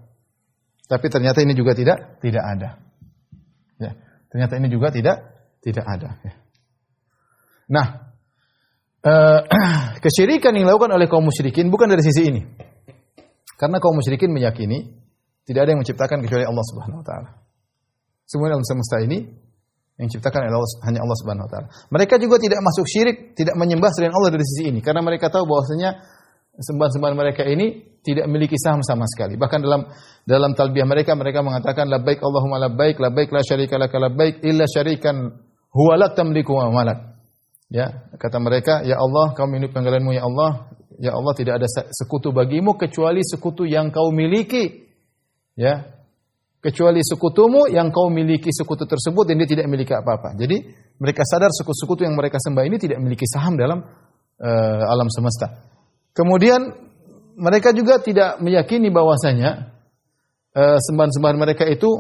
Tapi 0.87 1.07
ternyata 1.11 1.43
ini 1.43 1.55
juga 1.59 1.75
tidak 1.75 2.23
tidak 2.23 2.45
ada. 2.47 2.71
Ya, 3.83 3.93
ternyata 4.31 4.53
ini 4.59 4.69
juga 4.71 4.95
tidak 4.95 5.17
tidak 5.63 5.85
ada. 5.87 6.09
Ya. 6.23 6.35
Nah, 7.73 7.87
eh, 9.03 9.41
kesyirikan 10.05 10.55
yang 10.55 10.71
dilakukan 10.71 10.95
oleh 10.95 11.11
kaum 11.11 11.27
musyrikin 11.27 11.67
bukan 11.67 11.91
dari 11.91 12.03
sisi 12.03 12.23
ini. 12.31 12.43
Karena 13.59 13.79
kaum 13.79 13.99
musyrikin 13.99 14.31
meyakini 14.35 14.91
tidak 15.47 15.67
ada 15.67 15.71
yang 15.75 15.81
menciptakan 15.83 16.19
kecuali 16.23 16.45
Allah 16.47 16.65
Subhanahu 16.67 17.01
wa 17.03 17.07
taala. 17.07 17.42
Semua 18.33 18.49
alam 18.49 18.65
semesta 18.65 18.97
ini 19.05 19.29
yang 20.01 20.09
diciptakan 20.09 20.49
oleh 20.49 20.57
Allah, 20.57 20.73
hanya 20.89 21.01
Allah 21.05 21.17
Subhanahu 21.21 21.45
wa 21.45 21.51
taala. 21.53 21.69
Mereka 21.93 22.17
juga 22.17 22.41
tidak 22.41 22.65
masuk 22.65 22.89
syirik, 22.89 23.37
tidak 23.37 23.61
menyembah 23.61 23.93
selain 23.93 24.17
Allah 24.17 24.33
dari 24.33 24.45
sisi 24.49 24.73
ini 24.73 24.81
karena 24.81 25.05
mereka 25.05 25.29
tahu 25.29 25.45
bahwasanya 25.45 26.01
sembahan-sembahan 26.57 27.13
mereka 27.13 27.45
ini 27.45 28.01
tidak 28.01 28.25
memiliki 28.25 28.57
saham 28.57 28.81
sama 28.81 29.05
sekali. 29.05 29.37
Bahkan 29.37 29.61
dalam 29.61 29.85
dalam 30.25 30.57
talbiyah 30.57 30.89
mereka 30.89 31.13
mereka 31.13 31.45
mengatakan 31.45 31.93
labbaik 31.93 32.25
Allahumma 32.25 32.57
labbaik 32.57 32.97
labbaik 32.97 33.29
la 33.37 33.45
syarika 33.45 33.77
laka 33.77 34.01
labbaik 34.01 34.41
illa 34.41 34.65
syarikan 34.65 35.29
huwa 35.69 35.95
la 36.01 36.17
tamliku 36.17 36.57
wa 36.57 36.73
malak. 36.73 37.13
Ya, 37.73 38.05
kata 38.21 38.37
mereka, 38.37 38.85
ya 38.85 39.01
Allah, 39.01 39.33
kau 39.33 39.49
milik 39.49 39.73
panggilanmu 39.73 40.13
ya 40.13 40.29
Allah, 40.29 40.69
ya 41.01 41.17
Allah 41.17 41.33
tidak 41.33 41.57
ada 41.57 41.69
sekutu 41.89 42.29
bagimu 42.29 42.77
kecuali 42.77 43.25
sekutu 43.25 43.65
yang 43.65 43.89
kau 43.89 44.13
miliki. 44.13 44.93
Ya. 45.57 46.02
Kecuali 46.63 47.03
sekutumu 47.03 47.67
yang 47.67 47.91
kau 47.91 48.07
miliki 48.07 48.55
sekutu 48.55 48.87
tersebut 48.87 49.27
dan 49.27 49.35
dia 49.43 49.51
tidak 49.51 49.67
memiliki 49.67 49.99
apa-apa. 49.99 50.39
Jadi 50.39 50.63
mereka 51.03 51.27
sadar 51.27 51.51
sekutu-sekutu 51.51 52.07
yang 52.07 52.15
mereka 52.15 52.39
sembah 52.39 52.63
ini 52.63 52.79
tidak 52.79 53.03
memiliki 53.03 53.27
saham 53.27 53.59
dalam 53.59 53.83
uh, 53.83 54.83
alam 54.87 55.11
semesta. 55.11 55.59
Kemudian 56.15 56.63
mereka 57.35 57.75
juga 57.75 57.99
tidak 57.99 58.39
meyakini 58.39 58.95
bahwasanya 58.95 59.75
uh, 60.55 60.79
sembahan-sembahan 60.79 61.39
mereka 61.43 61.67
itu 61.67 61.91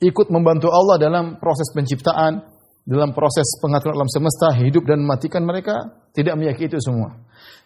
ikut 0.00 0.32
membantu 0.32 0.72
Allah 0.72 0.96
dalam 0.96 1.36
proses 1.36 1.68
penciptaan, 1.76 2.40
dalam 2.88 3.12
proses 3.12 3.44
pengaturan 3.60 3.92
alam 3.92 4.08
semesta, 4.08 4.56
hidup 4.56 4.88
dan 4.88 5.04
mematikan 5.04 5.44
mereka 5.44 6.00
tidak 6.16 6.40
meyakini 6.40 6.72
itu 6.72 6.80
semua. 6.80 7.12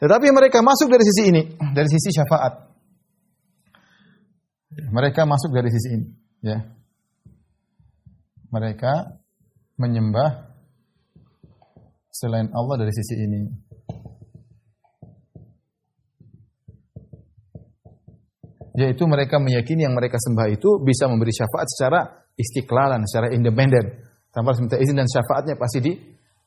Tetapi 0.02 0.26
mereka 0.34 0.58
masuk 0.58 0.90
dari 0.90 1.06
sisi 1.06 1.22
ini, 1.30 1.42
dari 1.70 1.86
sisi 1.86 2.10
syafaat. 2.10 2.73
Mereka 4.74 5.22
masuk 5.22 5.54
dari 5.54 5.70
sisi 5.70 5.88
ini, 5.94 6.06
ya. 6.42 6.58
Mereka 8.50 9.18
menyembah 9.78 10.50
selain 12.10 12.50
Allah 12.54 12.86
dari 12.86 12.92
sisi 12.94 13.14
ini. 13.18 13.40
Yaitu 18.74 19.06
mereka 19.06 19.38
meyakini 19.38 19.86
yang 19.86 19.94
mereka 19.94 20.18
sembah 20.18 20.50
itu 20.50 20.82
bisa 20.82 21.06
memberi 21.06 21.30
syafaat 21.30 21.66
secara 21.70 22.00
istiklalan, 22.34 23.06
secara 23.06 23.30
independen. 23.30 24.02
Tanpa 24.34 24.50
harus 24.50 24.66
minta 24.66 24.78
izin 24.82 24.98
dan 24.98 25.06
syafaatnya 25.06 25.54
pasti 25.54 25.78
di, 25.78 25.94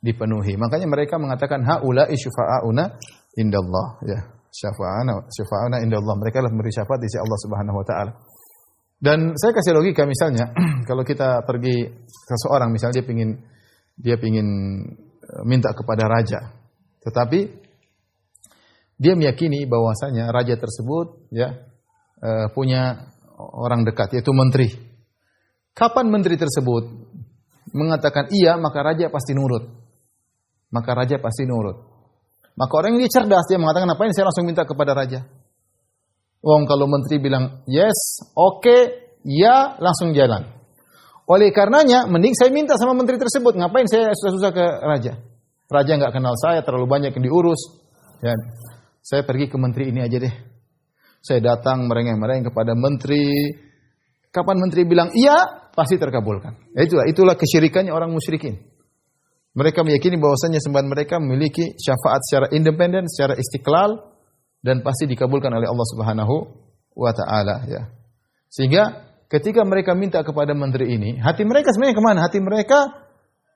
dipenuhi. 0.04 0.60
Makanya 0.60 0.92
mereka 0.92 1.16
mengatakan 1.16 1.64
haula 1.64 2.12
syufa'auna 2.12 3.00
indallah 3.40 3.88
ya 4.04 4.37
syafa'ana 4.58 5.30
syafa'ana 5.30 5.78
indallah. 5.86 6.18
Mereka 6.18 6.42
adalah 6.42 6.54
memberi 6.54 6.74
syafaat 6.74 7.00
di 7.02 7.08
sisi 7.08 7.22
Allah 7.22 7.40
Subhanahu 7.46 7.78
wa 7.78 7.86
taala. 7.86 8.12
Dan 8.98 9.38
saya 9.38 9.54
kasih 9.54 9.78
logika 9.78 10.10
misalnya 10.10 10.50
kalau 10.90 11.06
kita 11.06 11.46
pergi 11.46 11.86
seseorang 12.10 12.74
misalnya 12.74 12.98
dia 12.98 13.06
pingin 13.06 13.30
dia 13.94 14.18
pingin 14.18 14.48
eh, 15.22 15.44
minta 15.46 15.70
kepada 15.78 16.10
raja. 16.10 16.58
Tetapi 17.06 17.40
dia 18.98 19.14
meyakini 19.14 19.70
bahwasanya 19.70 20.34
raja 20.34 20.58
tersebut 20.58 21.30
ya 21.30 21.54
eh, 22.26 22.48
punya 22.58 23.14
orang 23.38 23.86
dekat 23.86 24.18
yaitu 24.18 24.34
menteri. 24.34 24.74
Kapan 25.78 26.10
menteri 26.10 26.42
tersebut 26.42 26.90
mengatakan 27.78 28.34
iya 28.34 28.58
maka 28.58 28.82
raja 28.82 29.14
pasti 29.14 29.38
nurut. 29.38 29.86
Maka 30.74 30.98
raja 30.98 31.22
pasti 31.22 31.46
nurut 31.46 31.87
maka 32.58 32.74
orang 32.74 32.98
ini 32.98 33.06
cerdas, 33.06 33.46
dia 33.46 33.62
mengatakan, 33.62 33.86
apa 33.86 34.02
ini 34.10 34.18
saya 34.18 34.34
langsung 34.34 34.50
minta 34.50 34.66
kepada 34.66 34.98
raja. 34.98 35.22
Wong 36.42 36.66
kalau 36.66 36.90
menteri 36.90 37.22
bilang, 37.22 37.62
yes, 37.70 38.26
oke, 38.34 38.66
okay, 38.66 38.82
ya, 39.22 39.78
langsung 39.78 40.18
jalan. 40.18 40.58
Oleh 41.30 41.54
karenanya, 41.54 42.10
mending 42.10 42.34
saya 42.34 42.50
minta 42.50 42.74
sama 42.80 42.98
menteri 42.98 43.22
tersebut. 43.22 43.54
Ngapain 43.54 43.86
saya 43.86 44.10
susah-susah 44.16 44.52
ke 44.56 44.66
raja? 44.82 45.14
Raja 45.68 45.92
nggak 46.02 46.14
kenal 46.16 46.34
saya, 46.40 46.66
terlalu 46.66 46.88
banyak 46.90 47.12
yang 47.14 47.26
diurus. 47.30 47.62
Ya, 48.26 48.34
saya 49.06 49.22
pergi 49.22 49.52
ke 49.52 49.60
menteri 49.62 49.94
ini 49.94 50.02
aja 50.02 50.18
deh. 50.18 50.34
Saya 51.22 51.44
datang 51.44 51.86
merengek-merengek 51.86 52.50
kepada 52.50 52.74
menteri. 52.74 53.54
Kapan 54.32 54.58
menteri 54.60 54.82
bilang 54.88 55.12
iya, 55.14 55.68
pasti 55.76 56.00
terkabulkan. 56.00 56.74
Itulah, 56.74 57.06
itulah 57.06 57.36
kesyirikannya 57.36 57.92
orang 57.92 58.10
musyrikin. 58.10 58.58
Mereka 59.58 59.82
meyakini 59.82 60.22
bahwasanya 60.22 60.62
sembahan 60.62 60.86
mereka 60.86 61.18
memiliki 61.18 61.74
syafaat 61.82 62.22
secara 62.30 62.48
independen, 62.54 63.10
secara 63.10 63.34
istiqlal 63.34 63.98
dan 64.62 64.86
pasti 64.86 65.10
dikabulkan 65.10 65.50
oleh 65.50 65.66
Allah 65.66 65.88
Subhanahu 65.98 66.36
wa 66.94 67.10
taala 67.10 67.66
ya. 67.66 67.90
Sehingga 68.54 69.10
ketika 69.26 69.66
mereka 69.66 69.98
minta 69.98 70.22
kepada 70.22 70.54
menteri 70.54 70.94
ini, 70.94 71.18
hati 71.18 71.42
mereka 71.42 71.74
sebenarnya 71.74 71.98
ke 71.98 72.04
mana? 72.06 72.20
Hati 72.22 72.38
mereka 72.38 72.80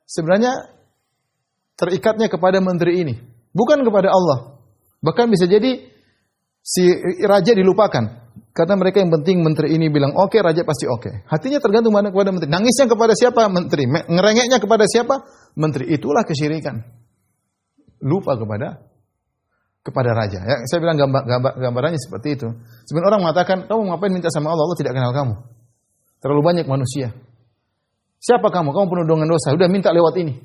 sebenarnya 0.09 0.73
terikatnya 1.77 2.33
kepada 2.33 2.57
menteri 2.65 3.05
ini, 3.05 3.13
bukan 3.53 3.85
kepada 3.85 4.09
Allah. 4.09 4.57
Bahkan 5.05 5.29
bisa 5.29 5.45
jadi 5.45 5.85
si 6.65 6.83
raja 7.25 7.53
dilupakan. 7.53 8.30
Karena 8.51 8.75
mereka 8.75 8.99
yang 8.99 9.11
penting 9.15 9.39
menteri 9.39 9.71
ini 9.79 9.87
bilang 9.87 10.11
oke, 10.11 10.35
okay, 10.35 10.43
raja 10.43 10.67
pasti 10.67 10.83
oke. 10.83 11.07
Okay. 11.07 11.13
Hatinya 11.23 11.63
tergantung 11.63 11.95
mana 11.95 12.11
kepada 12.11 12.35
menteri. 12.35 12.51
Nangisnya 12.51 12.91
kepada 12.91 13.15
siapa? 13.15 13.47
Menteri. 13.47 13.87
Ngerengeknya 13.87 14.59
kepada 14.59 14.83
siapa? 14.83 15.23
Menteri. 15.55 15.87
Itulah 15.87 16.27
kesyirikan. 16.27 16.83
Lupa 18.03 18.35
kepada 18.35 18.91
kepada 19.81 20.13
raja. 20.13 20.39
Ya, 20.45 20.57
saya 20.69 20.79
bilang 20.83 20.97
gambar, 20.97 21.23
gambar, 21.25 21.53
gambarannya 21.57 21.97
seperti 21.97 22.37
itu. 22.37 22.47
Sebenarnya 22.85 23.17
orang 23.17 23.21
mengatakan, 23.25 23.57
kamu 23.65 23.81
ngapain 23.89 24.13
minta 24.13 24.29
sama 24.29 24.53
Allah? 24.53 24.65
Allah 24.69 24.77
tidak 24.77 24.93
kenal 24.93 25.11
kamu. 25.15 25.35
Terlalu 26.21 26.41
banyak 26.45 26.65
manusia. 26.69 27.17
Siapa 28.21 28.53
kamu? 28.53 28.69
Kamu 28.69 28.85
penuh 28.85 29.05
dengan 29.09 29.27
dosa. 29.33 29.49
Udah 29.57 29.65
minta 29.65 29.89
lewat 29.89 30.13
ini. 30.21 30.37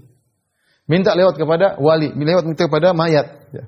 Minta 0.86 1.18
lewat 1.18 1.34
kepada 1.34 1.74
wali, 1.82 2.14
lewat 2.14 2.46
minta 2.46 2.70
kepada 2.70 2.94
mayat. 2.94 3.26
Ya. 3.50 3.64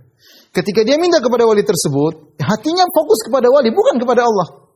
Ketika 0.54 0.86
dia 0.86 0.98
minta 1.02 1.18
kepada 1.18 1.44
wali 1.44 1.66
tersebut, 1.66 2.38
hatinya 2.38 2.86
fokus 2.94 3.26
kepada 3.26 3.50
wali, 3.50 3.74
bukan 3.74 3.98
kepada 3.98 4.22
Allah. 4.22 4.70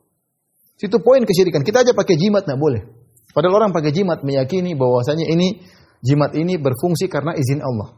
Itu 0.82 0.98
poin 0.98 1.22
kesyirikan. 1.22 1.62
Kita 1.62 1.86
aja 1.86 1.94
pakai 1.94 2.18
jimat, 2.18 2.42
nah 2.42 2.58
boleh. 2.58 2.82
Padahal 3.30 3.62
orang 3.62 3.70
pakai 3.70 3.94
jimat 3.94 4.26
meyakini 4.26 4.74
bahwasanya 4.74 5.30
ini 5.30 5.62
jimat 6.02 6.34
ini 6.34 6.58
berfungsi 6.58 7.06
karena 7.06 7.32
izin 7.38 7.62
Allah. 7.62 7.94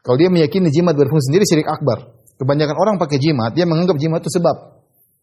Kalau 0.00 0.16
dia 0.16 0.32
meyakini 0.32 0.72
jimat 0.72 0.96
berfungsi 0.96 1.28
sendiri 1.28 1.44
syirik 1.44 1.68
akbar. 1.68 2.16
Kebanyakan 2.40 2.72
orang 2.72 2.96
pakai 2.96 3.20
jimat, 3.20 3.52
dia 3.52 3.68
menganggap 3.68 4.00
jimat 4.00 4.24
itu 4.24 4.32
sebab 4.40 4.80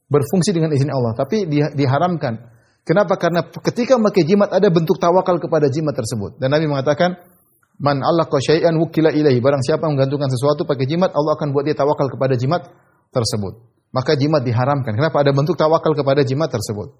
berfungsi 0.07 0.53
dengan 0.53 0.69
izin 0.69 0.93
Allah, 0.93 1.17
tapi 1.17 1.49
di, 1.49 1.65
diharamkan. 1.73 2.53
Kenapa? 2.85 3.17
Karena 3.19 3.43
ketika 3.43 3.97
memakai 3.97 4.23
jimat 4.23 4.53
ada 4.53 4.69
bentuk 4.69 4.95
tawakal 5.01 5.41
kepada 5.41 5.67
jimat 5.67 5.97
tersebut. 5.97 6.39
Dan 6.39 6.53
Nabi 6.53 6.69
mengatakan, 6.69 7.19
Man 7.77 8.01
Allah 8.01 8.25
syai'an 8.25 8.73
wukila 8.81 9.13
ilahi. 9.13 9.37
Barang 9.37 9.61
siapa 9.61 9.85
menggantungkan 9.85 10.33
sesuatu 10.33 10.65
pakai 10.65 10.89
jimat, 10.89 11.13
Allah 11.13 11.37
akan 11.37 11.53
buat 11.53 11.61
dia 11.61 11.77
tawakal 11.77 12.09
kepada 12.09 12.33
jimat 12.33 12.65
tersebut. 13.13 13.53
Maka 13.93 14.17
jimat 14.17 14.41
diharamkan. 14.41 14.97
Kenapa? 14.97 15.21
Ada 15.21 15.31
bentuk 15.31 15.53
tawakal 15.55 15.93
kepada 15.93 16.25
jimat 16.25 16.49
tersebut. 16.49 16.97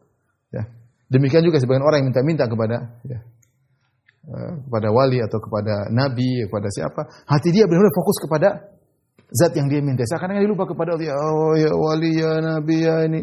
Ya. 0.54 0.70
Demikian 1.08 1.42
juga 1.44 1.58
sebagian 1.58 1.84
orang 1.84 2.04
yang 2.04 2.10
minta-minta 2.12 2.46
kepada 2.52 3.00
ya, 3.08 3.20
uh, 4.28 4.54
kepada 4.68 4.88
wali 4.92 5.24
atau 5.24 5.40
kepada 5.40 5.88
nabi, 5.88 6.44
kepada 6.52 6.68
siapa, 6.68 7.08
hati 7.32 7.56
dia 7.56 7.64
benar-benar 7.64 7.96
fokus 7.96 8.18
kepada 8.20 8.48
zat 9.32 9.56
yang 9.56 9.72
dia 9.72 9.80
minta. 9.80 10.04
Seakan-akan 10.04 10.44
dia 10.44 10.52
lupa 10.52 10.68
kepada 10.68 11.00
Allah. 11.00 11.16
Oh 11.16 11.56
ya 11.56 11.72
wali 11.72 12.12
ya 12.20 12.32
nabi 12.44 12.78
ya 12.84 12.96
ini. 13.08 13.22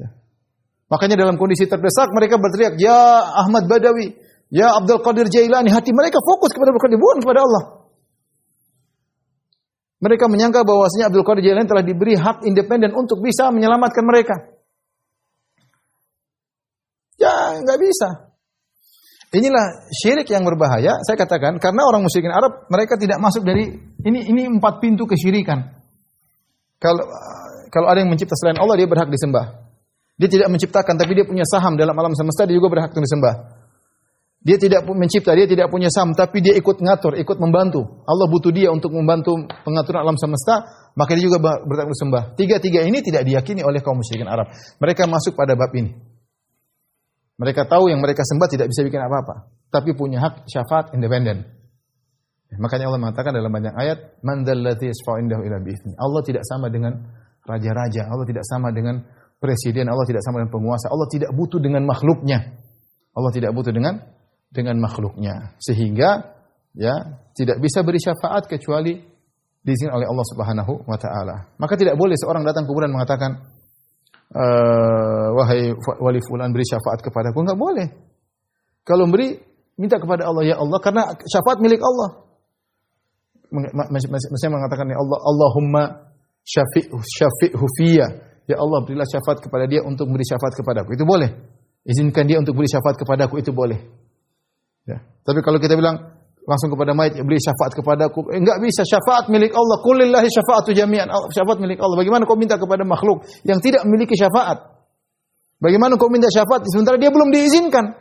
Ya. 0.00 0.08
Makanya 0.88 1.20
dalam 1.20 1.36
kondisi 1.36 1.68
terdesak 1.68 2.08
mereka 2.16 2.40
berteriak, 2.40 2.80
"Ya 2.80 3.20
Ahmad 3.36 3.68
Badawi, 3.68 4.16
Ya 4.52 4.72
Abdul 4.76 5.00
Qadir 5.00 5.28
Jailani, 5.28 5.72
hati 5.72 5.90
mereka 5.92 6.20
fokus 6.20 6.52
kepada 6.52 6.72
Abdul 6.72 6.84
Qadir, 6.84 6.98
bukan 7.00 7.18
kepada 7.24 7.40
Allah. 7.44 7.62
Mereka 10.04 10.28
menyangka 10.28 10.66
bahwasanya 10.68 11.08
Abdul 11.08 11.24
Qadir 11.24 11.42
Jailani 11.48 11.68
telah 11.68 11.84
diberi 11.84 12.14
hak 12.18 12.44
independen 12.44 12.92
untuk 12.92 13.24
bisa 13.24 13.48
menyelamatkan 13.48 14.04
mereka. 14.04 14.36
Ya, 17.16 17.56
nggak 17.62 17.78
bisa. 17.80 18.08
Inilah 19.34 19.90
syirik 19.90 20.30
yang 20.30 20.46
berbahaya. 20.46 21.02
Saya 21.02 21.18
katakan 21.18 21.58
karena 21.58 21.82
orang 21.82 22.06
musyrikin 22.06 22.30
Arab 22.30 22.70
mereka 22.70 22.94
tidak 22.94 23.18
masuk 23.18 23.42
dari 23.42 23.66
ini 24.06 24.30
ini 24.30 24.46
empat 24.46 24.78
pintu 24.78 25.10
kesyirikan. 25.10 25.58
Kalau 26.78 27.02
kalau 27.74 27.90
ada 27.90 27.98
yang 27.98 28.14
mencipta 28.14 28.38
selain 28.38 28.62
Allah 28.62 28.78
dia 28.78 28.86
berhak 28.86 29.10
disembah. 29.10 29.66
Dia 30.14 30.30
tidak 30.30 30.46
menciptakan 30.54 30.94
tapi 30.94 31.18
dia 31.18 31.26
punya 31.26 31.42
saham 31.42 31.74
dalam 31.74 31.98
alam 31.98 32.14
semesta 32.14 32.46
dia 32.46 32.54
juga 32.54 32.70
berhak 32.70 32.94
disembah. 32.94 33.63
Dia 34.44 34.60
tidak 34.60 34.84
mencipta, 34.84 35.32
dia 35.32 35.48
tidak 35.48 35.72
punya 35.72 35.88
sam, 35.88 36.12
tapi 36.12 36.44
dia 36.44 36.52
ikut 36.52 36.76
ngatur, 36.76 37.16
ikut 37.16 37.40
membantu. 37.40 38.04
Allah 38.04 38.28
butuh 38.28 38.52
dia 38.52 38.68
untuk 38.68 38.92
membantu 38.92 39.40
pengaturan 39.64 40.04
alam 40.04 40.20
semesta, 40.20 40.68
maka 40.92 41.16
dia 41.16 41.32
juga 41.32 41.40
bertakbir 41.40 41.96
sembah. 41.96 42.36
Tiga-tiga 42.36 42.84
ini 42.84 43.00
tidak 43.00 43.24
diyakini 43.24 43.64
oleh 43.64 43.80
kaum 43.80 44.04
musyrikin 44.04 44.28
Arab. 44.28 44.52
Mereka 44.84 45.08
masuk 45.08 45.32
pada 45.32 45.56
bab 45.56 45.72
ini. 45.72 45.96
Mereka 47.40 47.64
tahu 47.64 47.88
yang 47.88 48.04
mereka 48.04 48.20
sembah 48.20 48.48
tidak 48.52 48.68
bisa 48.68 48.84
bikin 48.84 49.00
apa-apa, 49.00 49.48
tapi 49.72 49.96
punya 49.96 50.20
hak 50.20 50.44
syafaat 50.44 50.92
independen. 50.92 51.48
Makanya 52.54 52.92
Allah 52.92 53.00
mengatakan 53.00 53.32
dalam 53.32 53.48
banyak 53.50 53.74
ayat, 53.74 54.20
"Man 54.22 54.44
Allah 54.44 56.22
tidak 56.22 56.44
sama 56.44 56.68
dengan 56.68 57.00
raja-raja, 57.48 58.12
Allah 58.12 58.28
tidak 58.28 58.44
sama 58.44 58.70
dengan 58.76 59.02
presiden, 59.40 59.88
Allah 59.88 60.04
tidak 60.04 60.20
sama 60.22 60.44
dengan 60.44 60.52
penguasa, 60.52 60.92
Allah 60.92 61.08
tidak 61.10 61.30
butuh 61.32 61.58
dengan 61.58 61.82
makhluknya. 61.88 62.60
Allah 63.14 63.30
tidak 63.34 63.50
butuh 63.56 63.72
dengan 63.74 63.98
dengan 64.54 64.78
makhluknya. 64.78 65.58
Sehingga 65.58 66.22
ya 66.78 66.94
tidak 67.34 67.58
bisa 67.58 67.82
beri 67.82 67.98
syafaat 67.98 68.46
kecuali 68.46 68.94
diizinkan 69.64 69.98
oleh 69.98 70.06
Allah 70.06 70.26
Subhanahu 70.30 70.72
wa 70.86 70.98
taala. 71.00 71.36
Maka 71.58 71.74
tidak 71.74 71.98
boleh 71.98 72.14
seorang 72.14 72.46
datang 72.46 72.70
kemudian 72.70 72.94
mengatakan 72.94 73.42
e, 74.30 74.44
wahai 75.34 75.74
wali 75.98 76.20
fulan 76.22 76.54
beri 76.54 76.62
syafaat 76.62 77.02
kepadaku 77.02 77.42
enggak 77.42 77.58
boleh. 77.58 77.88
Kalau 78.86 79.10
beri 79.10 79.34
minta 79.80 79.98
kepada 79.98 80.30
Allah 80.30 80.44
ya 80.46 80.56
Allah 80.60 80.78
karena 80.78 81.02
syafaat 81.26 81.58
milik 81.58 81.82
Allah. 81.82 82.22
Masih 83.90 84.50
mengatakan 84.50 84.86
ya 84.90 84.98
Allah 84.98 85.18
Allahumma 85.18 85.82
syafi' 86.44 86.92
syafi'hu 86.92 87.64
fiyya. 87.80 88.06
Ya 88.44 88.60
Allah 88.60 88.84
berilah 88.84 89.08
syafaat 89.08 89.40
kepada 89.40 89.64
dia 89.64 89.80
untuk 89.80 90.04
beri 90.12 90.26
syafaat 90.28 90.52
kepadaku. 90.52 90.92
Itu 90.92 91.08
boleh. 91.08 91.32
Izinkan 91.88 92.28
dia 92.28 92.36
untuk 92.36 92.60
beri 92.60 92.68
syafaat 92.68 93.00
kepadaku 93.00 93.40
itu 93.40 93.56
boleh. 93.56 94.03
Ya. 94.84 95.00
Tapi 95.24 95.40
kalau 95.40 95.56
kita 95.56 95.74
bilang 95.76 96.14
langsung 96.44 96.68
kepada 96.68 96.92
mayat 96.92 97.16
beri 97.24 97.40
syafaat 97.40 97.72
kepadaku, 97.72 98.28
eh, 98.32 98.40
enggak 98.40 98.60
bisa 98.60 98.84
syafaat 98.84 99.32
milik 99.32 99.52
Allah. 99.56 99.80
Kulillahi 99.80 100.28
syafaatu 100.28 100.76
jami'an. 100.76 101.08
Syafaat 101.32 101.58
milik 101.60 101.80
Allah. 101.80 101.96
Bagaimana 101.96 102.28
kau 102.28 102.36
minta 102.36 102.60
kepada 102.60 102.84
makhluk 102.84 103.24
yang 103.48 103.58
tidak 103.64 103.88
memiliki 103.88 104.12
syafaat? 104.16 104.60
Bagaimana 105.56 105.96
kau 105.96 106.12
minta 106.12 106.28
syafaat 106.28 106.68
sementara 106.68 107.00
dia 107.00 107.08
belum 107.08 107.32
diizinkan? 107.32 107.96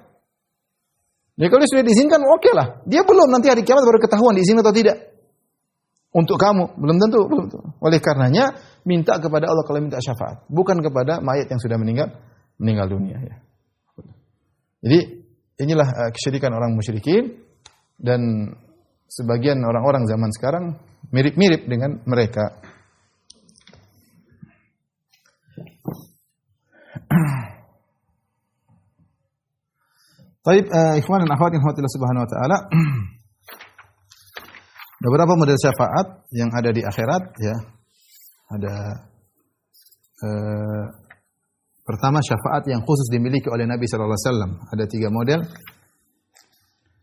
Ya 1.34 1.49
kalau 1.49 1.65
sudah 1.65 1.81
diizinkan 1.81 2.21
oke 2.21 2.43
okay 2.43 2.53
lah. 2.53 2.84
Dia 2.86 3.07
belum 3.07 3.31
nanti 3.31 3.49
hari 3.49 3.63
kiamat 3.63 3.88
baru 3.88 4.03
ketahuan 4.03 4.36
diizinkan 4.36 4.61
atau 4.61 4.75
tidak. 4.75 4.97
Untuk 6.13 6.38
kamu 6.38 6.77
belum 6.77 6.97
tentu, 7.01 7.25
belum 7.25 7.49
tentu. 7.49 7.57
Oleh 7.81 7.97
karenanya 7.97 8.53
minta 8.86 9.17
kepada 9.17 9.49
Allah 9.49 9.65
kalau 9.65 9.81
minta 9.81 9.97
syafaat, 9.97 10.45
bukan 10.45 10.77
kepada 10.84 11.23
mayat 11.25 11.49
yang 11.49 11.57
sudah 11.57 11.73
meninggal 11.79 12.13
meninggal 12.61 12.86
dunia 12.86 13.17
ya. 13.17 13.36
Jadi 14.84 15.22
inilah 15.62 15.86
uh, 15.86 16.10
kesyirikan 16.14 16.54
orang 16.54 16.74
musyrikin 16.74 17.38
dan 18.01 18.54
sebagian 19.10 19.62
orang-orang 19.62 20.10
zaman 20.10 20.32
sekarang 20.34 20.80
mirip-mirip 21.14 21.70
dengan 21.70 22.01
mereka. 22.10 22.58
Baik, 30.43 30.68
uh, 30.74 30.99
ikhwan 30.99 31.24
dan 31.24 31.32
akhwat 31.32 31.54
yang 31.56 31.64
subhanahu 31.64 32.26
wa 32.26 32.30
ta'ala. 32.30 32.58
Beberapa 35.04 35.36
model 35.36 35.60
syafaat 35.60 36.28
yang 36.32 36.49
ada 36.56 36.72
di 36.72 36.80
akhirat 36.80 37.24
ya. 37.43 37.56
Ada 38.54 38.76
uh, 40.24 41.03
Pertama 41.84 42.23
syafaat 42.23 42.63
yang 42.71 42.79
khusus 42.88 43.11
dimiliki 43.11 43.51
oleh 43.51 43.67
Nabi 43.67 43.84
sallallahu 43.84 44.15
alaihi 44.15 44.27
wasallam. 44.27 44.51
Ada 44.71 44.84
tiga 44.88 45.07
model. 45.11 45.39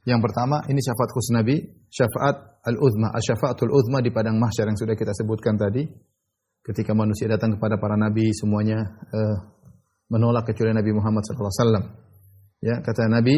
Yang 0.08 0.20
pertama 0.24 0.64
ini 0.72 0.80
syafaat 0.80 1.10
khusus 1.12 1.32
Nabi, 1.36 1.60
syafaat 1.92 2.64
al-uzma, 2.64 3.12
syafaatul 3.20 3.68
uzma 3.68 4.00
di 4.00 4.08
padang 4.08 4.40
mahsyar 4.40 4.72
yang 4.72 4.78
sudah 4.80 4.96
kita 4.96 5.12
sebutkan 5.12 5.60
tadi. 5.60 5.84
Ketika 6.64 6.96
manusia 6.96 7.28
datang 7.28 7.56
kepada 7.56 7.80
para 7.80 7.96
nabi 7.96 8.32
semuanya 8.36 8.84
uh, 8.84 9.36
menolak 10.12 10.44
kecuali 10.52 10.76
Nabi 10.76 10.92
Muhammad 10.92 11.24
sallallahu 11.24 11.48
alaihi 11.48 11.62
wasallam. 11.64 11.84
Ya, 12.60 12.76
kata 12.84 13.08
Nabi, 13.08 13.34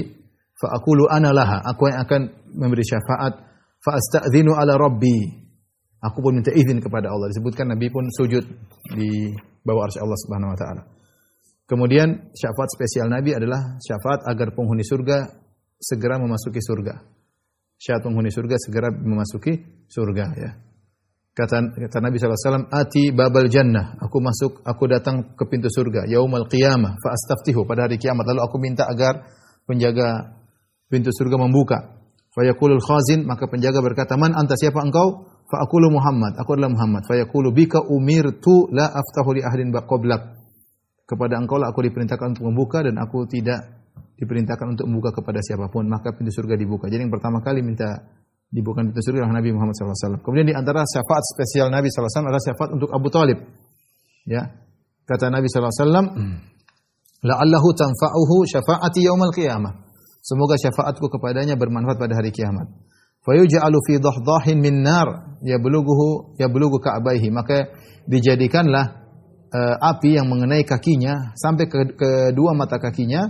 fa 0.59 0.75
aqulu 0.75 1.07
ana 1.07 1.31
laha, 1.31 1.63
aku 1.63 1.87
yang 1.87 2.03
akan 2.03 2.21
memberi 2.59 2.83
syafaat, 2.83 3.39
fa 3.79 3.91
astadzinu 3.95 4.57
ala 4.59 4.75
rabbi. 4.75 5.43
Aku 6.03 6.19
pun 6.19 6.35
minta 6.35 6.51
izin 6.51 6.83
kepada 6.83 7.15
Allah. 7.15 7.31
Disebutkan 7.31 7.71
Nabi 7.71 7.87
pun 7.87 8.03
sujud 8.11 8.43
di 8.99 9.31
bawah 9.63 9.87
arsy 9.87 10.03
Allah 10.03 10.19
Subhanahu 10.27 10.51
wa 10.51 10.59
taala. 10.59 10.83
Kemudian 11.73 12.37
syafaat 12.37 12.69
spesial 12.69 13.09
Nabi 13.09 13.33
adalah 13.33 13.81
syafaat 13.81 14.29
agar 14.29 14.53
penghuni 14.53 14.85
surga 14.85 15.25
segera 15.81 16.21
memasuki 16.21 16.61
surga. 16.61 17.01
Syafaat 17.81 18.05
penghuni 18.05 18.29
surga 18.29 18.61
segera 18.61 18.93
memasuki 18.93 19.57
surga 19.89 20.27
ya. 20.37 20.53
Kata, 21.33 21.65
kata 21.73 21.99
Nabi 22.05 22.21
SAW, 22.21 22.69
Ati 22.69 23.09
babal 23.17 23.49
jannah, 23.49 23.97
aku 23.97 24.21
masuk, 24.21 24.61
aku 24.69 24.85
datang 24.85 25.33
ke 25.33 25.49
pintu 25.49 25.73
surga, 25.73 26.05
yaumal 26.05 26.45
qiyamah, 26.45 27.01
fa 27.01 27.09
astaftihu, 27.17 27.65
pada 27.65 27.89
hari 27.89 27.97
kiamat, 27.97 28.29
lalu 28.29 28.45
aku 28.45 28.61
minta 28.61 28.85
agar 28.85 29.25
penjaga 29.65 30.37
pintu 30.93 31.09
surga 31.09 31.41
membuka. 31.41 32.05
Fayakulul 32.37 32.85
khazin, 32.85 33.25
maka 33.25 33.49
penjaga 33.49 33.81
berkata, 33.81 34.21
man 34.21 34.37
anta 34.37 34.61
siapa 34.61 34.85
engkau? 34.85 35.25
Fa 35.49 35.65
aqulu 35.65 35.89
Muhammad, 35.89 36.37
aku 36.37 36.53
adalah 36.53 36.69
Muhammad. 36.69 37.09
Fayaqulu 37.09 37.49
bika 37.57 37.81
umirtu 37.81 38.69
la 38.69 38.93
aftahu 38.93 39.33
li 39.33 39.41
ahdin 39.41 39.73
baqablak 39.73 40.42
kepada 41.13 41.37
engkau 41.37 41.61
lah 41.61 41.69
aku 41.69 41.85
diperintahkan 41.85 42.33
untuk 42.33 42.49
membuka 42.49 42.81
dan 42.81 42.97
aku 42.97 43.29
tidak 43.29 43.85
diperintahkan 44.17 44.73
untuk 44.73 44.89
membuka 44.89 45.13
kepada 45.13 45.45
siapa 45.45 45.69
pun. 45.69 45.85
Maka 45.85 46.17
pintu 46.17 46.33
surga 46.33 46.57
dibuka. 46.57 46.89
Jadi 46.89 47.05
yang 47.05 47.13
pertama 47.13 47.45
kali 47.45 47.61
minta 47.61 48.01
dibuka 48.49 48.81
pintu 48.81 49.05
surga 49.05 49.29
adalah 49.29 49.45
Nabi 49.45 49.53
Muhammad 49.53 49.77
SAW 49.77 50.25
kemudian 50.25 50.49
di 50.49 50.57
antara 50.57 50.81
syafaat 50.89 51.25
spesial 51.37 51.69
Nabi 51.69 51.93
SAW 51.93 52.33
adalah 52.33 52.41
syafaat 52.41 52.71
untuk 52.73 52.89
Abu 52.89 53.13
Talib. 53.13 53.39
Ya. 54.25 54.49
Kata 55.05 55.29
Nabi 55.29 55.53
SAW 55.53 56.09
la'allahu 57.21 57.69
tanfa'uhu 57.77 58.49
syafaati 58.49 59.05
yaumal 59.05 59.35
qiyamah. 59.37 59.85
Semoga 60.23 60.55
syafaatku 60.55 61.11
kepadanya 61.19 61.59
bermanfaat 61.59 61.99
pada 61.99 62.15
hari 62.15 62.31
kiamat. 62.31 62.71
Fayuj'alu 63.27 63.79
fi 63.87 63.99
dhahdahin 63.99 64.59
min 64.63 64.87
nar. 64.87 65.39
Yablughu 65.43 66.39
yablughu 66.39 66.79
ka'baihi. 66.79 67.35
Maka 67.35 67.75
dijadikanlah 68.07 69.02
uh, 69.53 69.77
api 69.79 70.17
yang 70.17 70.27
mengenai 70.27 70.65
kakinya 70.65 71.37
sampai 71.37 71.69
ke 71.69 71.95
kedua 71.95 72.57
mata 72.57 72.81
kakinya 72.81 73.29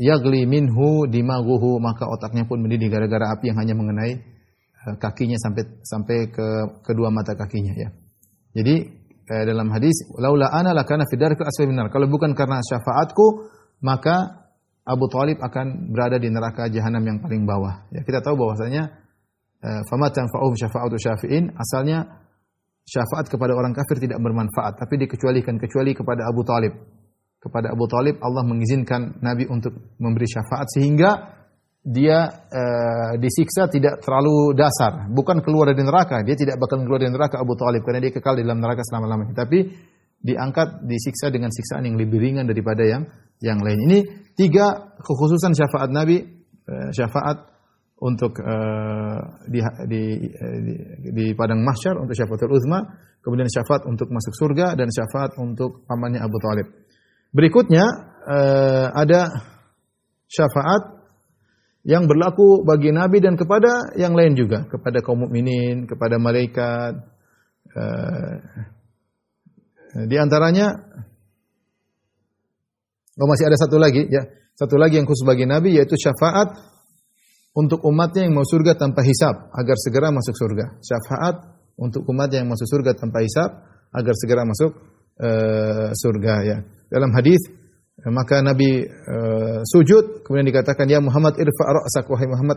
yagli 0.00 0.48
minhu 0.48 1.04
dimaguhu 1.06 1.76
maka 1.78 2.08
otaknya 2.08 2.48
pun 2.48 2.64
mendidih 2.64 2.88
gara-gara 2.88 3.36
api 3.36 3.52
yang 3.52 3.58
hanya 3.60 3.74
mengenai 3.76 4.12
uh, 4.88 4.96
kakinya 4.96 5.36
sampai 5.36 5.62
sampai 5.84 6.18
ke 6.32 6.46
kedua 6.82 7.12
mata 7.12 7.36
kakinya 7.36 7.76
ya. 7.76 7.88
Jadi 8.56 8.74
uh, 9.28 9.44
dalam 9.44 9.68
hadis 9.70 10.08
laula 10.16 10.48
ana 10.48 10.72
lakana 10.72 11.04
fi 11.04 11.14
darkil 11.20 11.44
asfali 11.44 11.70
minar 11.70 11.92
kalau 11.92 12.08
bukan 12.08 12.32
karena 12.32 12.58
syafaatku 12.64 13.52
maka 13.84 14.40
Abu 14.82 15.06
Talib 15.06 15.38
akan 15.38 15.94
berada 15.94 16.18
di 16.18 16.26
neraka 16.26 16.66
jahanam 16.66 17.06
yang 17.06 17.18
paling 17.22 17.46
bawah. 17.46 17.86
Ya, 17.94 18.02
kita 18.02 18.18
tahu 18.18 18.34
bahwasanya 18.34 18.90
fama 19.86 20.10
tanfa'uhum 20.10 20.58
syafa'atu 20.58 20.98
syafi'in 20.98 21.54
asalnya 21.54 22.21
syafaat 22.82 23.30
kepada 23.30 23.54
orang 23.54 23.72
kafir 23.72 24.02
tidak 24.02 24.18
bermanfaat, 24.18 24.78
tapi 24.78 25.06
dikecualikan 25.06 25.56
kecuali 25.58 25.94
kepada 25.94 26.26
Abu 26.26 26.42
Talib. 26.42 26.74
Kepada 27.42 27.74
Abu 27.74 27.90
Talib 27.90 28.22
Allah 28.22 28.46
mengizinkan 28.46 29.18
Nabi 29.18 29.50
untuk 29.50 29.74
memberi 29.98 30.30
syafaat 30.30 30.70
sehingga 30.70 31.10
dia 31.82 32.30
uh, 32.30 33.18
disiksa 33.18 33.66
tidak 33.66 33.98
terlalu 33.98 34.54
dasar, 34.54 35.10
bukan 35.10 35.42
keluar 35.42 35.74
dari 35.74 35.82
neraka. 35.82 36.22
Dia 36.22 36.38
tidak 36.38 36.62
bakal 36.62 36.86
keluar 36.86 37.02
dari 37.02 37.10
neraka 37.10 37.42
Abu 37.42 37.58
Talib 37.58 37.82
karena 37.82 37.98
dia 37.98 38.12
kekal 38.14 38.38
di 38.38 38.46
dalam 38.46 38.62
neraka 38.62 38.86
selama-lamanya. 38.86 39.34
Tapi 39.34 39.58
diangkat 40.22 40.86
disiksa 40.86 41.34
dengan 41.34 41.50
siksaan 41.50 41.82
yang 41.82 41.98
lebih 41.98 42.22
ringan 42.22 42.46
daripada 42.46 42.86
yang 42.86 43.02
yang 43.42 43.58
lain. 43.58 43.90
Ini 43.90 43.98
tiga 44.38 44.94
kekhususan 45.02 45.58
syafaat 45.58 45.90
Nabi, 45.90 46.22
uh, 46.70 46.94
syafaat 46.94 47.51
untuk 48.02 48.34
uh, 48.42 49.46
di, 49.46 49.62
di, 49.86 50.02
di, 50.34 50.74
di 51.14 51.26
padang 51.38 51.62
mahsyar 51.62 51.94
untuk 52.02 52.18
syafaatul 52.18 52.50
uzma, 52.50 52.82
kemudian 53.22 53.46
syafaat 53.46 53.86
untuk 53.86 54.10
masuk 54.10 54.34
surga 54.34 54.74
dan 54.74 54.90
syafaat 54.90 55.38
untuk 55.38 55.86
pamannya 55.86 56.18
Abu 56.18 56.34
Talib. 56.42 56.66
Berikutnya 57.30 57.86
uh, 58.26 58.90
ada 58.90 59.30
syafaat 60.26 60.98
yang 61.86 62.10
berlaku 62.10 62.66
bagi 62.66 62.90
nabi 62.90 63.22
dan 63.22 63.38
kepada 63.38 63.94
yang 63.94 64.18
lain 64.18 64.34
juga, 64.34 64.66
kepada 64.66 64.98
kaum 64.98 65.22
mukminin, 65.22 65.86
kepada 65.86 66.18
malaikat. 66.18 66.98
Uh, 67.70 68.34
di 70.10 70.16
antaranya 70.18 70.72
oh 73.20 73.28
masih 73.28 73.46
ada 73.46 73.56
satu 73.60 73.76
lagi 73.76 74.08
ya, 74.10 74.24
satu 74.56 74.74
lagi 74.80 74.98
yang 74.98 75.06
khusus 75.06 75.24
bagi 75.24 75.44
nabi 75.44 75.76
yaitu 75.76 75.96
syafaat 76.00 76.71
untuk 77.52 77.84
umatnya 77.84 78.24
yang 78.24 78.34
mau 78.36 78.46
surga 78.48 78.80
tanpa 78.80 79.04
hisab 79.04 79.52
agar 79.52 79.76
segera 79.76 80.08
masuk 80.08 80.32
surga. 80.32 80.80
Syafaat 80.80 81.36
untuk 81.76 82.08
umatnya 82.08 82.40
yang 82.40 82.48
masuk 82.48 82.64
surga 82.64 82.96
tanpa 82.96 83.20
hisab 83.20 83.50
agar 83.92 84.14
segera 84.16 84.42
masuk 84.48 84.72
uh, 85.20 85.92
surga 85.92 86.34
ya. 86.48 86.58
Dalam 86.88 87.12
hadis 87.12 87.40
maka 88.08 88.40
Nabi 88.40 88.88
uh, 88.88 89.60
sujud 89.68 90.24
kemudian 90.24 90.48
dikatakan 90.48 90.88
ya 90.88 90.98
Muhammad 91.04 91.36
irfa 91.36 91.64
ra'sak. 91.68 92.08
Wahai 92.08 92.24
Muhammad 92.24 92.56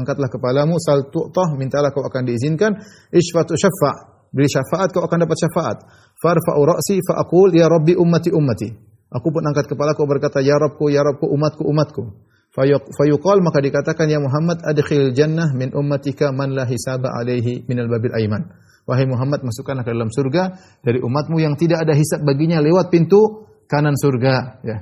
angkatlah 0.00 0.32
kepalamu 0.32 0.80
sal 0.80 1.12
tu'tah 1.12 1.52
mintalah 1.60 1.92
kau 1.92 2.00
akan 2.00 2.24
diizinkan. 2.24 2.80
Isfatu 3.12 3.60
syafa' 3.60 4.28
beri 4.32 4.48
syafaat 4.48 4.88
kau 4.96 5.04
akan 5.04 5.28
dapat 5.28 5.36
syafaat. 5.36 5.76
Farfa'u 6.16 6.64
ra'si 6.64 6.96
fa 7.04 7.20
aqul 7.20 7.52
ya 7.52 7.68
rabbi 7.68 7.92
ummati 7.92 8.32
ummati. 8.32 8.72
Aku 9.12 9.28
pun 9.28 9.44
angkat 9.44 9.68
kepala 9.68 9.92
kau 9.92 10.06
berkata 10.06 10.38
ya 10.38 10.54
Rabbku 10.54 10.86
ya 10.86 11.02
Rabbku 11.02 11.26
umatku 11.28 11.66
umatku 11.66 12.29
fayuqal 12.50 13.38
maka 13.42 13.62
dikatakan 13.62 14.10
ya 14.10 14.18
Muhammad 14.18 14.62
adkhil 14.66 15.14
jannah 15.14 15.54
min 15.54 15.70
ummatika 15.70 16.34
man 16.34 16.50
la 16.50 16.66
hisaba 16.66 17.14
alaihi 17.14 17.62
minal 17.70 17.86
babil 17.86 18.10
aiman 18.10 18.50
wahai 18.90 19.06
Muhammad 19.06 19.46
masukkanlah 19.46 19.86
ke 19.86 19.94
dalam 19.94 20.10
surga 20.10 20.58
dari 20.82 20.98
umatmu 20.98 21.38
yang 21.38 21.54
tidak 21.54 21.86
ada 21.86 21.94
hisab 21.94 22.26
baginya 22.26 22.58
lewat 22.58 22.90
pintu 22.90 23.46
kanan 23.70 23.94
surga 23.94 24.34
ya. 24.66 24.76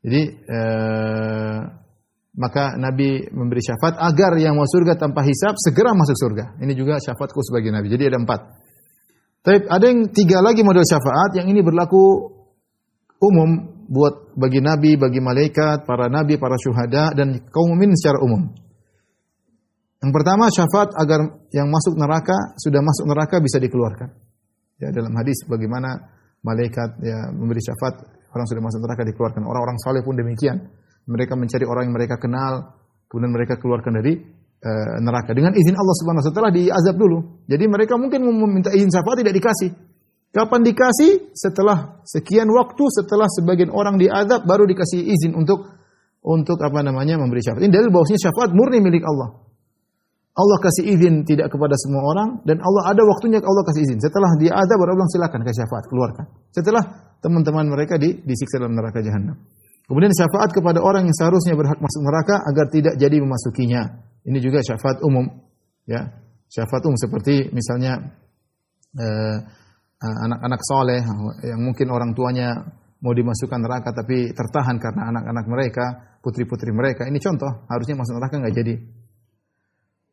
Jadi 0.00 0.22
eh, 0.32 1.58
maka 2.36 2.76
Nabi 2.76 3.28
memberi 3.32 3.64
syafaat 3.64 4.00
agar 4.00 4.36
yang 4.36 4.56
mau 4.56 4.68
surga 4.68 4.96
tanpa 5.00 5.24
hisab 5.24 5.56
segera 5.56 5.96
masuk 5.96 6.16
surga. 6.16 6.44
Ini 6.60 6.72
juga 6.76 7.00
syafaatku 7.00 7.40
sebagai 7.44 7.72
Nabi. 7.72 7.88
Jadi 7.88 8.04
ada 8.08 8.20
empat. 8.20 8.40
Tapi 9.40 9.64
ada 9.68 9.84
yang 9.88 10.12
tiga 10.12 10.44
lagi 10.44 10.60
model 10.60 10.84
syafaat 10.84 11.36
yang 11.40 11.48
ini 11.48 11.64
berlaku 11.64 12.32
umum 13.20 13.79
buat 13.90 14.38
bagi 14.38 14.62
nabi, 14.62 14.94
bagi 14.94 15.18
malaikat, 15.18 15.82
para 15.82 16.06
nabi, 16.06 16.38
para 16.38 16.54
syuhada 16.54 17.10
dan 17.10 17.42
kaum 17.50 17.74
mukmin 17.74 17.90
secara 17.98 18.22
umum. 18.22 18.54
Yang 20.00 20.12
pertama 20.14 20.46
syafaat 20.48 20.94
agar 20.94 21.20
yang 21.50 21.68
masuk 21.68 21.98
neraka 21.98 22.54
sudah 22.56 22.80
masuk 22.80 23.04
neraka 23.10 23.42
bisa 23.42 23.58
dikeluarkan. 23.58 24.08
Ya 24.80 24.94
dalam 24.94 25.12
hadis 25.18 25.44
bagaimana 25.44 25.98
malaikat 26.40 27.02
ya 27.04 27.34
memberi 27.34 27.60
syafaat 27.60 28.00
orang 28.32 28.46
sudah 28.46 28.62
masuk 28.62 28.80
neraka 28.80 29.02
dikeluarkan. 29.04 29.42
Orang-orang 29.44 29.76
saleh 29.82 30.00
pun 30.06 30.16
demikian. 30.16 30.56
Mereka 31.10 31.34
mencari 31.34 31.66
orang 31.66 31.90
yang 31.90 31.94
mereka 31.98 32.16
kenal, 32.16 32.80
kemudian 33.10 33.34
mereka 33.34 33.58
keluarkan 33.58 33.98
dari 33.98 34.14
uh, 34.62 34.96
neraka 35.02 35.34
dengan 35.34 35.50
izin 35.52 35.74
Allah 35.74 35.96
Subhanahu 35.98 36.22
wa 36.22 36.32
taala 36.32 36.50
diazab 36.54 36.96
dulu. 36.96 37.44
Jadi 37.50 37.64
mereka 37.66 37.98
mungkin 37.98 38.22
meminta 38.22 38.70
izin 38.70 38.88
syafaat 38.88 39.26
tidak 39.26 39.34
dikasih. 39.34 39.89
Kapan 40.30 40.62
dikasih? 40.62 41.34
Setelah 41.34 42.02
sekian 42.06 42.46
waktu 42.54 42.84
setelah 42.94 43.26
sebagian 43.26 43.74
orang 43.74 43.98
diazab 43.98 44.46
baru 44.46 44.62
dikasih 44.62 45.02
izin 45.02 45.34
untuk 45.34 45.66
untuk 46.22 46.60
apa 46.62 46.86
namanya 46.86 47.18
memberi 47.18 47.42
syafaat. 47.42 47.66
Ini 47.66 47.72
dalil 47.72 47.90
bahwasanya 47.90 48.30
syafaat 48.30 48.50
murni 48.54 48.78
milik 48.78 49.02
Allah. 49.02 49.42
Allah 50.30 50.58
kasih 50.62 50.86
izin 50.86 51.26
tidak 51.26 51.50
kepada 51.50 51.74
semua 51.74 52.06
orang 52.06 52.28
dan 52.46 52.62
Allah 52.62 52.94
ada 52.94 53.02
waktunya 53.02 53.42
Allah 53.42 53.64
kasih 53.66 53.82
izin. 53.82 53.98
Setelah 53.98 54.30
dia 54.38 54.54
ada 54.54 54.74
baru 54.78 54.94
Allah 54.94 55.10
silakan 55.10 55.42
kasih 55.42 55.66
syafaat 55.66 55.84
keluarkan. 55.90 56.24
Setelah 56.54 56.82
teman-teman 57.18 57.66
mereka 57.66 57.98
di, 57.98 58.22
disiksa 58.22 58.62
dalam 58.62 58.78
neraka 58.78 59.02
jahanam. 59.02 59.34
Kemudian 59.90 60.14
syafaat 60.14 60.54
kepada 60.54 60.78
orang 60.78 61.10
yang 61.10 61.16
seharusnya 61.18 61.58
berhak 61.58 61.82
masuk 61.82 62.02
neraka 62.06 62.38
agar 62.46 62.70
tidak 62.70 62.94
jadi 62.94 63.18
memasukinya. 63.18 63.82
Ini 64.22 64.38
juga 64.38 64.62
syafaat 64.62 65.02
umum. 65.02 65.26
Ya, 65.90 66.14
syafaat 66.46 66.86
umum 66.86 66.94
seperti 66.94 67.50
misalnya 67.50 67.98
eh, 68.94 69.36
anak-anak 70.00 70.60
soleh 70.64 71.00
yang 71.44 71.60
mungkin 71.60 71.92
orang 71.92 72.16
tuanya 72.16 72.56
mau 73.00 73.12
dimasukkan 73.12 73.60
neraka 73.60 73.92
tapi 73.92 74.32
tertahan 74.32 74.76
karena 74.80 75.12
anak-anak 75.12 75.44
mereka, 75.48 75.84
putri-putri 76.24 76.72
mereka. 76.72 77.04
Ini 77.08 77.16
contoh, 77.20 77.64
harusnya 77.68 77.96
masuk 77.96 78.16
neraka 78.16 78.34
nggak 78.40 78.54
jadi. 78.56 78.74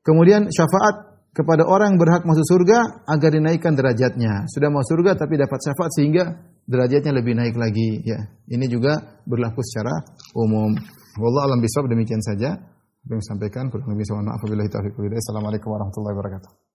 Kemudian 0.04 0.48
syafaat 0.48 0.96
kepada 1.36 1.68
orang 1.68 1.96
yang 1.96 2.00
berhak 2.00 2.24
masuk 2.24 2.48
surga 2.48 3.08
agar 3.08 3.30
dinaikkan 3.32 3.76
derajatnya. 3.76 4.48
Sudah 4.48 4.72
masuk 4.72 5.00
surga 5.00 5.20
tapi 5.20 5.36
dapat 5.36 5.60
syafaat 5.60 5.92
sehingga 5.96 6.24
derajatnya 6.64 7.12
lebih 7.12 7.36
naik 7.36 7.56
lagi 7.60 8.04
ya. 8.08 8.20
Ini 8.48 8.66
juga 8.72 9.24
berlaku 9.28 9.60
secara 9.64 10.04
umum. 10.36 10.76
Wallah 11.20 11.52
alam 11.52 11.60
bisawab 11.60 11.92
demikian 11.92 12.24
saja 12.24 12.56
yang 13.08 13.24
sampaikan 13.24 13.72
kurang 13.72 13.96
lebih 13.96 14.04
mohon 14.12 14.28
maaf 14.32 14.42
wabillahi 14.44 14.68
taufiq 14.68 14.96
Assalamualaikum 14.96 15.72
warahmatullahi 15.72 16.16
wabarakatuh. 16.16 16.67